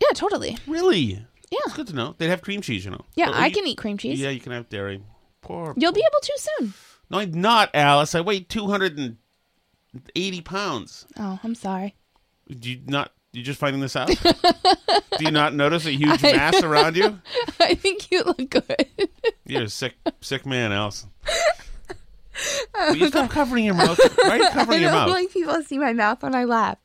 Yeah, 0.00 0.08
totally. 0.14 0.56
Really? 0.66 1.24
Yeah. 1.50 1.58
It's 1.66 1.74
good 1.74 1.88
to 1.88 1.94
know. 1.94 2.14
They'd 2.18 2.28
have 2.28 2.42
cream 2.42 2.60
cheese, 2.60 2.84
you 2.84 2.90
know. 2.92 3.04
Yeah, 3.16 3.26
But 3.26 3.34
I 3.36 3.46
you- 3.46 3.54
can 3.54 3.66
eat 3.66 3.78
cream 3.78 3.98
cheese. 3.98 4.20
Yeah, 4.20 4.30
you 4.30 4.40
can 4.40 4.52
have 4.52 4.68
dairy. 4.68 5.02
Poor. 5.40 5.74
You'll 5.76 5.92
be 5.92 6.04
able 6.06 6.20
to 6.20 6.32
soon. 6.58 6.74
No, 7.10 7.18
I'm 7.18 7.32
not, 7.32 7.70
Alice. 7.74 8.14
I 8.14 8.20
weigh 8.20 8.40
280 8.40 10.40
pounds. 10.42 11.06
Oh, 11.18 11.40
I'm 11.42 11.54
sorry. 11.54 11.94
Do 12.48 12.70
you 12.70 12.80
not? 12.86 13.12
You 13.32 13.42
just 13.42 13.58
finding 13.60 13.80
this 13.80 13.96
out? 13.96 14.08
Do 14.08 15.24
you 15.24 15.30
not 15.30 15.54
notice 15.54 15.86
a 15.86 15.92
huge 15.92 16.22
mass 16.22 16.62
around 16.62 16.96
you? 16.96 17.18
I 17.60 17.74
think 17.74 18.10
you 18.10 18.22
look 18.24 18.50
good. 18.50 18.86
You're 19.46 19.64
a 19.64 19.68
sick, 19.68 19.94
sick 20.20 20.44
man, 20.46 20.72
Alice. 20.72 21.06
Will 22.74 22.96
you 22.96 23.08
stop 23.08 23.30
covering 23.30 23.64
your 23.64 23.74
mouth? 23.74 23.98
Why 24.22 24.30
are 24.30 24.36
you 24.38 24.48
covering 24.52 24.78
I 24.78 24.80
your 24.82 24.90
don't 24.90 25.00
mouth? 25.00 25.10
like 25.10 25.30
people 25.32 25.54
to 25.54 25.62
see 25.64 25.78
my 25.78 25.92
mouth 25.92 26.22
when 26.22 26.34
I 26.34 26.44
laugh. 26.44 26.78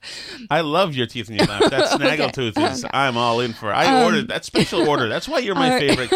I 0.49 0.61
love 0.61 0.93
your 0.95 1.05
teeth 1.05 1.29
in 1.29 1.35
your 1.35 1.45
laugh. 1.45 1.69
That 1.69 1.89
snaggletooth 1.99 2.57
is 2.71 2.85
I'm 2.91 3.17
all 3.17 3.39
in 3.39 3.53
for. 3.53 3.71
I 3.73 3.85
Um, 3.85 4.03
ordered 4.03 4.27
that 4.29 4.45
special 4.45 4.87
order. 4.89 5.07
That's 5.07 5.27
why 5.27 5.39
you're 5.39 5.55
my 5.55 5.77
favorite. 5.79 6.11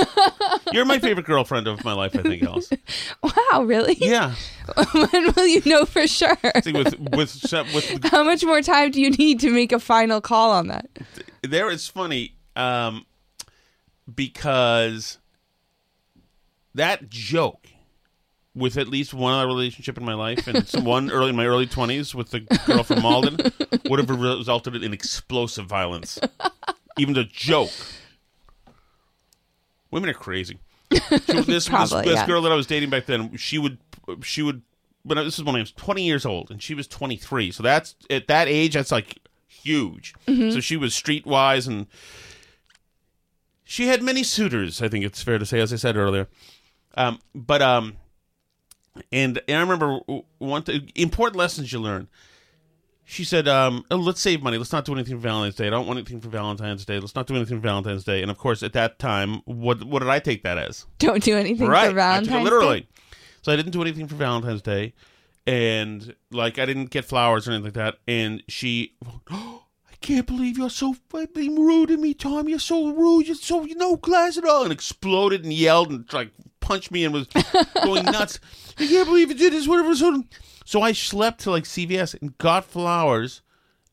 You're 0.71 0.85
my 0.85 0.99
favorite 0.99 1.25
girlfriend 1.25 1.67
of 1.67 1.83
my 1.85 1.93
life. 1.93 2.15
I 2.15 2.23
think, 2.23 2.43
Alice. 2.43 2.69
Wow, 3.21 3.63
really? 3.63 3.95
Yeah. 3.99 4.33
when 4.93 5.33
will 5.35 5.47
you 5.47 5.61
know 5.65 5.85
for 5.85 6.07
sure? 6.07 6.38
See, 6.63 6.73
with 6.73 6.97
with 6.99 7.53
with 7.73 8.03
How 8.05 8.23
much 8.23 8.43
more 8.43 8.61
time 8.61 8.91
do 8.91 8.99
you 9.01 9.11
need 9.11 9.39
to 9.41 9.51
make 9.51 9.71
a 9.71 9.79
final 9.79 10.19
call 10.21 10.51
on 10.51 10.67
that? 10.67 10.88
There 11.43 11.69
is 11.69 11.88
funny 11.88 12.35
um, 12.55 13.05
because 14.13 15.19
that 16.73 17.09
joke 17.09 17.66
with 18.58 18.78
at 18.78 18.88
least 18.88 19.14
one 19.14 19.34
other 19.34 19.47
relationship 19.47 19.97
in 19.97 20.03
my 20.03 20.14
life 20.14 20.47
and 20.47 20.68
some 20.68 20.84
one 20.84 21.12
early 21.12 21.30
in 21.30 21.36
my 21.36 21.45
early 21.45 21.68
twenties 21.68 22.16
with 22.16 22.32
the 22.32 22.41
girl 22.66 22.84
from 22.84 23.01
Malden 23.01 23.38
would 23.86 23.99
have 23.99 24.10
resulted 24.10 24.84
in 24.84 24.93
explosive 24.93 25.66
violence. 25.66 26.20
Even 26.97 27.14
the 27.14 27.24
joke. 27.26 27.72
Women 29.91 30.10
are 30.10 30.14
crazy. 30.14 30.60
She, 30.91 30.99
this, 31.10 31.45
this, 31.45 31.70
Probably, 31.70 32.05
this 32.05 32.16
yeah. 32.16 32.28
girl 32.28 32.41
that 32.41 32.51
I 32.51 32.55
was 32.55 32.68
dating 32.68 32.89
back 32.89 33.05
then, 33.05 33.36
she 33.38 33.58
would 33.58 33.78
she 34.24 34.41
would 34.41 34.62
when 35.03 35.18
I, 35.18 35.24
this 35.24 35.38
is 35.38 35.43
when 35.43 35.55
I 35.55 35.60
was 35.60 35.72
20 35.72 36.03
years 36.03 36.26
old 36.26 36.51
and 36.51 36.62
she 36.62 36.74
was 36.74 36.88
23. 36.88 37.51
So 37.51 37.64
that's 37.64 37.95
at 38.10 38.28
that 38.28 38.47
age 38.47 38.74
that's 38.74 38.91
like 38.91 39.20
huge. 39.47 40.14
Mm-hmm. 40.28 40.51
So 40.51 40.60
she 40.60 40.78
was 40.78 40.93
streetwise 40.93 41.68
and 41.68 41.88
she 43.64 43.88
had 43.88 44.01
many 44.01 44.24
suitors, 44.24 44.82
I 44.82 44.88
think 44.88 45.05
it's 45.05 45.22
fair 45.22 45.38
to 45.38 45.45
say 45.45 45.60
as 45.60 45.72
I 45.72 45.78
said 45.78 45.95
earlier. 45.95 46.28
Um 46.95 47.20
but 47.34 47.62
um 47.62 47.97
and, 49.12 49.41
and 49.48 49.58
I 49.58 49.62
remember 49.62 50.00
one 50.38 50.64
th- 50.64 50.91
important 50.95 51.38
lessons 51.38 51.72
you 51.72 51.80
learn. 51.80 52.08
She 53.10 53.24
said, 53.24 53.48
um, 53.48 53.86
oh, 53.89 53.95
let's 53.95 54.20
save 54.20 54.43
money. 54.43 54.58
Let's 54.58 54.74
not 54.74 54.84
do 54.84 54.93
anything 54.93 55.16
for 55.16 55.22
Valentine's 55.22 55.56
Day. 55.56 55.68
I 55.68 55.70
don't 55.70 55.88
want 55.88 55.98
anything 55.98 56.20
for 56.20 56.28
Valentine's 56.28 56.84
Day. 56.84 57.00
Let's 57.00 57.16
not 57.16 57.26
do 57.26 57.36
anything 57.36 57.58
for 57.58 57.62
Valentine's 57.62 58.04
Day. 58.04 58.22
And 58.22 58.30
of 58.30 58.38
course, 58.38 58.64
at 58.64 58.74
that 58.74 59.00
time, 59.00 59.41
what 59.45 59.84
what 59.86 60.00
did 60.00 60.10
I 60.10 60.20
take 60.20 60.43
that 60.43 60.58
as? 60.58 60.86
Don't 61.00 61.24
do 61.24 61.38
anything 61.38 61.68
right. 61.68 61.88
for 61.88 61.95
Valentine's 61.95 62.28
I 62.28 62.32
took 62.32 62.36
it 62.36 62.38
Day. 62.38 62.43
literally. 62.43 62.88
So 63.43 63.54
I 63.54 63.56
didn't 63.56 63.72
do 63.72 63.82
anything 63.82 64.10
for 64.10 64.16
Valentine's 64.16 64.62
Day, 64.62 64.93
and 65.45 66.14
like 66.32 66.60
I 66.60 66.66
didn't 66.66 66.88
get 66.88 67.06
flowers 67.06 67.48
or 67.48 67.52
anything 67.52 67.66
like 67.66 67.74
that. 67.76 67.95
And 68.10 68.43
she, 68.50 68.95
oh, 69.32 69.57
can't 70.02 70.26
believe 70.28 70.58
you're 70.58 70.70
so 70.70 70.95
being 71.34 71.60
rude 71.60 71.89
to 71.89 71.98
me, 71.98 72.14
Tom. 72.14 72.48
You're 72.48 72.60
so 72.60 72.89
rude. 72.89 73.28
You're 73.28 73.36
so 73.36 73.64
you 73.66 73.76
no 73.76 73.98
class 73.98 74.38
at 74.38 74.45
all, 74.45 74.64
and 74.64 74.72
exploded 74.72 75.43
and 75.43 75.54
yelled 75.54 75.89
and 75.91 76.12
like 76.14 76.32
punched 76.60 76.91
me 76.91 77.04
and 77.06 77.14
was 77.14 77.28
going 77.84 78.06
nuts. 78.06 78.39
I 78.78 78.86
can't 78.88 79.08
believe 79.08 79.30
you 79.30 79.36
did 79.36 79.54
this. 79.54 79.68
Whatever. 79.68 79.95
So, 79.95 80.24
so 80.66 80.82
I 80.82 80.91
slept 80.91 81.41
to 81.41 81.52
like 81.52 81.64
CVS 81.64 82.20
and 82.22 82.38
got 82.38 82.66
flowers. 82.66 83.41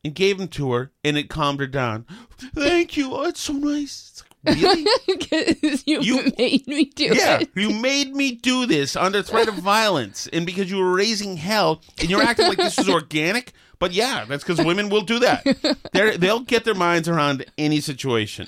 And 0.03 0.13
gave 0.13 0.37
them 0.37 0.49
to 0.49 0.71
her, 0.73 0.91
and 1.03 1.17
it 1.17 1.31
calmed 1.31 1.59
her 1.59 1.65
down. 1.65 2.05
Thank 2.53 2.95
you. 2.95 3.15
Oh, 3.15 3.23
it's 3.23 3.39
so 3.39 3.53
nice. 3.53 4.23
It's 4.45 4.61
like, 4.61 5.31
really? 5.31 5.81
You, 5.87 6.01
You- 6.01 6.31
made 6.37 6.67
me 6.67 6.85
do 6.85 7.05
Yeah, 7.05 7.39
it. 7.39 7.49
you 7.55 7.71
made 7.71 8.15
me 8.15 8.33
do 8.33 8.67
this 8.67 8.95
under 8.95 9.23
threat 9.23 9.47
of 9.47 9.55
violence, 9.55 10.27
and 10.31 10.45
because 10.45 10.69
you 10.69 10.77
were 10.77 10.93
raising 10.93 11.37
hell, 11.37 11.81
and 11.99 12.07
you're 12.07 12.21
acting 12.21 12.47
like 12.49 12.59
this 12.59 12.77
is 12.77 12.87
organic. 13.01 13.51
But 13.79 13.91
yeah, 13.93 14.25
that's 14.25 14.43
because 14.43 14.63
women 14.65 14.89
will 14.89 15.01
do 15.01 15.19
that. 15.19 15.43
They're, 15.93 16.17
they'll 16.17 16.39
get 16.41 16.63
their 16.65 16.73
minds 16.75 17.07
around 17.09 17.45
any 17.57 17.79
situation. 17.81 18.47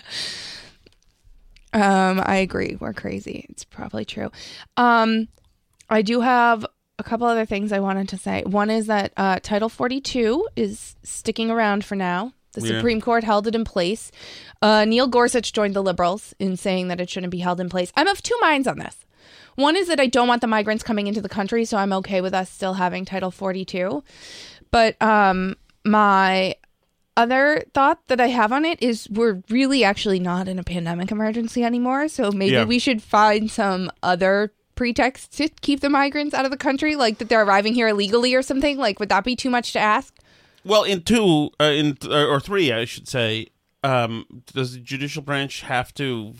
Um, 1.74 2.22
I 2.26 2.38
agree. 2.38 2.78
We're 2.80 2.94
crazy. 2.94 3.46
It's 3.50 3.64
probably 3.66 4.06
true. 4.06 4.32
Um, 4.78 5.28
I 5.90 6.02
do 6.02 6.22
have 6.22 6.66
a 6.98 7.04
couple 7.04 7.28
other 7.28 7.46
things 7.46 7.72
I 7.72 7.80
wanted 7.80 8.10
to 8.10 8.18
say. 8.18 8.44
One 8.46 8.70
is 8.70 8.88
that 8.88 9.14
uh, 9.18 9.40
Title 9.42 9.70
42 9.70 10.48
is 10.56 10.96
sticking 11.04 11.52
around 11.52 11.86
for 11.86 11.96
now. 11.96 12.34
The 12.54 12.62
Yeah. 12.62 12.78
Supreme 12.78 13.02
Court 13.02 13.24
held 13.24 13.46
it 13.48 13.54
in 13.54 13.66
place. 13.66 14.12
Uh, 14.62 14.86
Neil 14.86 15.08
Gorsuch 15.08 15.54
joined 15.54 15.76
the 15.76 15.84
liberals 15.84 16.34
in 16.40 16.58
saying 16.58 16.88
that 16.88 17.00
it 17.00 17.10
shouldn't 17.10 17.32
be 17.32 17.40
held 17.40 17.60
in 17.60 17.70
place. 17.70 17.92
I'm 17.96 18.08
of 18.08 18.24
two 18.24 18.38
minds 18.42 18.68
on 18.68 18.80
this. 18.80 18.96
One 19.56 19.76
is 19.76 19.88
that 19.88 20.00
I 20.00 20.08
don't 20.08 20.28
want 20.28 20.42
the 20.42 20.48
migrants 20.48 20.84
coming 20.84 21.08
into 21.08 21.22
the 21.22 21.30
country, 21.30 21.66
so 21.66 21.78
I'm 21.78 21.92
okay 21.94 22.22
with 22.22 22.34
us 22.34 22.50
still 22.50 22.76
having 22.76 23.06
Title 23.06 23.32
42. 23.32 24.04
But 24.72 25.02
um, 25.02 25.56
my 25.86 26.56
other 27.16 27.64
thought 27.74 28.08
that 28.08 28.22
I 28.22 28.28
have 28.28 28.52
on 28.52 28.64
it 28.64 28.82
is 28.82 29.10
we're 29.10 29.42
really 29.50 29.84
actually 29.84 30.20
not 30.20 30.48
in 30.48 30.60
a 30.60 30.64
pandemic 30.64 31.12
emergency 31.12 31.64
anymore. 31.64 32.08
So 32.08 32.32
maybe 32.32 32.54
Yeah. 32.54 32.66
we 32.66 32.80
should 32.80 33.02
find 33.02 33.50
some 33.50 33.92
other 34.04 34.54
pretext 34.76 35.36
to 35.38 35.50
keep 35.62 35.80
the 35.80 35.90
migrants 35.90 36.36
out 36.36 36.46
of 36.46 36.52
the 36.52 36.58
country, 36.58 36.96
like 36.96 37.18
that 37.18 37.30
they're 37.30 37.42
arriving 37.44 37.74
here 37.74 37.88
illegally 37.88 38.36
or 38.36 38.44
something. 38.44 38.78
Like, 38.78 39.00
would 39.00 39.10
that 39.10 39.24
be 39.24 39.36
too 39.36 39.50
much 39.50 39.74
to 39.74 39.80
ask? 39.80 40.16
Well, 40.64 40.84
in 40.84 41.02
two, 41.02 41.50
uh, 41.60 41.64
in 41.64 41.98
uh, 42.06 42.28
or 42.28 42.40
three, 42.40 42.72
I 42.72 42.86
should 42.86 43.08
say, 43.08 43.48
um, 43.84 44.26
does 44.54 44.74
the 44.74 44.80
judicial 44.80 45.24
branch 45.24 45.62
have 45.62 45.94
to, 45.96 46.34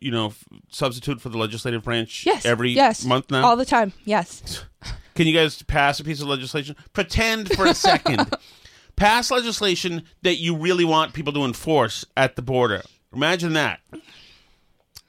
you 0.00 0.10
know, 0.10 0.28
f- 0.28 0.44
substitute 0.70 1.20
for 1.20 1.28
the 1.28 1.38
legislative 1.38 1.82
branch 1.82 2.24
Yes. 2.26 2.44
every 2.44 2.70
yes. 2.70 3.04
month 3.04 3.30
now? 3.30 3.44
All 3.44 3.56
the 3.56 3.64
time. 3.64 3.92
Yes. 4.04 4.64
Can 5.14 5.26
you 5.26 5.34
guys 5.34 5.62
pass 5.62 6.00
a 6.00 6.04
piece 6.04 6.20
of 6.20 6.28
legislation? 6.28 6.76
Pretend 6.92 7.52
for 7.54 7.66
a 7.66 7.74
second. 7.74 8.32
pass 8.96 9.30
legislation 9.30 10.04
that 10.22 10.36
you 10.36 10.56
really 10.56 10.84
want 10.84 11.12
people 11.12 11.32
to 11.34 11.44
enforce 11.44 12.04
at 12.16 12.36
the 12.36 12.42
border. 12.42 12.82
Imagine 13.14 13.52
that. 13.54 13.80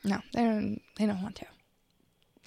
No, 0.04 0.20
they 0.34 0.42
don't. 0.44 0.82
They 0.98 1.06
don't 1.06 1.22
want 1.22 1.36
to. 1.36 1.46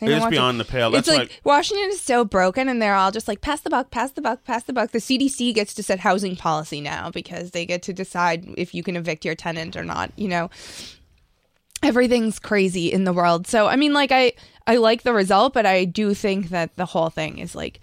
They 0.01 0.09
It's 0.13 0.21
want 0.21 0.33
to. 0.33 0.37
beyond 0.37 0.61
the 0.61 0.65
pale. 0.65 0.91
That's 0.91 1.07
it's 1.09 1.17
like, 1.17 1.29
like 1.31 1.41
Washington 1.45 1.89
is 1.91 2.01
so 2.01 2.25
broken, 2.25 2.69
and 2.69 2.83
they're 2.83 2.97
all 2.97 3.13
just 3.13 3.29
like 3.29 3.41
pass 3.41 3.61
the 3.61 3.71
buck, 3.71 3.91
pass 3.91 4.11
the 4.11 4.21
buck, 4.21 4.45
pass 4.45 4.65
the 4.65 4.73
buck. 4.73 4.91
The 4.91 4.99
CDC 4.99 5.55
gets 5.55 5.73
to 5.75 5.83
set 5.85 6.01
housing 6.01 6.35
policy 6.35 6.81
now 6.81 7.11
because 7.11 7.53
they 7.53 7.65
get 7.65 7.83
to 7.85 7.93
decide 7.93 8.45
if 8.57 8.75
you 8.75 8.83
can 8.83 8.97
evict 8.97 9.25
your 9.25 9.37
tenant 9.37 9.77
or 9.77 9.85
not. 9.85 10.11
You 10.17 10.29
know, 10.29 10.51
everything's 11.85 12.39
crazy 12.39 12.93
in 12.93 13.05
the 13.05 13.13
world. 13.13 13.47
So 13.47 13.67
I 13.67 13.77
mean, 13.77 13.93
like 13.93 14.11
I 14.13 14.33
I 14.67 14.77
like 14.77 15.03
the 15.03 15.13
result, 15.13 15.53
but 15.55 15.67
I 15.67 15.85
do 15.85 16.15
think 16.15 16.49
that 16.49 16.75
the 16.77 16.87
whole 16.87 17.11
thing 17.11 17.39
is 17.39 17.55
like 17.55 17.81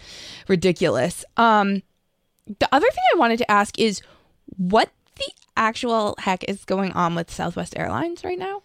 ridiculous. 0.48 1.24
Um, 1.36 1.82
the 2.58 2.68
other 2.72 2.86
thing 2.90 3.04
I 3.14 3.18
wanted 3.18 3.38
to 3.38 3.50
ask 3.50 3.78
is 3.78 4.02
what 4.56 4.90
the 5.16 5.30
actual 5.56 6.14
heck 6.18 6.44
is 6.48 6.64
going 6.64 6.92
on 6.92 7.14
with 7.14 7.30
Southwest 7.30 7.78
Airlines 7.78 8.24
right 8.24 8.38
now? 8.38 8.62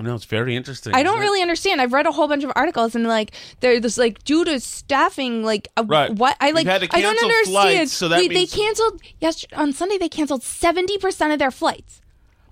no, 0.00 0.14
it's 0.14 0.26
very 0.26 0.54
interesting. 0.54 0.94
I 0.94 1.02
don't 1.02 1.14
isn't 1.14 1.22
it? 1.22 1.26
really 1.26 1.42
understand. 1.42 1.80
I've 1.80 1.92
read 1.92 2.06
a 2.06 2.12
whole 2.12 2.28
bunch 2.28 2.44
of 2.44 2.52
articles 2.54 2.94
and 2.94 3.08
like 3.08 3.32
they're 3.58 3.80
just 3.80 3.98
like 3.98 4.22
due 4.22 4.44
to 4.44 4.60
staffing, 4.60 5.42
like 5.42 5.66
uh, 5.76 5.82
Right. 5.84 6.12
what 6.14 6.36
I 6.40 6.52
like. 6.52 6.68
I 6.68 6.78
don't 6.78 7.20
understand. 7.20 7.46
flights, 7.48 7.92
so 7.94 8.06
that 8.08 8.20
they, 8.20 8.28
means- 8.28 8.52
they 8.52 8.56
canceled 8.56 9.02
yesterday 9.20 9.56
on 9.56 9.72
Sunday. 9.72 9.98
They 9.98 10.08
canceled 10.08 10.44
seventy 10.44 10.98
percent 10.98 11.32
of 11.32 11.40
their 11.40 11.50
flights. 11.50 12.00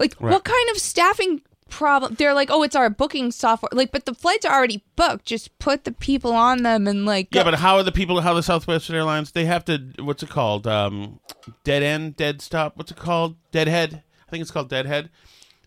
Like 0.01 0.15
Right. 0.21 0.33
what 0.33 0.43
kind 0.43 0.69
of 0.71 0.79
staffing 0.79 1.41
problem? 1.69 2.15
They're 2.15 2.35
like, 2.35 2.51
oh, 2.51 2.63
it's 2.63 2.77
our 2.77 2.89
booking 2.91 3.31
software. 3.31 3.71
Like, 3.73 3.93
but 3.93 4.05
the 4.07 4.15
flights 4.15 4.45
are 4.45 4.53
already 4.57 4.85
booked. 4.97 5.25
Just 5.25 5.57
put 5.59 5.85
the 5.85 5.93
people 5.93 6.33
on 6.33 6.63
them 6.63 6.87
and 6.87 7.05
like. 7.07 7.29
Yeah, 7.33 7.43
go- 7.43 7.51
but 7.51 7.59
how 7.61 7.77
are 7.77 7.83
the 7.83 7.93
people? 7.93 8.21
How 8.21 8.35
the 8.35 8.43
Southwest 8.43 8.91
Airlines? 8.91 9.33
They 9.33 9.45
have 9.45 9.65
to. 9.67 9.79
What's 9.99 10.23
it 10.23 10.29
called? 10.31 10.67
Um, 10.67 11.21
dead 11.65 11.83
end, 11.83 12.17
dead 12.17 12.41
stop. 12.43 12.77
What's 12.77 12.91
it 12.91 12.97
called? 12.97 13.37
Deadhead. 13.53 14.03
I 14.27 14.31
think 14.31 14.43
it's 14.43 14.51
called 14.51 14.69
deadhead. 14.69 15.11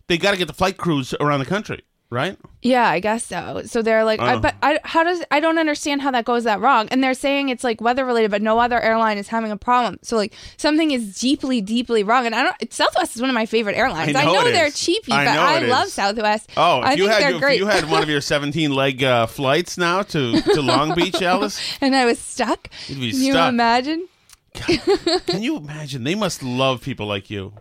They 0.06 0.18
got 0.18 0.32
to 0.32 0.36
get 0.36 0.48
the 0.48 0.54
flight 0.54 0.76
crews 0.76 1.14
around 1.20 1.38
the 1.40 1.46
country, 1.46 1.82
right? 2.10 2.36
Yeah, 2.62 2.86
I 2.88 3.00
guess 3.00 3.24
so. 3.24 3.62
So 3.64 3.80
they're 3.82 4.04
like, 4.04 4.20
I, 4.20 4.34
Oh. 4.34 4.40
but 4.40 4.54
I, 4.62 4.80
how 4.84 5.02
does 5.04 5.22
I 5.30 5.40
don't 5.40 5.58
understand 5.58 6.02
how 6.02 6.10
that 6.10 6.24
goes 6.26 6.44
that 6.44 6.60
wrong. 6.60 6.88
And 6.90 7.02
they're 7.02 7.14
saying 7.14 7.48
it's 7.48 7.64
like 7.64 7.80
weather 7.80 8.04
related, 8.04 8.30
but 8.30 8.42
no 8.42 8.58
other 8.58 8.78
airline 8.80 9.16
is 9.16 9.28
having 9.28 9.50
a 9.50 9.56
problem. 9.56 9.98
So 10.02 10.16
like 10.16 10.34
something 10.58 10.90
is 10.90 11.18
deeply, 11.18 11.60
deeply 11.62 12.02
wrong. 12.02 12.26
And 12.26 12.34
I 12.34 12.42
don't. 12.42 12.72
Southwest 12.72 13.14
is 13.16 13.22
one 13.22 13.30
of 13.30 13.34
my 13.34 13.46
favorite 13.46 13.76
airlines. 13.76 14.14
I 14.14 14.24
know 14.24 14.46
it 14.46 14.52
they're 14.52 14.66
is. 14.66 14.78
cheapy, 14.78 15.12
I 15.12 15.24
but 15.24 15.38
I 15.38 15.58
love 15.60 15.86
is. 15.86 15.92
Southwest. 15.94 16.50
Oh, 16.56 16.80
I 16.80 16.92
you 16.92 17.04
think 17.08 17.12
had 17.12 17.22
they're 17.22 17.34
if 17.36 17.40
great. 17.40 17.58
you 17.60 17.66
had 17.66 17.88
one 17.90 18.02
of 18.02 18.08
your 18.10 18.20
seventeen 18.32 18.74
leg 18.74 19.02
uh, 19.02 19.26
flights 19.26 19.78
now 19.78 20.02
to 20.02 20.40
to 20.42 20.60
Long 20.60 20.94
Beach, 20.94 21.22
Alice. 21.22 21.58
and 21.80 21.94
I 21.96 22.04
was 22.04 22.18
stuck. 22.18 22.68
You'd 22.88 23.00
be 23.00 23.10
Can 23.12 23.22
you 23.22 23.32
stuck. 23.32 23.48
imagine? 23.48 24.06
Can 24.54 25.42
you 25.42 25.56
imagine? 25.58 26.04
They 26.04 26.14
must 26.14 26.42
love 26.42 26.82
people 26.82 27.06
like 27.06 27.30
you. 27.30 27.52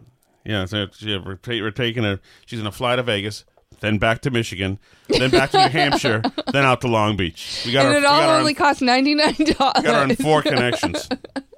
Yeah, 0.45 0.65
so 0.65 0.87
she, 0.93 1.15
we're, 1.17 1.35
ta- 1.35 1.51
we're 1.51 1.71
taking 1.71 2.03
her. 2.03 2.19
She's 2.45 2.59
gonna 2.59 2.71
fly 2.71 2.95
to 2.95 3.03
Vegas, 3.03 3.45
then 3.81 3.97
back 3.97 4.21
to 4.21 4.31
Michigan, 4.31 4.79
then 5.07 5.29
back 5.31 5.51
to 5.51 5.57
New 5.63 5.69
Hampshire, 5.69 6.21
then 6.51 6.63
out 6.65 6.81
to 6.81 6.87
Long 6.87 7.15
Beach. 7.17 7.63
We 7.65 7.71
got 7.71 7.85
And 7.85 7.93
her. 7.95 7.99
it 7.99 8.05
all 8.05 8.19
got 8.21 8.39
only 8.39 8.51
on, 8.53 8.55
cost 8.55 8.81
ninety 8.81 9.15
nine 9.15 9.33
dollars. 9.35 9.83
got 9.83 10.09
on 10.09 10.15
four 10.15 10.41
connections. 10.41 11.07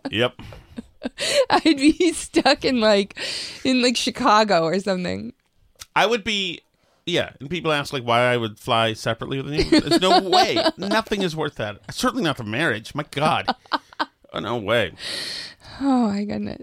Yep. 0.10 0.34
I'd 1.50 1.64
be 1.78 2.12
stuck 2.14 2.64
in 2.64 2.80
like 2.80 3.18
in 3.64 3.82
like 3.82 3.98
Chicago 3.98 4.64
or 4.64 4.80
something. 4.80 5.34
I 5.96 6.06
would 6.06 6.24
be. 6.24 6.62
Yeah, 7.08 7.32
and 7.40 7.50
people 7.50 7.72
ask 7.72 7.92
like 7.92 8.04
why 8.04 8.22
I 8.22 8.38
would 8.38 8.60
fly 8.60 8.94
separately 8.94 9.42
with 9.42 9.54
you. 9.54 9.80
There's 9.82 10.00
no 10.00 10.22
way. 10.30 10.64
Nothing 10.78 11.24
is 11.24 11.36
worth 11.36 11.56
that. 11.56 11.80
Certainly 11.94 12.24
not 12.24 12.38
the 12.38 12.44
marriage. 12.44 12.94
My 12.94 13.04
God. 13.10 13.48
Oh, 14.32 14.40
no 14.40 14.58
way. 14.58 14.94
Oh 15.82 16.08
my 16.10 16.24
goodness. 16.24 16.62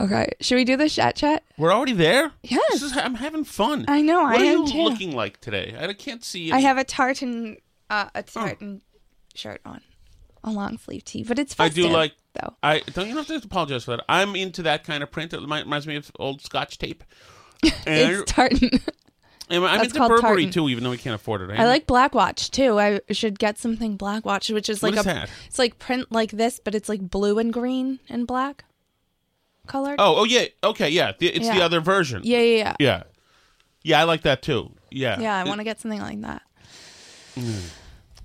Okay, 0.00 0.28
should 0.40 0.54
we 0.56 0.64
do 0.64 0.76
the 0.76 0.88
chat 0.88 1.16
chat? 1.16 1.42
We're 1.58 1.72
already 1.72 1.92
there. 1.94 2.32
Yes. 2.42 2.62
This 2.72 2.82
is, 2.82 2.96
I'm 2.96 3.14
having 3.16 3.44
fun. 3.44 3.86
I 3.88 4.02
know, 4.02 4.20
I. 4.20 4.32
What 4.32 4.40
I 4.40 4.44
are 4.44 4.52
am 4.52 4.58
you 4.60 4.66
too. 4.68 4.82
looking 4.82 5.12
like 5.16 5.40
today? 5.40 5.74
I 5.78 5.92
can't 5.94 6.22
see. 6.22 6.52
I 6.52 6.60
have 6.60 6.78
a 6.78 6.84
tartan, 6.84 7.56
uh, 7.88 8.08
a 8.14 8.22
tartan 8.22 8.82
shirt 9.34 9.60
on, 9.64 9.80
a 10.44 10.50
long 10.50 10.78
sleeve 10.78 11.04
tee, 11.04 11.24
but 11.24 11.38
it's 11.38 11.54
fine. 11.54 11.66
I 11.66 11.68
do 11.70 11.88
like 11.88 12.14
though. 12.34 12.54
I 12.62 12.80
don't 12.94 13.08
you 13.08 13.14
don't 13.14 13.28
have 13.28 13.40
to 13.42 13.46
apologize 13.46 13.84
for 13.84 13.92
that. 13.96 14.04
I'm 14.08 14.36
into 14.36 14.62
that 14.62 14.84
kind 14.84 15.02
of 15.02 15.10
print. 15.10 15.32
It 15.32 15.40
reminds 15.40 15.86
me 15.86 15.96
of 15.96 16.10
old 16.18 16.40
Scotch 16.42 16.78
tape. 16.78 17.02
And 17.86 18.12
It's 18.12 18.32
tartan. 18.32 18.70
and 19.50 19.64
I'm 19.64 19.78
that's 19.78 19.84
into 19.88 19.98
called 19.98 20.10
Burberry 20.12 20.44
tartan. 20.44 20.50
too, 20.52 20.68
even 20.68 20.84
though 20.84 20.90
we 20.90 20.98
can't 20.98 21.14
afford 21.16 21.42
it. 21.42 21.50
I 21.58 21.66
like 21.66 21.86
Black 21.86 22.14
Watch 22.14 22.50
too. 22.52 22.78
I 22.78 23.00
should 23.10 23.38
get 23.40 23.58
something 23.58 23.96
Black 23.96 24.24
Watch, 24.24 24.48
which 24.50 24.68
is 24.68 24.82
like 24.84 24.94
is 24.94 25.00
a 25.00 25.02
that? 25.02 25.30
it's 25.46 25.58
like 25.58 25.78
print 25.80 26.10
like 26.12 26.30
this, 26.30 26.60
but 26.62 26.74
it's 26.76 26.88
like 26.88 27.00
blue 27.00 27.38
and 27.38 27.52
green 27.52 27.98
and 28.08 28.26
black 28.26 28.64
colored. 29.70 29.96
Oh, 29.98 30.20
oh 30.20 30.24
yeah, 30.24 30.46
okay, 30.64 30.88
yeah. 30.90 31.12
The, 31.18 31.28
it's 31.28 31.48
the 31.48 31.56
Yeah. 31.56 31.64
other 31.64 31.80
version. 31.80 32.22
yeah, 32.24 32.38
yeah, 32.38 32.56
yeah. 32.56 32.74
yeah, 32.78 33.02
yeah. 33.82 34.00
I 34.00 34.04
like 34.04 34.22
that 34.22 34.42
too. 34.42 34.72
Yeah, 34.90 35.20
Yeah, 35.20 35.36
I 35.36 35.44
want 35.44 35.58
to 35.58 35.64
get 35.64 35.78
something 35.80 36.00
like 36.00 36.20
that. 36.22 36.42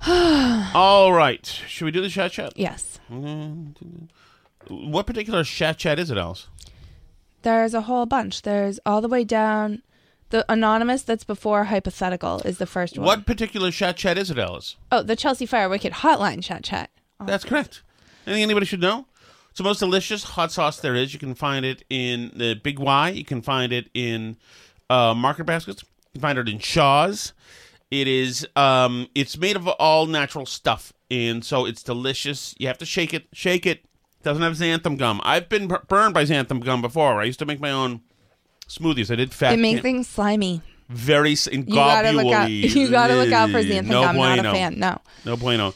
All 0.75 1.13
right. 1.13 1.45
Should 1.45 1.85
we 1.85 1.91
do 1.91 2.01
the 2.01 2.09
chat 2.09 2.31
chat? 2.31 2.53
Yes. 2.55 2.99
What 4.67 5.05
particular 5.07 5.43
chat 5.43 5.77
chat 5.77 5.99
is 5.99 6.09
it, 6.11 6.17
Alice? 6.17 6.47
There's 7.43 7.73
a 7.73 7.81
whole 7.81 8.05
bunch. 8.07 8.41
There's 8.41 8.79
all 8.85 9.01
the 9.01 9.07
way 9.07 9.23
down. 9.23 9.83
The 10.31 10.43
anonymous 10.51 11.03
that's 11.03 11.23
before 11.23 11.65
hypothetical 11.65 12.39
is 12.43 12.57
the 12.57 12.65
first 12.65 12.97
one. 12.97 13.05
What 13.05 13.25
particular 13.27 13.69
chat 13.69 13.95
chat 13.95 14.17
is 14.17 14.31
it, 14.31 14.39
Alice? 14.39 14.75
Oh, 14.91 15.03
the 15.03 15.15
Chelsea 15.15 15.45
Fire 15.45 15.69
Wicked 15.69 15.93
hotline 15.93 16.43
chat 16.43 16.63
chat. 16.63 16.89
That's 17.23 17.45
correct. 17.45 17.83
Anything 18.25 18.41
anybody 18.43 18.65
should 18.65 18.81
know? 18.81 19.05
It's 19.56 19.60
the 19.60 19.64
most 19.64 19.80
delicious 19.80 20.22
hot 20.26 20.51
sauce 20.51 20.82
there 20.82 20.95
is. 20.95 21.14
You 21.14 21.20
can 21.22 21.34
find 21.34 21.66
it 21.66 21.86
in 21.89 22.30
the 22.36 22.56
Big 22.56 22.78
Y. 22.78 23.08
You 23.12 23.24
can 23.24 23.41
find 23.41 23.72
it 23.72 23.89
in 23.93 24.36
uh, 24.89 25.14
Market 25.14 25.45
Baskets. 25.45 25.82
You 25.82 26.20
can 26.20 26.22
find 26.24 26.38
it 26.38 26.49
in 26.49 26.60
Shaw's. 26.60 27.32
It 27.89 28.06
is. 28.10 28.45
Um, 28.58 29.08
it's 29.16 29.38
made 29.38 29.56
of 29.56 29.66
all 29.66 30.08
natural 30.08 30.45
stuff, 30.45 30.91
and 31.10 31.41
so 31.45 31.66
it's 31.66 31.84
delicious. 31.84 32.53
You 32.58 32.68
have 32.68 32.80
to 32.80 32.86
shake 32.86 33.14
it. 33.14 33.28
Shake 33.32 33.66
it. 33.66 33.86
Doesn't 34.24 34.43
have 34.43 34.58
xanthan 34.58 34.97
gum. 34.97 35.22
I've 35.24 35.47
been 35.47 35.70
bur- 35.70 35.84
burned 35.88 36.14
by 36.14 36.26
xanthan 36.26 36.62
gum 36.62 36.82
before. 36.82 37.22
I 37.22 37.24
used 37.24 37.39
to 37.39 37.45
make 37.45 37.62
my 37.62 37.72
own 37.72 38.01
smoothies. 38.68 39.10
I 39.10 39.16
did 39.16 39.34
fat. 39.34 39.53
It 39.53 39.60
makes 39.62 39.80
things 39.82 40.10
slimy. 40.10 40.64
very 40.89 41.38
You 41.49 41.64
gotta 41.64 42.12
look 42.12 42.34
out. 42.34 42.49
You 42.51 42.89
gotta 42.89 43.16
look 43.16 43.32
out 43.32 43.51
for 43.51 43.62
xanthan 43.64 43.86
no 43.86 44.01
gum. 44.01 44.18
Not 44.18 44.39
a 44.39 44.43
fan. 44.51 44.80
No. 44.80 44.99
No 45.24 45.38
bueno. 45.38 45.74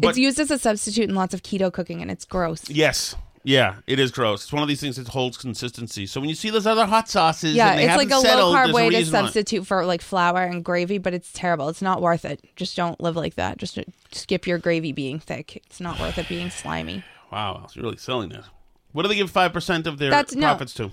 But 0.00 0.08
it's 0.10 0.18
used 0.18 0.38
as 0.40 0.50
a 0.50 0.58
substitute 0.58 1.08
in 1.08 1.14
lots 1.14 1.34
of 1.34 1.42
keto 1.42 1.72
cooking, 1.72 2.00
and 2.02 2.10
it's 2.10 2.24
gross. 2.24 2.68
yes, 2.70 3.14
yeah, 3.44 3.76
it 3.86 3.98
is 3.98 4.10
gross. 4.10 4.42
It's 4.44 4.52
one 4.52 4.62
of 4.62 4.68
these 4.68 4.80
things 4.80 4.96
that 4.96 5.08
holds 5.08 5.36
consistency. 5.38 6.06
So 6.06 6.20
when 6.20 6.28
you 6.28 6.34
see 6.34 6.50
those 6.50 6.66
other 6.66 6.86
hot 6.86 7.08
sauces, 7.08 7.54
Yeah, 7.54 7.70
and 7.70 7.78
they 7.78 7.84
it's 7.86 7.96
like 7.96 8.10
a 8.10 8.20
settled, 8.20 8.52
low 8.52 8.58
carb 8.58 8.72
way 8.74 8.90
to 8.90 9.04
substitute 9.06 9.66
for 9.66 9.84
like 9.86 10.02
flour 10.02 10.42
and 10.42 10.64
gravy, 10.64 10.98
but 10.98 11.14
it's 11.14 11.32
terrible. 11.32 11.68
It's 11.68 11.80
not 11.82 12.02
worth 12.02 12.24
it. 12.24 12.44
Just 12.56 12.76
don't 12.76 13.00
live 13.00 13.16
like 13.16 13.36
that. 13.36 13.56
Just 13.58 13.78
skip 14.12 14.46
your 14.46 14.58
gravy 14.58 14.92
being 14.92 15.18
thick. 15.18 15.56
It's 15.66 15.80
not 15.80 15.98
worth 15.98 16.18
it 16.18 16.28
being 16.28 16.50
slimy. 16.50 17.04
Wow, 17.32 17.66
you're 17.74 17.84
really 17.84 17.96
selling 17.96 18.28
that. 18.30 18.44
What 18.92 19.02
do 19.02 19.08
they 19.08 19.14
give 19.16 19.30
five 19.30 19.52
percent 19.52 19.86
of 19.86 19.98
their 19.98 20.10
That's- 20.10 20.34
no. 20.34 20.46
profits 20.46 20.74
to? 20.74 20.90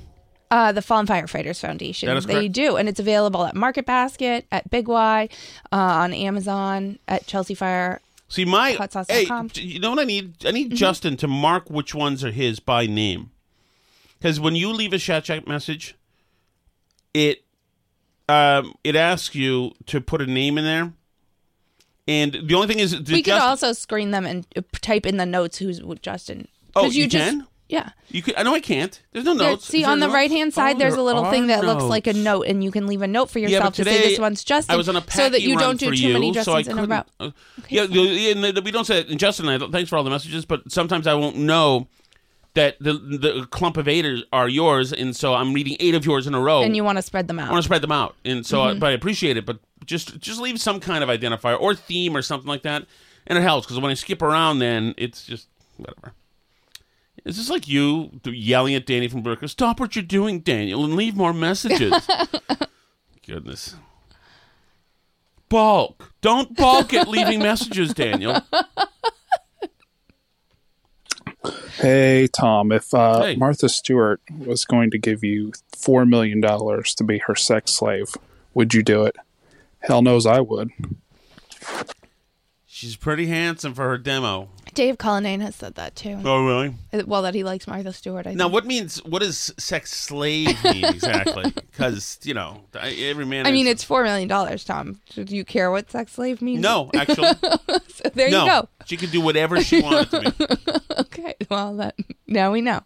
Uh, 0.51 0.71
the 0.71 0.81
Fallen 0.81 1.07
Firefighters 1.07 1.59
Foundation. 1.59 2.07
They 2.27 2.47
do, 2.47 2.77
and 2.77 2.87
it's 2.87 2.99
available 2.99 3.43
at 3.45 3.55
Market 3.55 3.85
Basket, 3.87 4.45
at 4.51 4.69
Big 4.69 4.87
Y, 4.87 5.27
uh, 5.71 5.75
on 5.75 6.13
Amazon, 6.13 6.99
at 7.07 7.25
Chelsea 7.25 7.55
Fire. 7.55 7.99
See, 8.27 8.43
my 8.43 8.71
hey, 9.07 9.27
you 9.53 9.79
know 9.79 9.91
what 9.91 9.99
I 9.99 10.03
need? 10.03 10.45
I 10.45 10.51
need 10.51 10.67
Mm-hmm. 10.69 10.75
Justin 10.75 11.15
to 11.17 11.27
mark 11.27 11.69
which 11.69 11.93
ones 11.93 12.23
are 12.23 12.31
his 12.31 12.59
by 12.59 12.87
name, 12.87 13.31
because 14.17 14.39
when 14.39 14.55
you 14.55 14.71
leave 14.73 14.93
a 14.93 14.97
chat 14.97 15.25
chat 15.25 15.47
message, 15.47 15.95
it 17.13 17.43
um 18.27 18.73
it 18.83 18.95
asks 18.95 19.35
you 19.35 19.73
to 19.85 20.01
put 20.01 20.21
a 20.21 20.25
name 20.25 20.57
in 20.57 20.63
there, 20.65 20.93
and 22.07 22.33
the 22.33 22.55
only 22.55 22.67
thing 22.67 22.79
is, 22.79 22.99
we 23.11 23.21
could 23.21 23.33
also 23.33 23.73
screen 23.73 24.09
them 24.11 24.25
and 24.25 24.47
uh, 24.55 24.61
type 24.81 25.05
in 25.05 25.17
the 25.17 25.25
notes 25.25 25.57
who's 25.59 25.79
Justin. 26.01 26.47
Oh, 26.75 26.83
'Cause 26.83 26.95
you 26.95 27.07
just, 27.07 27.29
can? 27.29 27.47
Yeah. 27.67 27.89
You 28.09 28.21
could. 28.21 28.35
I 28.37 28.43
know 28.43 28.53
I 28.53 28.59
can't. 28.59 29.01
There's 29.11 29.25
no 29.25 29.33
There- 29.33 29.49
notes. 29.51 29.65
see, 29.65 29.79
Is 29.79 29.83
there 29.85 29.91
on 29.91 29.99
the 29.99 30.05
notes? 30.05 30.13
right 30.13 30.29
hand 30.29 30.53
side, 30.53 30.75
Oh, 30.75 30.79
there's 30.79 30.93
a 30.93 30.97
there 30.97 31.03
little 31.03 31.31
thing 31.31 31.47
that 31.47 31.65
looks 31.65 31.83
like 31.83 32.05
a 32.05 32.13
notes. 32.13 32.23
note, 32.23 32.41
and 32.47 32.63
you 32.63 32.69
can 32.69 32.85
leave 32.85 33.01
a 33.01 33.07
note 33.07 33.29
for 33.31 33.39
yourself 33.39 33.73
to 33.75 33.83
say 33.83 34.09
this 34.09 34.19
one's 34.19 34.43
Justin, 34.43 34.73
I 34.73 34.77
was 34.77 34.87
on 34.87 34.95
a 34.95 35.03
so 35.11 35.29
that 35.29 35.41
you 35.41 35.57
don't 35.57 35.79
do 35.79 35.93
too 35.95 36.13
many 36.13 36.31
so 36.33 36.53
Justins 36.53 36.67
in 36.69 36.77
a 36.77 36.85
row. 36.85 37.03
uh, 37.19 37.31
yeah, 37.69 37.83
and 37.83 38.63
we 38.63 38.71
don't 38.71 38.85
say. 38.85 39.03
And 39.09 39.17
Justin, 39.19 39.47
I 39.49 39.57
don't, 39.57 39.71
thanks 39.71 39.89
for 39.89 39.97
all 39.97 40.03
the 40.03 40.09
messages, 40.11 40.45
but 40.45 40.71
sometimes 40.71 41.07
I 41.07 41.15
won't 41.15 41.37
know 41.37 41.87
that 42.53 42.77
the 42.79 42.93
the 42.93 43.47
clump 43.49 43.77
of 43.77 43.87
eight 43.87 44.05
are- 44.05 44.21
are 44.31 44.47
yours, 44.47 44.93
and 44.93 45.15
so 45.15 45.33
I'm 45.33 45.51
reading 45.51 45.75
eight 45.79 45.95
of 45.95 46.05
yours 46.05 46.27
in 46.27 46.35
a 46.35 46.39
row. 46.39 46.61
and 46.61 46.75
you 46.75 46.83
want 46.83 46.97
to 46.97 47.01
spread 47.01 47.27
them 47.27 47.39
out? 47.39 47.49
I 47.49 47.51
want 47.51 47.63
to 47.63 47.67
spread 47.67 47.81
them 47.81 47.91
out, 47.91 48.15
and 48.23 48.45
so 48.45 48.59
Mm-hmm. 48.59 48.77
I, 48.77 48.79
but 48.79 48.85
I 48.87 48.91
appreciate 48.91 49.37
it. 49.37 49.45
But 49.45 49.57
just 49.85 50.19
just 50.19 50.39
leave 50.39 50.61
some 50.61 50.79
kind 50.79 51.03
of 51.03 51.09
identifier 51.09 51.59
or 51.59 51.73
theme 51.75 52.15
or 52.15 52.21
something 52.21 52.47
like 52.47 52.61
that, 52.61 52.85
and 53.27 53.37
it 53.39 53.41
helps 53.41 53.65
because 53.65 53.79
when 53.81 53.89
I 53.91 53.95
skip 53.95 54.21
around, 54.21 54.59
then 54.59 54.93
it's 54.97 55.25
just 55.25 55.47
whatever. 55.77 56.13
Is 57.23 57.37
this 57.37 57.49
like 57.49 57.67
you 57.67 58.11
yelling 58.25 58.75
at 58.75 58.85
Danny 58.85 59.07
from 59.07 59.23
Brooklyn? 59.23 59.47
Stop 59.47 59.79
what 59.79 59.95
you're 59.95 60.03
doing, 60.03 60.41
Daniel, 60.41 60.83
and 60.83 60.95
leave 60.95 61.15
more 61.15 61.33
messages. 61.33 61.93
Goodness. 63.27 63.75
Bulk. 65.49 66.11
Don't 66.21 66.55
bulk 66.55 66.93
at 66.93 67.07
leaving 67.07 67.39
messages, 67.39 67.93
Daniel. 67.93 68.41
Hey 71.77 72.27
Tom, 72.27 72.71
if 72.71 72.93
uh, 72.93 73.21
Hey. 73.21 73.35
Martha 73.35 73.69
Stewart 73.69 74.21
was 74.37 74.65
going 74.65 74.89
to 74.91 74.97
give 74.97 75.23
you 75.23 75.51
four 75.77 76.05
million 76.05 76.41
dollars 76.41 76.95
to 76.95 77.03
be 77.03 77.19
her 77.19 77.35
sex 77.35 77.71
slave, 77.71 78.07
would 78.53 78.73
you 78.73 78.81
do 78.81 79.03
it? 79.03 79.15
Hell 79.79 80.01
knows 80.01 80.25
I 80.25 80.39
would. 80.39 80.71
She's 82.77 82.97
pretty 82.97 83.27
handsome 83.27 83.73
for 83.73 83.87
her 83.87 83.97
demo. 83.97 84.49
Dave 84.73 84.97
Cullinane 84.97 85.39
has 85.39 85.55
said 85.55 85.75
that 85.75 85.95
too. 85.95 86.19
Oh, 86.25 86.45
really? 86.45 86.75
Uh, 86.91 87.03
Well, 87.07 87.21
that 87.21 87.33
he 87.33 87.41
likes 87.45 87.67
Martha 87.67 87.93
Stewart. 87.93 88.27
I 88.27 88.33
Now, 88.33 88.43
think. 88.45 88.53
what 88.53 88.65
means 88.65 88.97
what 89.05 89.21
does 89.21 89.53
sex 89.57 89.93
slave 89.93 90.61
mean 90.61 90.83
exactly? 90.93 91.53
Because 91.71 92.19
you 92.23 92.33
know, 92.33 92.65
every 92.77 93.25
man. 93.25 93.47
I 93.47 93.53
mean, 93.53 93.65
it's 93.65 93.85
four 93.85 94.03
million 94.03 94.27
dollars, 94.27 94.65
Tom. 94.65 94.99
Do 95.13 95.23
you 95.23 95.45
care 95.45 95.71
what 95.71 95.89
sex 95.89 96.11
slave 96.11 96.41
means? 96.41 96.59
no, 96.61 96.89
actually, 96.93 97.29
So 97.93 98.09
there 98.13 98.29
no. 98.29 98.43
you 98.43 98.49
go. 98.51 98.69
She 98.87 98.97
could 98.97 99.11
do 99.11 99.21
whatever 99.21 99.63
she 99.63 99.81
wanted. 99.81 100.33
Okay. 100.97 101.35
Well, 101.49 101.75
that 101.77 101.95
now 102.27 102.51
we 102.51 102.59
know. 102.61 102.81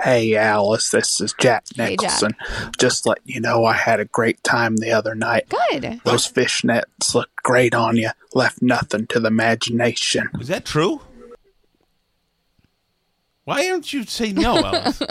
Hey 0.00 0.34
Alice, 0.36 0.90
this 0.90 1.20
is 1.20 1.34
Jack 1.38 1.64
Hey, 1.76 1.90
Jack. 1.96 2.00
Nicholson. 2.00 2.36
Just 2.78 3.06
let 3.06 3.18
you 3.24 3.40
know 3.40 3.64
I 3.64 3.74
had 3.74 4.00
a 4.00 4.04
great 4.04 4.42
time 4.42 4.76
the 4.76 4.92
other 4.92 5.14
night. 5.14 5.48
Good. 5.70 6.00
Those 6.04 6.30
fishnets 6.30 7.14
looked 7.14 7.36
great 7.42 7.74
on 7.74 7.96
you. 7.96 8.10
Left 8.34 8.62
nothing 8.62 9.06
to 9.08 9.20
the 9.20 9.28
imagination. 9.28 10.28
Is 10.40 10.48
that 10.48 10.64
true? 10.64 11.02
Why 13.44 13.62
don't 13.66 13.92
you 13.92 14.04
say 14.04 14.32
no, 14.32 14.58
Alice? 14.64 15.02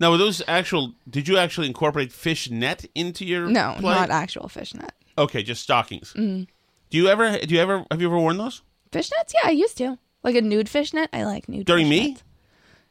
now, 0.00 0.10
were 0.10 0.16
those 0.16 0.42
actual? 0.48 0.94
Did 1.08 1.28
you 1.28 1.36
actually 1.36 1.66
incorporate 1.66 2.12
fish 2.12 2.50
net 2.50 2.86
into 2.94 3.24
your 3.24 3.46
No, 3.48 3.74
play? 3.78 3.94
not 3.94 4.10
actual 4.10 4.48
fishnet. 4.48 4.92
Okay, 5.18 5.42
just 5.42 5.62
stockings. 5.62 6.12
Mm. 6.14 6.46
Do 6.90 6.96
you 6.98 7.08
ever? 7.08 7.38
Do 7.38 7.54
you 7.54 7.60
ever? 7.60 7.84
Have 7.90 8.00
you 8.00 8.06
ever 8.08 8.18
worn 8.18 8.38
those 8.38 8.62
Fishnets? 8.92 9.32
Yeah, 9.34 9.40
I 9.44 9.50
used 9.50 9.76
to. 9.78 9.98
Like 10.22 10.36
a 10.36 10.40
nude 10.40 10.68
fishnet. 10.68 11.10
I 11.12 11.24
like 11.24 11.48
nude. 11.48 11.66
during 11.66 11.88
me? 11.88 12.16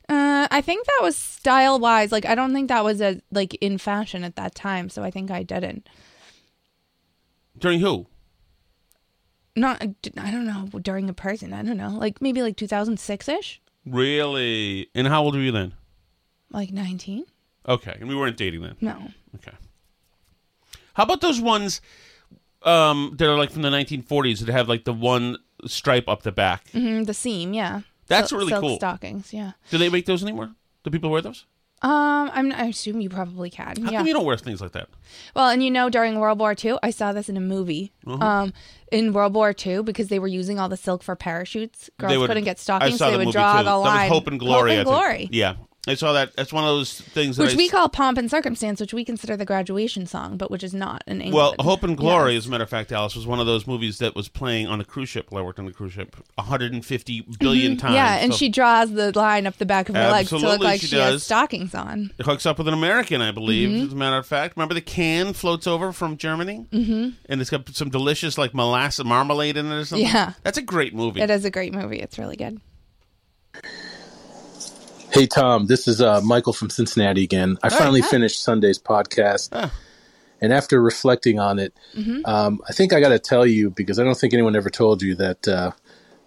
Uh, 0.07 0.47
I 0.51 0.61
think 0.61 0.85
that 0.85 0.99
was 1.01 1.15
style 1.15 1.79
wise. 1.79 2.11
Like, 2.11 2.25
I 2.25 2.35
don't 2.35 2.53
think 2.53 2.69
that 2.69 2.83
was 2.83 3.01
a 3.01 3.21
like 3.31 3.55
in 3.55 3.77
fashion 3.77 4.23
at 4.23 4.35
that 4.35 4.53
time. 4.55 4.89
So 4.89 5.03
I 5.03 5.11
think 5.11 5.31
I 5.31 5.43
didn't. 5.43 5.87
During 7.57 7.79
who? 7.79 8.07
Not. 9.55 9.81
I 9.81 10.31
don't 10.31 10.45
know. 10.45 10.67
During 10.79 11.09
a 11.09 11.13
person. 11.13 11.53
I 11.53 11.63
don't 11.63 11.77
know. 11.77 11.89
Like 11.89 12.21
maybe 12.21 12.41
like 12.41 12.57
2006 12.57 13.29
ish. 13.29 13.61
Really? 13.85 14.89
And 14.93 15.07
how 15.07 15.23
old 15.23 15.35
were 15.35 15.41
you 15.41 15.51
then? 15.51 15.73
Like 16.51 16.71
19. 16.71 17.25
Okay, 17.67 17.97
and 17.99 18.07
we 18.07 18.15
weren't 18.15 18.37
dating 18.37 18.61
then. 18.61 18.75
No. 18.81 19.11
Okay. 19.35 19.55
How 20.93 21.03
about 21.03 21.21
those 21.21 21.41
ones 21.41 21.81
um, 22.61 23.15
that 23.17 23.27
are 23.27 23.37
like 23.37 23.51
from 23.51 23.63
the 23.63 23.69
1940s 23.69 24.39
that 24.39 24.51
have 24.51 24.69
like 24.69 24.85
the 24.85 24.93
one 24.93 25.37
stripe 25.65 26.07
up 26.07 26.23
the 26.23 26.31
back? 26.31 26.69
hmm 26.69 27.03
the 27.03 27.13
seam. 27.13 27.53
Yeah. 27.53 27.81
That's 28.07 28.29
Sil- 28.29 28.37
really 28.39 28.49
silk 28.51 28.61
cool. 28.61 28.75
Stockings. 28.77 29.33
Yeah. 29.33 29.51
Do 29.69 29.77
they 29.77 29.89
make 29.89 30.05
those 30.05 30.23
anymore? 30.23 30.51
Do 30.83 30.91
people 30.91 31.09
wear 31.09 31.21
those? 31.21 31.45
Um, 31.81 32.31
I'm, 32.33 32.51
I 32.53 32.65
assume 32.65 33.01
you 33.01 33.09
probably 33.09 33.49
can. 33.49 33.75
How 33.83 33.91
yeah. 33.91 33.97
come 33.99 34.07
you 34.07 34.13
don't 34.13 34.25
wear 34.25 34.37
things 34.37 34.61
like 34.61 34.71
that? 34.71 34.87
Well, 35.35 35.49
and 35.49 35.63
you 35.63 35.69
know, 35.69 35.89
during 35.89 36.19
World 36.19 36.39
War 36.39 36.55
II, 36.63 36.77
I 36.81 36.89
saw 36.89 37.11
this 37.13 37.27
in 37.29 37.37
a 37.37 37.41
movie. 37.41 37.91
Uh-huh. 38.07 38.25
Um, 38.25 38.53
in 38.91 39.13
World 39.13 39.33
War 39.33 39.53
II, 39.65 39.83
because 39.83 40.07
they 40.07 40.17
were 40.19 40.27
using 40.27 40.57
all 40.57 40.69
the 40.69 40.77
silk 40.77 41.03
for 41.03 41.15
parachutes, 41.15 41.89
girls 41.99 42.17
would- 42.17 42.27
couldn't 42.27 42.43
get 42.45 42.59
stockings. 42.59 42.97
so 42.97 43.11
they 43.11 43.17
the 43.17 43.25
would 43.25 43.33
draw 43.33 43.59
too. 43.59 43.65
the 43.65 43.77
line. 43.77 44.09
Hope 44.09 44.27
and 44.27 44.39
Glory. 44.39 44.71
Hope 44.71 44.79
and 44.79 44.85
Glory. 44.87 45.29
Yeah, 45.31 45.55
I 45.87 45.93
saw 45.95 46.13
that. 46.13 46.35
That's 46.35 46.51
one 46.51 46.63
of 46.63 46.69
those 46.69 46.99
things 46.99 47.37
Which 47.37 47.53
I 47.53 47.55
we 47.55 47.65
s- 47.65 47.71
call 47.71 47.89
pomp 47.89 48.17
and 48.17 48.29
circumstance, 48.29 48.79
which 48.79 48.93
we 48.93 49.05
consider 49.05 49.37
the 49.37 49.45
graduation 49.45 50.05
song, 50.07 50.37
but 50.37 50.49
which 50.49 50.63
is 50.63 50.73
not 50.73 51.03
in 51.05 51.21
England. 51.21 51.33
Well, 51.33 51.55
Hope 51.59 51.83
and 51.83 51.95
Glory, 51.95 52.35
as 52.35 52.47
a 52.47 52.49
matter 52.49 52.63
of 52.63 52.69
fact, 52.69 52.91
Alice 52.91 53.15
was 53.15 53.27
one 53.27 53.39
of 53.39 53.45
those 53.45 53.67
movies 53.67 53.99
that 53.99 54.15
was 54.15 54.27
playing 54.27 54.67
on 54.67 54.79
the 54.79 54.85
cruise 54.85 55.09
ship. 55.09 55.27
While 55.29 55.43
I 55.43 55.45
worked 55.45 55.59
on 55.59 55.65
the 55.65 55.73
cruise 55.73 55.93
ship, 55.93 56.15
150 56.35 57.25
billion 57.39 57.77
times. 57.77 57.83
Mm-hmm. 57.83 57.93
Yeah, 57.93 58.15
and 58.15 58.33
So 58.33 58.37
she 58.37 58.49
draws 58.49 58.91
the 58.91 59.11
line 59.17 59.45
up 59.45 59.57
the 59.57 59.65
back 59.65 59.89
of 59.89 59.95
her 59.95 60.11
legs 60.11 60.29
to 60.29 60.37
look 60.37 60.61
like 60.61 60.81
she 60.81 60.87
she, 60.87 60.95
has 60.97 61.23
stockings 61.23 61.75
on. 61.75 62.11
it 62.17 62.25
hooks 62.25 62.45
up 62.45 62.57
with 62.57 62.67
an 62.67 62.73
American, 62.73 63.21
I 63.21 63.31
believe. 63.31 63.69
Mm-hmm. 63.69 63.87
As 63.87 63.93
a 63.93 63.95
matter 63.95 64.17
of 64.17 64.25
fact, 64.25 64.57
remember 64.57 64.73
the 64.73 64.81
can 64.81 65.33
floats 65.33 65.67
over 65.67 65.91
from 65.91 66.17
Germany, 66.17 66.65
mm-hmm. 66.71 67.09
and 67.29 67.41
it's 67.41 67.49
got 67.49 67.69
some 67.75 67.89
delicious 67.89 68.37
like 68.37 68.53
molasses 68.53 69.05
marmalade 69.05 69.57
in 69.57 69.67
it 69.67 69.75
or 69.75 69.85
something. 69.85 70.07
Yeah. 70.07 70.33
that's 70.43 70.57
a 70.57 70.61
great 70.61 70.93
movie. 70.93 71.21
It 71.21 71.29
is 71.29 71.45
a 71.45 71.51
great 71.51 71.73
movie. 71.73 71.99
It's 71.99 72.17
really 72.17 72.35
good. 72.35 72.59
Hey 75.15 75.27
Tom, 75.27 75.67
this 75.67 75.87
is 75.87 76.01
uh, 76.01 76.19
Michael 76.19 76.51
from 76.51 76.69
Cincinnati 76.69 77.23
again. 77.23 77.57
I 77.63 77.69
finally 77.69 78.01
finished 78.01 78.43
Sunday's 78.43 78.77
podcast, 78.77 79.47
Ah. 79.53 79.71
and 80.41 80.51
after 80.51 80.81
reflecting 80.81 81.39
on 81.39 81.57
it, 81.57 81.73
Mm-hmm. 81.95 82.25
um, 82.25 82.59
I 82.67 82.73
think 82.73 82.91
I 82.91 82.99
got 82.99 83.09
to 83.09 83.19
tell 83.19 83.45
you 83.45 83.69
because 83.69 83.97
I 83.97 84.03
don't 84.03 84.17
think 84.17 84.33
anyone 84.33 84.57
ever 84.57 84.69
told 84.69 85.01
you 85.01 85.15
that 85.15 85.47
uh, 85.47 85.71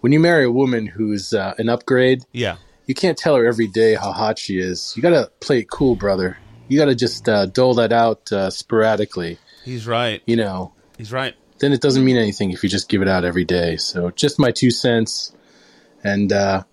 when 0.01 0.11
you 0.11 0.19
marry 0.19 0.43
a 0.45 0.51
woman 0.51 0.87
who's 0.87 1.33
uh, 1.33 1.53
an 1.59 1.69
upgrade, 1.69 2.23
Yeah, 2.31 2.55
you 2.87 2.95
can't 2.95 3.15
tell 3.15 3.35
her 3.35 3.45
every 3.45 3.67
day 3.67 3.93
how 3.93 4.11
hot 4.11 4.39
she 4.39 4.57
is. 4.59 4.93
You 4.95 5.03
got 5.03 5.11
to 5.11 5.29
play 5.39 5.59
it 5.59 5.69
cool, 5.69 5.95
brother. 5.95 6.37
You 6.67 6.79
got 6.79 6.85
to 6.85 6.95
just 6.95 7.29
uh, 7.29 7.45
dole 7.45 7.75
that 7.75 7.91
out 7.93 8.31
uh, 8.31 8.49
sporadically. 8.49 9.37
he's 9.65 9.85
right. 9.85 10.23
You 10.25 10.35
know, 10.35 10.73
He's 10.97 11.11
right. 11.11 11.35
then 11.59 11.73
it 11.73 11.81
doesn't 11.81 12.03
mean 12.03 12.17
anything 12.17 12.49
if 12.51 12.63
you 12.63 12.69
just 12.69 12.89
give 12.89 13.03
it 13.03 13.07
out 13.07 13.23
every 13.23 13.45
day. 13.45 13.77
So 13.77 14.09
just 14.09 14.39
my 14.39 14.49
two 14.49 14.71
cents, 14.71 15.31
and 16.03 16.33
uh, 16.33 16.63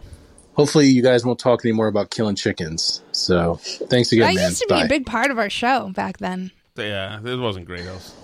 hopefully 0.56 0.86
you 0.86 1.02
guys 1.02 1.24
won't 1.24 1.38
talk 1.38 1.64
anymore 1.64 1.86
about 1.86 2.10
killing 2.10 2.34
chickens. 2.34 3.02
So 3.12 3.56
thanks 3.62 4.10
again, 4.12 4.26
that 4.28 4.34
man. 4.34 4.48
used 4.50 4.62
to 4.62 4.66
Bye. 4.68 4.80
be 4.80 4.86
a 4.86 4.88
big 4.88 5.06
part 5.06 5.30
of 5.30 5.38
our 5.38 5.50
show 5.50 5.90
back 5.90 6.18
then. 6.18 6.50
Yeah, 6.76 7.20
it 7.24 7.36
wasn't 7.38 7.66
great 7.66 7.86
else. 7.86 8.14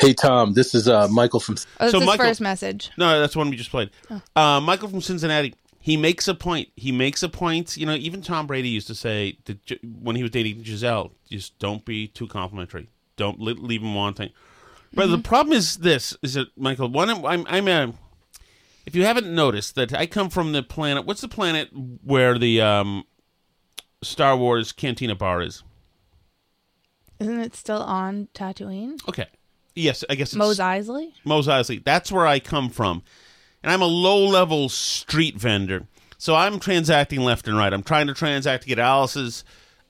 Hey 0.00 0.14
Tom, 0.14 0.54
this 0.54 0.74
is 0.74 0.88
uh, 0.88 1.08
Michael 1.08 1.40
from. 1.40 1.56
Oh, 1.58 1.64
that's 1.80 1.92
So 1.92 1.98
his 2.00 2.06
Michael- 2.06 2.24
first 2.26 2.40
message. 2.40 2.90
No, 2.96 3.20
that's 3.20 3.34
the 3.34 3.38
one 3.38 3.50
we 3.50 3.56
just 3.56 3.70
played. 3.70 3.90
Oh. 4.10 4.22
Uh, 4.34 4.60
Michael 4.60 4.88
from 4.88 5.02
Cincinnati. 5.02 5.54
He 5.82 5.96
makes 5.96 6.28
a 6.28 6.34
point. 6.34 6.68
He 6.76 6.92
makes 6.92 7.22
a 7.22 7.28
point. 7.28 7.76
You 7.76 7.86
know, 7.86 7.94
even 7.94 8.20
Tom 8.22 8.46
Brady 8.46 8.68
used 8.68 8.86
to 8.88 8.94
say 8.94 9.38
that 9.46 9.58
when 10.02 10.14
he 10.16 10.22
was 10.22 10.30
dating 10.30 10.62
Gisele, 10.62 11.12
just 11.30 11.58
don't 11.58 11.84
be 11.84 12.06
too 12.06 12.26
complimentary. 12.26 12.88
Don't 13.16 13.40
leave 13.40 13.82
him 13.82 13.94
wanting. 13.94 14.30
But 14.92 15.06
the 15.06 15.18
problem 15.18 15.54
is 15.56 15.76
this: 15.78 16.16
is 16.22 16.34
that 16.34 16.48
Michael? 16.56 16.88
One, 16.88 17.08
I'm, 17.24 17.46
I'm 17.48 17.68
a. 17.68 17.92
If 18.90 18.96
you 18.96 19.04
haven't 19.04 19.32
noticed 19.32 19.76
that 19.76 19.94
I 19.94 20.06
come 20.06 20.30
from 20.30 20.50
the 20.50 20.64
planet. 20.64 21.06
What's 21.06 21.20
the 21.20 21.28
planet 21.28 21.68
where 22.02 22.36
the 22.36 22.60
um, 22.60 23.04
Star 24.02 24.36
Wars 24.36 24.72
Cantina 24.72 25.14
bar 25.14 25.40
is? 25.42 25.62
Isn't 27.20 27.38
it 27.38 27.54
still 27.54 27.82
on 27.82 28.26
Tatooine? 28.34 29.00
Okay. 29.08 29.28
Yes, 29.76 30.02
I 30.10 30.16
guess 30.16 30.30
it's 30.30 30.36
Mos 30.36 30.58
Eisley? 30.58 31.12
Mos 31.24 31.46
Eisley. 31.46 31.84
That's 31.84 32.10
where 32.10 32.26
I 32.26 32.40
come 32.40 32.68
from. 32.68 33.04
And 33.62 33.70
I'm 33.70 33.80
a 33.80 33.86
low 33.86 34.26
level 34.26 34.68
street 34.68 35.36
vendor. 35.36 35.86
So 36.18 36.34
I'm 36.34 36.58
transacting 36.58 37.20
left 37.20 37.46
and 37.46 37.56
right. 37.56 37.72
I'm 37.72 37.84
trying 37.84 38.08
to 38.08 38.14
transact 38.14 38.64
to 38.64 38.68
get 38.68 38.80
Alice's 38.80 39.44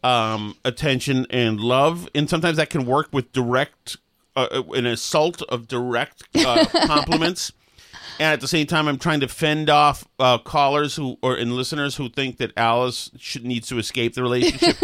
um, 0.05 0.59
attention 0.63 1.27
and 1.31 1.59
love. 1.59 2.07
And 2.15 2.29
sometimes 2.29 2.59
that 2.59 2.69
can 2.69 2.85
work 2.85 3.09
with 3.13 3.33
direct, 3.33 3.97
uh, 4.37 4.63
an 4.75 4.85
assault 4.85 5.41
of 5.49 5.69
direct 5.69 6.25
uh, 6.35 6.67
compliments. 6.85 7.53
And 8.21 8.35
at 8.35 8.43
the 8.43 8.49
same 8.49 8.67
time, 8.67 8.87
I'm 8.87 8.99
trying 8.99 9.21
to 9.21 9.29
fend 9.29 9.71
off 9.71 10.07
uh, 10.19 10.37
callers 10.37 10.95
who 10.95 11.17
or 11.23 11.37
and 11.37 11.55
listeners 11.55 11.97
who 11.97 12.11
think 12.11 12.37
that 12.37 12.53
Alice 12.55 13.11
should, 13.17 13.47
needs 13.47 13.67
to 13.69 13.79
escape 13.79 14.15
the 14.15 14.23
relationship. 14.23 14.77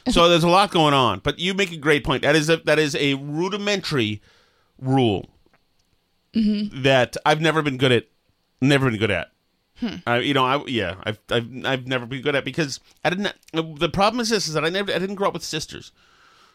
so 0.08 0.28
there's 0.28 0.42
a 0.42 0.48
lot 0.48 0.72
going 0.72 0.92
on. 0.92 1.20
But 1.20 1.38
you 1.38 1.54
make 1.54 1.70
a 1.70 1.76
great 1.76 2.02
point. 2.02 2.22
That 2.22 2.34
is 2.34 2.50
a, 2.50 2.56
that 2.58 2.80
is 2.80 2.96
a 2.96 3.14
rudimentary 3.14 4.20
rule 4.76 5.30
that 6.82 7.16
I've 7.24 7.40
never 7.40 7.62
been 7.62 7.76
good 7.76 7.92
at. 7.92 8.08
Never 8.60 8.90
been 8.90 8.98
good 8.98 9.12
at. 9.12 9.30
I, 10.04 10.18
you 10.18 10.34
know, 10.34 10.44
I 10.44 10.64
yeah, 10.66 10.96
I've, 11.04 11.20
I've 11.30 11.48
I've 11.64 11.86
never 11.86 12.06
been 12.06 12.22
good 12.22 12.34
at 12.34 12.44
because 12.44 12.80
I 13.04 13.10
didn't. 13.10 13.34
The 13.52 13.88
problem 13.88 14.20
is 14.20 14.30
this: 14.30 14.48
is 14.48 14.54
that 14.54 14.64
I 14.64 14.68
never 14.68 14.92
I 14.92 14.98
didn't 14.98 15.14
grow 15.14 15.28
up 15.28 15.34
with 15.34 15.44
sisters, 15.44 15.92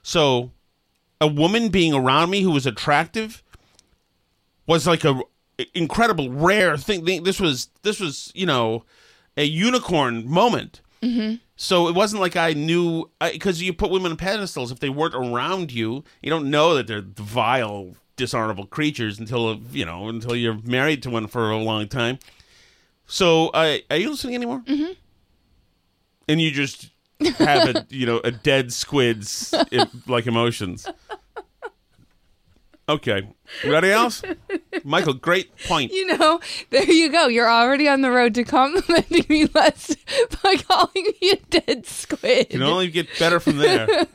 so 0.04 0.52
a 1.22 1.28
woman 1.28 1.70
being 1.70 1.94
around 1.94 2.30
me 2.30 2.42
who 2.42 2.52
was 2.52 2.66
attractive 2.66 3.42
was 4.68 4.86
like 4.86 5.06
a 5.06 5.22
incredible 5.74 6.32
rare 6.32 6.78
thing. 6.78 7.04
This 7.24 7.40
was 7.40 7.70
this 7.84 8.00
was 8.00 8.32
you 8.36 8.46
know 8.46 8.86
a 9.38 9.44
unicorn 9.44 10.30
moment. 10.30 10.82
Mm-hmm. 11.02 11.36
So 11.56 11.88
it 11.88 11.96
wasn't 11.96 12.22
like 12.22 12.36
I 12.36 12.54
knew 12.54 13.10
because 13.22 13.62
you 13.62 13.74
put 13.74 13.92
women 13.92 14.12
on 14.12 14.18
pedestals. 14.18 14.72
If 14.72 14.80
they 14.80 14.90
weren't 14.90 15.16
around 15.16 15.72
you, 15.72 16.04
you 16.22 16.30
don't 16.30 16.50
know 16.50 16.76
that 16.76 16.88
they're 16.88 17.04
vile, 17.04 17.96
dishonorable 18.16 18.66
creatures 18.66 19.20
until 19.20 19.60
you 19.72 19.86
know 19.86 20.10
until 20.10 20.36
you're 20.36 20.60
married 20.64 21.04
to 21.04 21.10
one 21.10 21.28
for 21.28 21.52
a 21.52 21.58
long 21.58 21.88
time. 21.88 22.20
So, 23.08 23.48
uh, 23.50 23.78
are 23.90 23.98
you 23.98 24.12
listening 24.12 24.36
anymore? 24.36 24.62
Mm-hmm. 24.66 24.92
And 26.28 26.40
you 26.40 26.52
just 26.52 26.92
have 27.20 27.76
a 27.76 27.86
you 27.90 28.06
know 28.06 28.22
a 28.24 28.32
dead 28.32 28.72
squid's 28.72 29.54
like 30.08 30.28
emotions. 30.28 30.88
Okay, 32.90 33.30
ready 33.68 33.92
else? 33.92 34.24
Michael, 34.84 35.14
great 35.14 35.56
point. 35.68 35.92
You 35.92 36.18
know, 36.18 36.40
there 36.72 36.92
you 36.92 37.12
go. 37.12 37.28
You're 37.28 37.50
already 37.50 37.88
on 37.88 38.02
the 38.02 38.10
road 38.10 38.34
to 38.34 38.44
complimenting 38.44 39.26
me 39.30 39.46
less 39.54 39.96
by 40.44 40.56
calling 40.56 41.14
me 41.22 41.32
a 41.32 41.36
dead 41.36 41.86
squid. 41.86 42.48
You 42.50 42.58
can 42.60 42.64
only 42.64 42.88
get 42.88 43.08
better 43.20 43.40
from 43.40 43.58
there. 43.58 43.88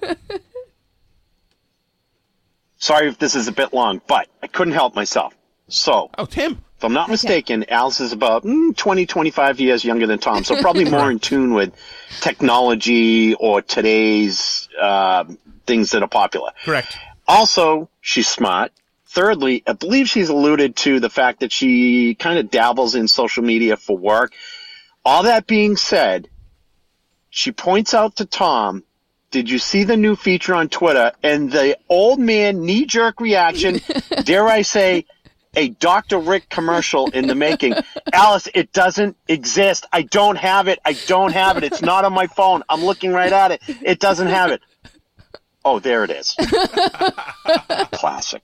Sorry 2.79 3.07
if 3.07 3.17
this 3.19 3.37
is 3.37 3.47
a 3.47 3.53
bit 3.53 3.73
long, 3.73 4.01
but 4.09 4.27
I 4.43 4.49
couldn't 4.49 4.75
help 4.75 4.97
myself. 4.97 5.33
So, 5.69 6.11
oh, 6.19 6.27
Tim. 6.27 6.59
If 6.77 6.85
I'm 6.85 6.93
not 6.93 7.09
mistaken, 7.09 7.65
Alice 7.69 8.01
is 8.01 8.13
about 8.13 8.43
mm, 8.43 8.77
20, 8.77 9.07
25 9.07 9.61
years 9.61 9.85
younger 9.85 10.09
than 10.09 10.19
Tom, 10.19 10.43
so 10.43 10.61
probably 10.61 10.85
more 10.85 11.13
in 11.13 11.21
tune 11.21 11.55
with 11.55 11.73
technology 12.21 13.35
or 13.35 13.63
today's 13.63 14.69
uh, 14.79 15.25
things 15.65 15.93
that 15.93 16.03
are 16.03 16.09
popular. 16.09 16.51
Correct. 16.65 16.99
Also, 17.27 17.89
she's 18.01 18.29
smart. 18.29 18.73
Thirdly, 19.07 19.63
I 19.67 19.75
believe 19.75 20.09
she's 20.09 20.29
alluded 20.29 20.77
to 20.77 21.01
the 21.01 21.11
fact 21.11 21.41
that 21.41 21.53
she 21.53 22.15
kind 22.15 22.39
of 22.39 22.51
dabbles 22.51 22.95
in 22.95 23.07
social 23.07 23.45
media 23.45 23.77
for 23.77 23.97
work. 23.97 24.33
All 25.05 25.23
that 25.25 25.47
being 25.47 25.77
said, 25.77 26.29
she 27.31 27.53
points 27.53 27.95
out 27.95 28.17
to 28.17 28.27
Tom, 28.27 28.83
did 29.31 29.51
you 29.51 29.59
see 29.59 29.85
the 29.85 29.97
new 29.97 30.17
feature 30.17 30.55
on 30.55 30.69
Twitter? 30.69 31.13
And 31.23 31.51
the 31.51 31.77
old 31.89 32.19
man 32.19 32.65
knee 32.65 32.87
jerk 32.87 33.21
reaction, 33.21 33.81
dare 34.25 34.47
I 34.47 34.63
say, 34.63 35.07
a 35.57 35.69
Dr. 35.69 36.19
Rick 36.19 36.49
commercial 36.49 37.11
in 37.11 37.27
the 37.27 37.35
making. 37.35 37.75
Alice, 38.13 38.49
it 38.55 38.73
doesn't 38.73 39.17
exist. 39.29 39.87
I 39.93 40.03
don't 40.03 40.37
have 40.37 40.69
it. 40.69 40.79
I 40.85 40.95
don't 41.07 41.33
have 41.33 41.57
it. 41.57 41.65
It's 41.65 41.83
not 41.83 42.05
on 42.05 42.13
my 42.13 42.27
phone. 42.27 42.63
I'm 42.69 42.85
looking 42.85 43.13
right 43.13 43.33
at 43.33 43.53
it. 43.53 43.63
It 43.83 44.01
doesn't 44.01 44.29
have 44.29 44.51
it. 44.51 44.63
Oh, 45.65 45.79
there 45.79 46.05
it 46.05 46.11
is. 46.11 46.35
Classic. 47.93 48.43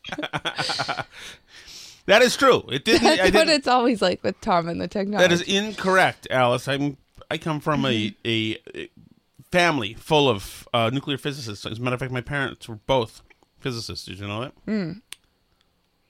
That 2.07 2.23
is 2.23 2.37
true. 2.37 2.65
It 2.71 2.85
didn't. 2.85 3.03
That's 3.05 3.21
I 3.21 3.25
what 3.25 3.33
didn't 3.33 3.51
it's 3.51 3.69
always 3.69 4.03
like 4.03 4.23
with 4.25 4.41
Tom 4.41 4.69
and 4.69 4.81
the 4.81 4.89
technology. 4.89 5.29
That 5.29 5.33
is 5.33 5.43
incorrect, 5.43 6.27
Alice. 6.31 6.67
I'm. 6.67 6.97
I 7.31 7.39
come 7.39 7.61
from 7.61 7.85
a, 7.85 8.13
a, 8.25 8.57
a 8.75 8.89
family 9.53 9.95
full 9.95 10.29
of 10.29 10.67
uh, 10.75 10.91
nuclear 10.93 11.19
physicists. 11.19 11.65
As 11.65 11.79
a 11.79 11.81
matter 11.81 11.95
of 11.95 12.01
fact, 12.01 12.11
my 12.11 12.21
parents 12.21 12.69
were 12.69 12.81
both 12.87 13.23
physicists. 13.61 14.07
Did 14.07 14.19
you 14.19 14.27
know 14.27 14.41
that? 14.41 14.67
Mm. 14.67 15.03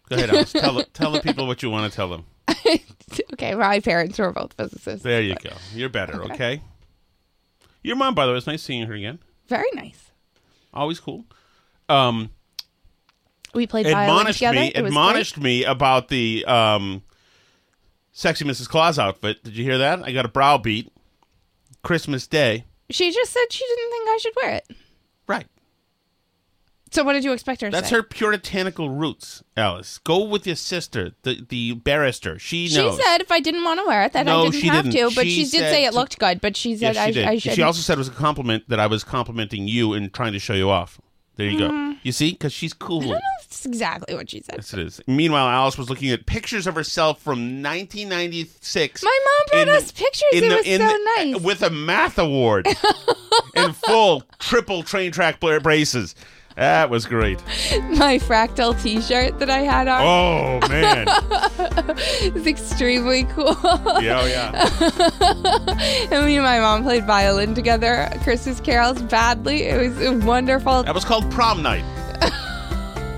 Go 0.08 0.16
ahead, 0.16 0.30
Alice. 0.30 0.52
tell 0.52 0.74
the, 0.74 0.84
tell 0.94 1.12
the 1.12 1.20
people 1.20 1.46
what 1.46 1.62
you 1.62 1.68
want 1.68 1.90
to 1.90 1.94
tell 1.94 2.08
them. 2.08 2.24
okay, 3.34 3.54
my 3.54 3.80
parents 3.80 4.18
were 4.18 4.32
both 4.32 4.54
physicists. 4.54 5.02
There 5.02 5.20
you 5.20 5.34
go. 5.34 5.50
You're 5.74 5.90
better. 5.90 6.22
Okay. 6.24 6.32
Okay. 6.34 6.62
Your 7.82 7.96
mom, 7.96 8.14
by 8.14 8.24
the 8.24 8.32
way, 8.32 8.38
it's 8.38 8.46
nice 8.46 8.62
seeing 8.62 8.86
her 8.86 8.94
again. 8.94 9.18
Very 9.48 9.68
nice. 9.74 10.09
Always 10.72 11.00
cool. 11.00 11.24
Um, 11.88 12.30
We 13.54 13.66
played 13.66 13.86
admonished 13.86 14.38
together. 14.38 14.60
me. 14.60 14.72
It 14.74 14.82
was 14.82 14.90
Admonished 14.90 15.38
me 15.38 15.64
about 15.64 16.08
the 16.08 16.44
um, 16.46 17.02
sexy 18.12 18.44
Mrs. 18.44 18.68
Claus 18.68 18.98
outfit. 18.98 19.42
Did 19.42 19.56
you 19.56 19.64
hear 19.64 19.78
that? 19.78 20.02
I 20.04 20.12
got 20.12 20.24
a 20.24 20.28
browbeat. 20.28 20.92
Christmas 21.82 22.26
Day. 22.26 22.64
She 22.90 23.10
just 23.12 23.32
said 23.32 23.44
she 23.50 23.64
didn't 23.64 23.90
think 23.90 24.08
I 24.08 24.18
should 24.20 24.32
wear 24.42 24.54
it. 24.56 24.68
Right. 25.26 25.46
So 26.93 27.05
what 27.05 27.12
did 27.12 27.22
you 27.24 27.32
expect 27.32 27.61
her 27.61 27.68
to 27.70 27.76
say? 27.76 27.80
That's 27.80 27.91
say? 27.91 27.97
her 27.97 28.03
puritanical 28.03 28.91
roots, 28.91 29.43
Alice. 29.57 29.99
Go 29.99 30.24
with 30.24 30.47
your 30.47 30.57
sister, 30.57 31.12
the 31.22 31.45
the 31.49 31.72
barrister. 31.74 32.38
She 32.38 32.66
She 32.68 32.74
said 32.74 33.18
if 33.20 33.30
I 33.30 33.38
didn't 33.41 33.62
want 33.64 33.78
to 33.80 33.86
wear 33.86 34.03
it, 34.05 34.12
that 34.14 34.26
No, 34.26 34.41
I 34.41 34.43
didn't 34.51 34.61
she 34.61 34.66
have 34.68 34.84
didn't. 34.91 35.11
to. 35.11 35.14
But 35.14 35.24
She 35.24 35.30
she, 35.30 35.43
did 35.45 35.51
said 35.61 35.70
say 35.72 35.84
it 35.84 35.91
to- 35.93 35.97
looked 35.97 36.18
good. 36.18 36.41
But 36.41 36.57
she 36.57 36.74
said 36.76 36.95
yes, 36.95 36.97
she 36.97 37.01
I, 37.01 37.11
did. 37.12 37.24
I 37.26 37.38
should. 37.38 37.53
She 37.55 37.62
also 37.62 37.80
said 37.80 37.95
it 37.95 37.99
was 37.99 38.09
a 38.09 38.12
compliment 38.12 38.68
that 38.68 38.80
I 38.80 38.86
was 38.88 39.05
complimenting 39.05 39.68
you 39.68 39.93
and 39.93 40.12
trying 40.12 40.32
to 40.32 40.38
show 40.41 40.55
you 40.55 40.68
off. 40.68 41.01
There 41.36 41.49
you 41.49 41.59
go. 41.59 41.70
Mm. 41.70 41.97
You 42.03 42.12
see, 42.12 42.32
because 42.32 42.53
she's 42.53 42.74
cool. 42.74 43.01
That's 43.01 43.64
exactly 43.64 44.14
what 44.14 44.28
she 44.28 44.43
said. 44.43 44.57
Yes, 44.57 44.74
it 44.74 44.80
is. 44.80 45.01
Meanwhile, 45.07 45.49
Alice 45.49 45.78
was 45.78 45.88
looking 45.88 46.11
at 46.11 46.26
pictures 46.26 46.66
of 46.66 46.74
herself 46.74 47.22
from 47.22 47.62
1996. 47.62 49.03
My 49.03 49.18
mom 49.24 49.47
brought 49.64 49.68
in- 49.74 49.82
us 49.82 49.93
pictures. 49.93 50.22
it 50.32 50.41
the- 50.49 50.57
was 50.57 50.66
in 50.66 50.80
so 50.80 50.99
nice. 51.16 51.41
with 51.41 51.62
a 51.62 51.70
math 51.70 52.18
award 52.18 52.66
in 53.55 53.72
full 53.72 54.24
triple 54.38 54.82
train 54.82 55.12
track 55.12 55.41
bla- 55.41 55.61
braces. 55.61 56.14
That 56.61 56.90
was 56.90 57.06
great. 57.06 57.42
My 57.88 58.18
fractal 58.18 58.78
T-shirt 58.82 59.38
that 59.38 59.48
I 59.48 59.61
had 59.61 59.88
on. 59.88 60.02
Oh 60.02 60.61
man. 60.68 61.06
it's 62.20 62.46
extremely 62.46 63.24
cool. 63.24 63.56
Yeah, 64.02 64.20
oh, 64.20 64.26
yeah. 64.26 64.68
and 66.12 66.26
me 66.26 66.36
and 66.36 66.44
my 66.44 66.61
mom 66.61 66.82
played 66.82 67.06
violin 67.06 67.54
together. 67.54 68.11
Christmas 68.22 68.61
carols 68.61 69.00
badly. 69.00 69.62
It 69.62 69.98
was 69.98 70.22
wonderful. 70.22 70.82
That 70.82 70.94
was 70.94 71.06
called 71.06 71.30
prom 71.30 71.62
night. 71.62 71.82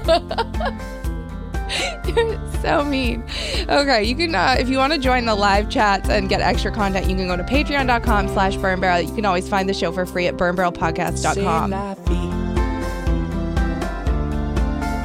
You're 2.07 2.39
so 2.61 2.85
mean. 2.85 3.25
Okay, 3.69 4.05
you 4.05 4.15
can 4.15 4.37
uh, 4.37 4.55
if 4.57 4.69
you 4.69 4.79
want 4.79 4.93
to 4.93 5.01
join 5.01 5.25
the 5.25 5.35
live 5.35 5.69
chats 5.69 6.09
and 6.09 6.29
get 6.29 6.41
extra 6.41 6.71
content, 6.71 7.11
you 7.11 7.17
can 7.17 7.27
go 7.27 7.37
to 7.37 7.43
patreon.com 7.43 8.29
slash 8.29 8.55
burn 8.55 8.81
barrel. 8.81 9.01
You 9.01 9.13
can 9.13 9.25
always 9.25 9.49
find 9.49 9.69
the 9.69 9.75
show 9.75 9.91
for 9.91 10.07
free 10.07 10.29
at 10.29 10.37
burnbarrelpodcast.com. 10.37 12.42